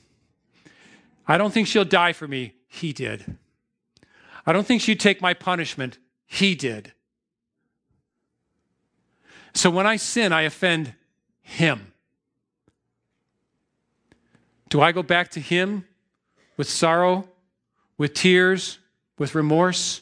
I 1.27 1.39
don't 1.39 1.53
think 1.53 1.69
she'll 1.69 1.85
die 1.85 2.13
for 2.13 2.27
me. 2.27 2.55
He 2.67 2.93
did. 2.93 3.37
I 4.47 4.53
don't 4.53 4.67
think 4.67 4.81
she'd 4.81 5.01
take 5.01 5.21
my 5.21 5.35
punishment. 5.35 5.99
He 6.27 6.55
did. 6.55 6.93
So 9.55 9.71
when 9.71 9.87
I 9.87 9.97
sin, 9.97 10.33
I 10.33 10.43
offend 10.43 10.95
him. 11.43 11.93
Do 14.69 14.81
I 14.81 14.93
go 14.93 15.03
back 15.03 15.31
to 15.33 15.41
him 15.41 15.85
with 16.57 16.69
sorrow, 16.69 17.29
with 17.99 18.15
tears, 18.15 18.79
with 19.23 19.37
remorse, 19.37 20.01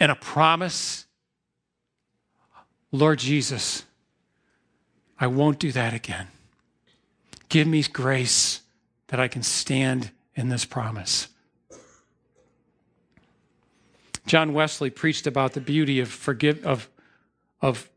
and 0.00 0.10
a 0.10 0.14
promise? 0.14 1.04
Lord 2.90 3.18
Jesus, 3.18 3.84
I 5.20 5.26
won't 5.26 5.58
do 5.58 5.70
that 5.72 5.92
again. 5.92 6.28
Give 7.50 7.68
me 7.68 7.82
grace 7.82 8.62
that 9.08 9.20
I 9.20 9.28
can 9.28 9.42
stand 9.42 10.10
in 10.34 10.48
this 10.48 10.64
promise. 10.64 11.28
John 14.26 14.54
Wesley 14.54 14.88
preached 14.88 15.26
about 15.26 15.52
the 15.52 15.60
beauty 15.60 16.00
of 16.00 16.08
forgive 16.08 16.64
of 16.64 16.88
of 17.60 17.90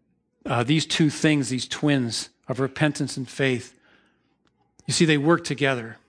uh, 0.46 0.64
these 0.64 0.86
two 0.86 1.10
things, 1.10 1.48
these 1.48 1.70
twins 1.70 2.30
of 2.50 2.60
repentance 2.60 3.16
and 3.16 3.30
faith. 3.30 3.74
You 4.86 4.94
see, 4.94 5.06
they 5.06 5.18
work 5.18 5.46
together. 5.46 6.00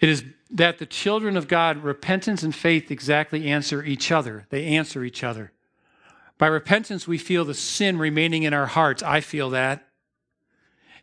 It 0.00 0.08
is 0.08 0.24
that 0.50 0.78
the 0.78 0.86
children 0.86 1.36
of 1.36 1.48
God, 1.48 1.78
repentance 1.78 2.42
and 2.42 2.54
faith 2.54 2.90
exactly 2.90 3.48
answer 3.48 3.82
each 3.82 4.10
other. 4.10 4.46
They 4.50 4.64
answer 4.66 5.04
each 5.04 5.22
other. 5.22 5.52
By 6.38 6.46
repentance, 6.46 7.06
we 7.06 7.18
feel 7.18 7.44
the 7.44 7.54
sin 7.54 7.98
remaining 7.98 8.42
in 8.42 8.54
our 8.54 8.66
hearts. 8.66 9.02
I 9.02 9.20
feel 9.20 9.50
that. 9.50 9.86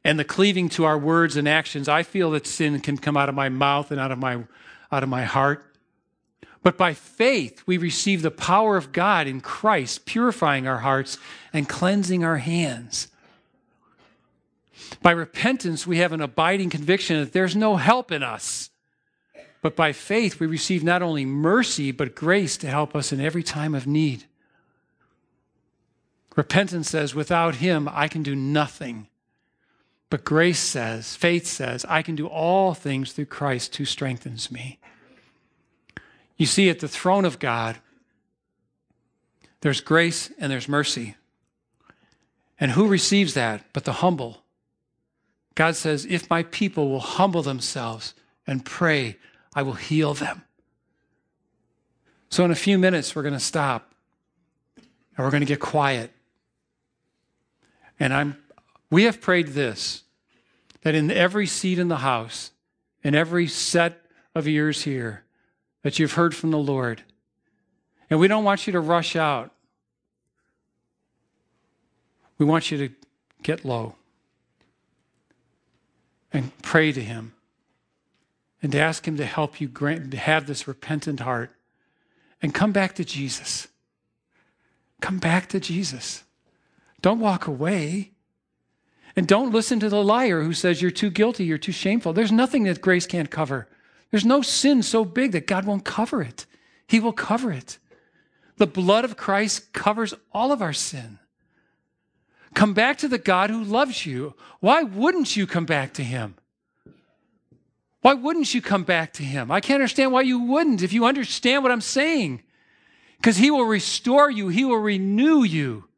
And 0.03 0.19
the 0.19 0.25
cleaving 0.25 0.69
to 0.69 0.85
our 0.85 0.97
words 0.97 1.37
and 1.37 1.47
actions, 1.47 1.87
I 1.87 2.03
feel 2.03 2.31
that 2.31 2.47
sin 2.47 2.79
can 2.79 2.97
come 2.97 3.15
out 3.15 3.29
of 3.29 3.35
my 3.35 3.49
mouth 3.49 3.91
and 3.91 3.99
out 3.99 4.11
of 4.11 4.17
my, 4.17 4.43
out 4.91 5.03
of 5.03 5.09
my 5.09 5.23
heart. 5.23 5.63
But 6.63 6.77
by 6.77 6.93
faith, 6.93 7.63
we 7.65 7.77
receive 7.77 8.21
the 8.21 8.31
power 8.31 8.77
of 8.77 8.91
God 8.91 9.27
in 9.27 9.41
Christ, 9.41 10.05
purifying 10.05 10.67
our 10.67 10.79
hearts 10.79 11.17
and 11.53 11.69
cleansing 11.69 12.23
our 12.23 12.37
hands. 12.37 13.07
By 15.01 15.11
repentance, 15.11 15.85
we 15.85 15.99
have 15.99 16.11
an 16.11 16.21
abiding 16.21 16.69
conviction 16.69 17.19
that 17.19 17.33
there's 17.33 17.55
no 17.55 17.77
help 17.77 18.11
in 18.11 18.23
us. 18.23 18.69
But 19.61 19.75
by 19.75 19.91
faith, 19.91 20.39
we 20.39 20.47
receive 20.47 20.83
not 20.83 21.01
only 21.01 21.25
mercy, 21.25 21.91
but 21.91 22.15
grace 22.15 22.57
to 22.57 22.67
help 22.67 22.95
us 22.95 23.11
in 23.11 23.19
every 23.19 23.43
time 23.43 23.73
of 23.73 23.87
need. 23.87 24.25
Repentance 26.35 26.89
says, 26.89 27.15
without 27.15 27.55
Him, 27.55 27.89
I 27.91 28.07
can 28.07 28.21
do 28.21 28.35
nothing. 28.35 29.07
But 30.09 30.23
grace 30.23 30.59
says, 30.59 31.15
faith 31.15 31.47
says, 31.47 31.83
I 31.89 32.01
can 32.01 32.15
do 32.15 32.27
all 32.27 32.73
things 32.73 33.11
through 33.11 33.25
Christ 33.25 33.75
who 33.75 33.85
strengthens 33.85 34.51
me. 34.51 34.79
You 36.37 36.45
see, 36.45 36.69
at 36.69 36.79
the 36.79 36.87
throne 36.87 37.25
of 37.25 37.39
God, 37.39 37.77
there's 39.61 39.81
grace 39.81 40.31
and 40.37 40.51
there's 40.51 40.69
mercy. 40.69 41.15
And 42.59 42.71
who 42.71 42.87
receives 42.87 43.33
that 43.33 43.65
but 43.73 43.85
the 43.85 43.93
humble? 43.93 44.43
God 45.55 45.75
says, 45.75 46.05
If 46.05 46.29
my 46.29 46.43
people 46.43 46.89
will 46.89 46.99
humble 46.99 47.41
themselves 47.41 48.13
and 48.45 48.63
pray, 48.63 49.17
I 49.57 49.63
will 49.63 49.73
heal 49.73 50.13
them. 50.13 50.43
So, 52.29 52.45
in 52.45 52.51
a 52.51 52.55
few 52.55 52.77
minutes, 52.77 53.15
we're 53.15 53.23
going 53.23 53.33
to 53.33 53.39
stop 53.39 53.91
and 54.75 55.25
we're 55.25 55.31
going 55.31 55.41
to 55.41 55.47
get 55.47 55.59
quiet. 55.59 56.11
And 57.99 58.13
I'm, 58.13 58.37
we 58.91 59.05
have 59.05 59.19
prayed 59.19 59.47
this 59.47 60.03
that 60.83 60.93
in 60.93 61.09
every 61.09 61.47
seat 61.47 61.79
in 61.79 61.87
the 61.87 61.97
house, 61.97 62.51
in 63.03 63.15
every 63.15 63.47
set 63.47 63.99
of 64.35 64.47
ears 64.47 64.83
here, 64.83 65.23
that 65.81 65.97
you've 65.97 66.13
heard 66.13 66.35
from 66.35 66.51
the 66.51 66.59
Lord. 66.59 67.01
And 68.11 68.19
we 68.19 68.27
don't 68.27 68.43
want 68.43 68.67
you 68.67 68.73
to 68.73 68.79
rush 68.79 69.15
out. 69.15 69.51
We 72.37 72.45
want 72.45 72.69
you 72.69 72.77
to 72.77 72.93
get 73.41 73.65
low 73.65 73.95
and 76.31 76.55
pray 76.61 76.91
to 76.91 77.01
Him 77.01 77.33
and 78.67 78.73
to 78.73 78.81
ask 78.81 79.07
Him 79.07 79.15
to 79.15 79.25
help 79.25 79.61
you 79.61 79.69
grant, 79.69 80.13
have 80.13 80.45
this 80.45 80.67
repentant 80.67 81.21
heart 81.21 81.55
and 82.41 82.53
come 82.53 82.73
back 82.73 82.95
to 82.95 83.05
Jesus. 83.05 83.69
Come 84.99 85.19
back 85.19 85.47
to 85.47 85.59
Jesus. 85.61 86.25
Don't 87.01 87.21
walk 87.21 87.47
away. 87.47 88.11
And 89.15 89.25
don't 89.25 89.53
listen 89.53 89.79
to 89.79 89.87
the 89.87 90.03
liar 90.03 90.43
who 90.43 90.51
says 90.51 90.81
you're 90.81 90.91
too 90.91 91.09
guilty, 91.09 91.45
you're 91.45 91.57
too 91.57 91.71
shameful. 91.71 92.11
There's 92.11 92.33
nothing 92.33 92.65
that 92.65 92.81
grace 92.81 93.07
can't 93.07 93.31
cover. 93.31 93.69
There's 94.11 94.25
no 94.25 94.41
sin 94.41 94.83
so 94.83 95.05
big 95.05 95.31
that 95.31 95.47
God 95.47 95.63
won't 95.65 95.85
cover 95.85 96.21
it. 96.21 96.45
He 96.89 96.99
will 96.99 97.13
cover 97.13 97.53
it. 97.53 97.77
The 98.57 98.67
blood 98.67 99.05
of 99.05 99.15
Christ 99.15 99.71
covers 99.71 100.13
all 100.33 100.51
of 100.51 100.61
our 100.61 100.73
sin. 100.73 101.19
Come 102.53 102.73
back 102.73 102.97
to 102.97 103.07
the 103.07 103.17
God 103.17 103.49
who 103.49 103.63
loves 103.63 104.05
you. 104.05 104.33
Why 104.59 104.83
wouldn't 104.83 105.37
you 105.37 105.47
come 105.47 105.65
back 105.65 105.93
to 105.93 106.03
him? 106.03 106.35
Why 108.07 108.13
wouldn't 108.13 108.53
you 108.53 108.61
come 108.61 108.83
back 108.83 109.11
to 109.15 109.23
him? 109.23 109.51
I 109.51 109.59
can't 109.59 109.81
understand 109.81 110.13
why 110.13 110.21
you 110.21 110.39
wouldn't 110.39 110.81
if 110.81 110.93
you 110.93 111.03
understand 111.03 111.61
what 111.61 111.73
I'm 111.73 111.81
saying. 111.81 112.41
Because 113.17 113.35
he 113.35 113.51
will 113.51 113.65
restore 113.65 114.31
you, 114.31 114.47
he 114.47 114.63
will 114.63 114.77
renew 114.77 115.43
you. 115.43 115.89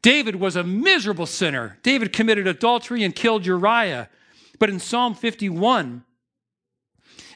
David 0.00 0.36
was 0.36 0.54
a 0.54 0.62
miserable 0.62 1.26
sinner. 1.26 1.76
David 1.82 2.12
committed 2.12 2.46
adultery 2.46 3.02
and 3.02 3.16
killed 3.16 3.44
Uriah. 3.46 4.08
But 4.60 4.70
in 4.70 4.78
Psalm 4.78 5.16
51, 5.16 6.04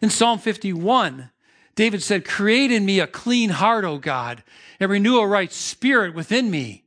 in 0.00 0.10
Psalm 0.10 0.38
51, 0.38 1.30
David 1.74 2.00
said, 2.00 2.24
Create 2.24 2.70
in 2.70 2.86
me 2.86 3.00
a 3.00 3.06
clean 3.08 3.50
heart, 3.50 3.84
O 3.84 3.98
God, 3.98 4.44
and 4.78 4.92
renew 4.92 5.18
a 5.18 5.26
right 5.26 5.52
spirit 5.52 6.14
within 6.14 6.52
me. 6.52 6.84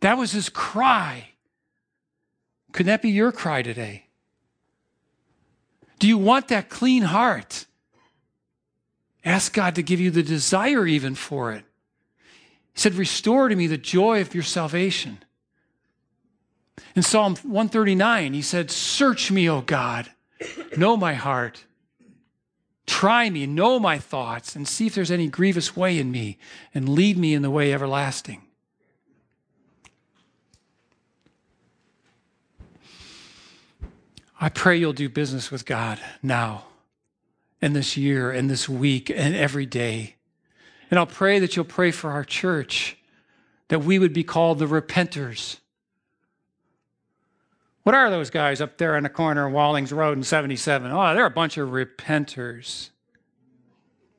That 0.00 0.18
was 0.18 0.32
his 0.32 0.48
cry. 0.48 1.28
Could 2.72 2.86
that 2.86 3.00
be 3.00 3.10
your 3.10 3.30
cry 3.30 3.62
today? 3.62 4.06
Do 6.00 6.08
you 6.08 6.18
want 6.18 6.48
that 6.48 6.70
clean 6.70 7.02
heart? 7.02 7.66
Ask 9.24 9.52
God 9.52 9.74
to 9.74 9.82
give 9.82 10.00
you 10.00 10.10
the 10.10 10.22
desire 10.22 10.86
even 10.86 11.14
for 11.14 11.52
it. 11.52 11.64
He 12.72 12.80
said, 12.80 12.94
Restore 12.94 13.50
to 13.50 13.54
me 13.54 13.66
the 13.66 13.76
joy 13.76 14.22
of 14.22 14.34
your 14.34 14.42
salvation. 14.42 15.18
In 16.96 17.02
Psalm 17.02 17.36
139, 17.36 18.32
he 18.32 18.40
said, 18.40 18.70
Search 18.70 19.30
me, 19.30 19.48
O 19.48 19.60
God, 19.60 20.10
know 20.76 20.96
my 20.96 21.12
heart. 21.12 21.66
Try 22.86 23.28
me, 23.28 23.46
know 23.46 23.78
my 23.78 23.98
thoughts, 23.98 24.56
and 24.56 24.66
see 24.66 24.86
if 24.86 24.94
there's 24.94 25.10
any 25.10 25.28
grievous 25.28 25.76
way 25.76 25.98
in 25.98 26.10
me, 26.10 26.38
and 26.74 26.88
lead 26.88 27.18
me 27.18 27.34
in 27.34 27.42
the 27.42 27.50
way 27.50 27.74
everlasting. 27.74 28.42
I 34.40 34.48
pray 34.48 34.76
you'll 34.78 34.92
do 34.94 35.08
business 35.08 35.50
with 35.50 35.66
God 35.66 36.00
now, 36.22 36.64
and 37.60 37.76
this 37.76 37.96
year, 37.96 38.30
and 38.30 38.48
this 38.48 38.68
week, 38.68 39.10
and 39.10 39.36
every 39.36 39.66
day. 39.66 40.16
And 40.90 40.98
I'll 40.98 41.06
pray 41.06 41.38
that 41.38 41.54
you'll 41.54 41.66
pray 41.66 41.90
for 41.90 42.10
our 42.10 42.24
church, 42.24 42.96
that 43.68 43.84
we 43.84 43.98
would 43.98 44.12
be 44.12 44.24
called 44.24 44.58
the 44.58 44.66
repenters 44.66 45.58
what 47.82 47.94
are 47.94 48.10
those 48.10 48.30
guys 48.30 48.60
up 48.60 48.78
there 48.78 48.96
in 48.96 49.04
the 49.04 49.08
corner 49.08 49.46
of 49.46 49.52
Wallings 49.52 49.92
Road 49.92 50.16
and 50.16 50.26
77? 50.26 50.90
Oh, 50.90 51.14
they're 51.14 51.24
a 51.24 51.30
bunch 51.30 51.56
of 51.56 51.70
repenters. 51.70 52.90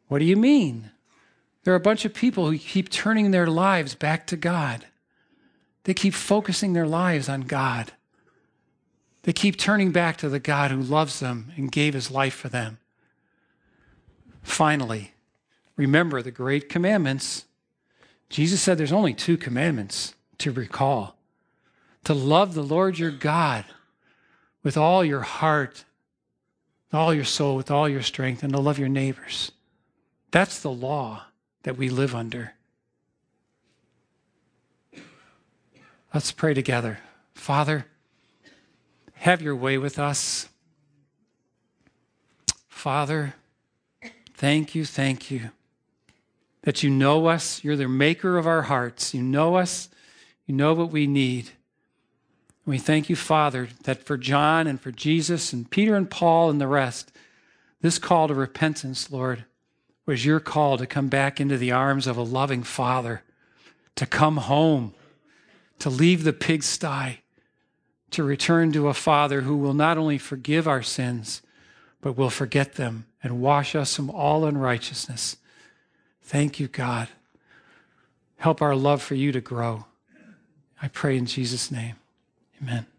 What 0.07 0.19
do 0.19 0.25
you 0.25 0.35
mean? 0.35 0.91
They're 1.63 1.75
a 1.75 1.79
bunch 1.79 2.03
of 2.03 2.13
people 2.13 2.49
who 2.49 2.57
keep 2.57 2.89
turning 2.89 3.31
their 3.31 3.47
lives 3.47 3.93
back 3.93 4.25
to 4.27 4.35
God. 4.35 4.87
They 5.83 5.93
keep 5.93 6.13
focusing 6.13 6.73
their 6.73 6.87
lives 6.87 7.29
on 7.29 7.41
God. 7.41 7.93
They 9.23 9.33
keep 9.33 9.57
turning 9.57 9.91
back 9.91 10.17
to 10.17 10.29
the 10.29 10.39
God 10.39 10.71
who 10.71 10.81
loves 10.81 11.19
them 11.19 11.51
and 11.55 11.71
gave 11.71 11.93
his 11.93 12.09
life 12.09 12.33
for 12.33 12.49
them. 12.49 12.79
Finally, 14.41 15.13
remember 15.75 16.21
the 16.21 16.31
great 16.31 16.69
commandments 16.69 17.45
Jesus 18.31 18.61
said 18.61 18.77
there's 18.77 18.93
only 18.93 19.13
two 19.13 19.35
commandments 19.35 20.15
to 20.37 20.51
recall 20.51 21.17
to 22.05 22.13
love 22.13 22.53
the 22.53 22.63
Lord 22.63 22.97
your 22.97 23.11
God 23.11 23.65
with 24.63 24.77
all 24.77 25.03
your 25.03 25.21
heart, 25.21 25.83
all 26.91 27.13
your 27.13 27.25
soul, 27.25 27.55
with 27.55 27.69
all 27.69 27.87
your 27.87 28.01
strength, 28.01 28.41
and 28.41 28.53
to 28.53 28.59
love 28.59 28.79
your 28.79 28.89
neighbors. 28.89 29.51
That's 30.31 30.59
the 30.59 30.71
law 30.71 31.25
that 31.63 31.77
we 31.77 31.89
live 31.89 32.15
under. 32.15 32.53
Let's 36.13 36.31
pray 36.31 36.53
together. 36.53 36.99
Father, 37.35 37.85
have 39.21 39.39
your 39.39 39.55
way 39.55 39.77
with 39.77 39.99
us. 39.99 40.49
Father, 42.67 43.35
thank 44.33 44.73
you, 44.73 44.83
thank 44.83 45.29
you 45.29 45.51
that 46.63 46.81
you 46.81 46.89
know 46.89 47.27
us. 47.27 47.63
You're 47.63 47.75
the 47.75 47.87
maker 47.87 48.39
of 48.39 48.47
our 48.47 48.63
hearts. 48.63 49.13
You 49.13 49.21
know 49.21 49.57
us. 49.57 49.89
You 50.47 50.55
know 50.55 50.73
what 50.73 50.89
we 50.89 51.05
need. 51.05 51.51
We 52.65 52.79
thank 52.79 53.09
you, 53.09 53.15
Father, 53.15 53.69
that 53.83 54.03
for 54.03 54.17
John 54.17 54.65
and 54.65 54.81
for 54.81 54.91
Jesus 54.91 55.53
and 55.53 55.69
Peter 55.69 55.95
and 55.95 56.09
Paul 56.09 56.49
and 56.49 56.59
the 56.59 56.67
rest, 56.67 57.11
this 57.81 57.99
call 57.99 58.27
to 58.27 58.33
repentance, 58.33 59.11
Lord, 59.11 59.45
was 60.07 60.25
your 60.25 60.39
call 60.39 60.79
to 60.79 60.87
come 60.87 61.09
back 61.09 61.39
into 61.39 61.59
the 61.59 61.71
arms 61.71 62.07
of 62.07 62.17
a 62.17 62.23
loving 62.23 62.63
Father, 62.63 63.21
to 63.97 64.07
come 64.07 64.37
home, 64.37 64.95
to 65.77 65.91
leave 65.91 66.23
the 66.23 66.33
pigsty, 66.33 67.20
to 68.11 68.23
return 68.23 68.71
to 68.73 68.87
a 68.87 68.93
Father 68.93 69.41
who 69.41 69.57
will 69.57 69.73
not 69.73 69.97
only 69.97 70.17
forgive 70.17 70.67
our 70.67 70.83
sins, 70.83 71.41
but 72.01 72.17
will 72.17 72.29
forget 72.29 72.75
them 72.75 73.05
and 73.23 73.41
wash 73.41 73.75
us 73.75 73.95
from 73.95 74.09
all 74.09 74.45
unrighteousness. 74.45 75.37
Thank 76.21 76.59
you, 76.59 76.67
God. 76.67 77.07
Help 78.37 78.61
our 78.61 78.75
love 78.75 79.01
for 79.01 79.15
you 79.15 79.31
to 79.31 79.41
grow. 79.41 79.85
I 80.81 80.87
pray 80.87 81.17
in 81.17 81.25
Jesus' 81.25 81.71
name. 81.71 81.95
Amen. 82.61 82.90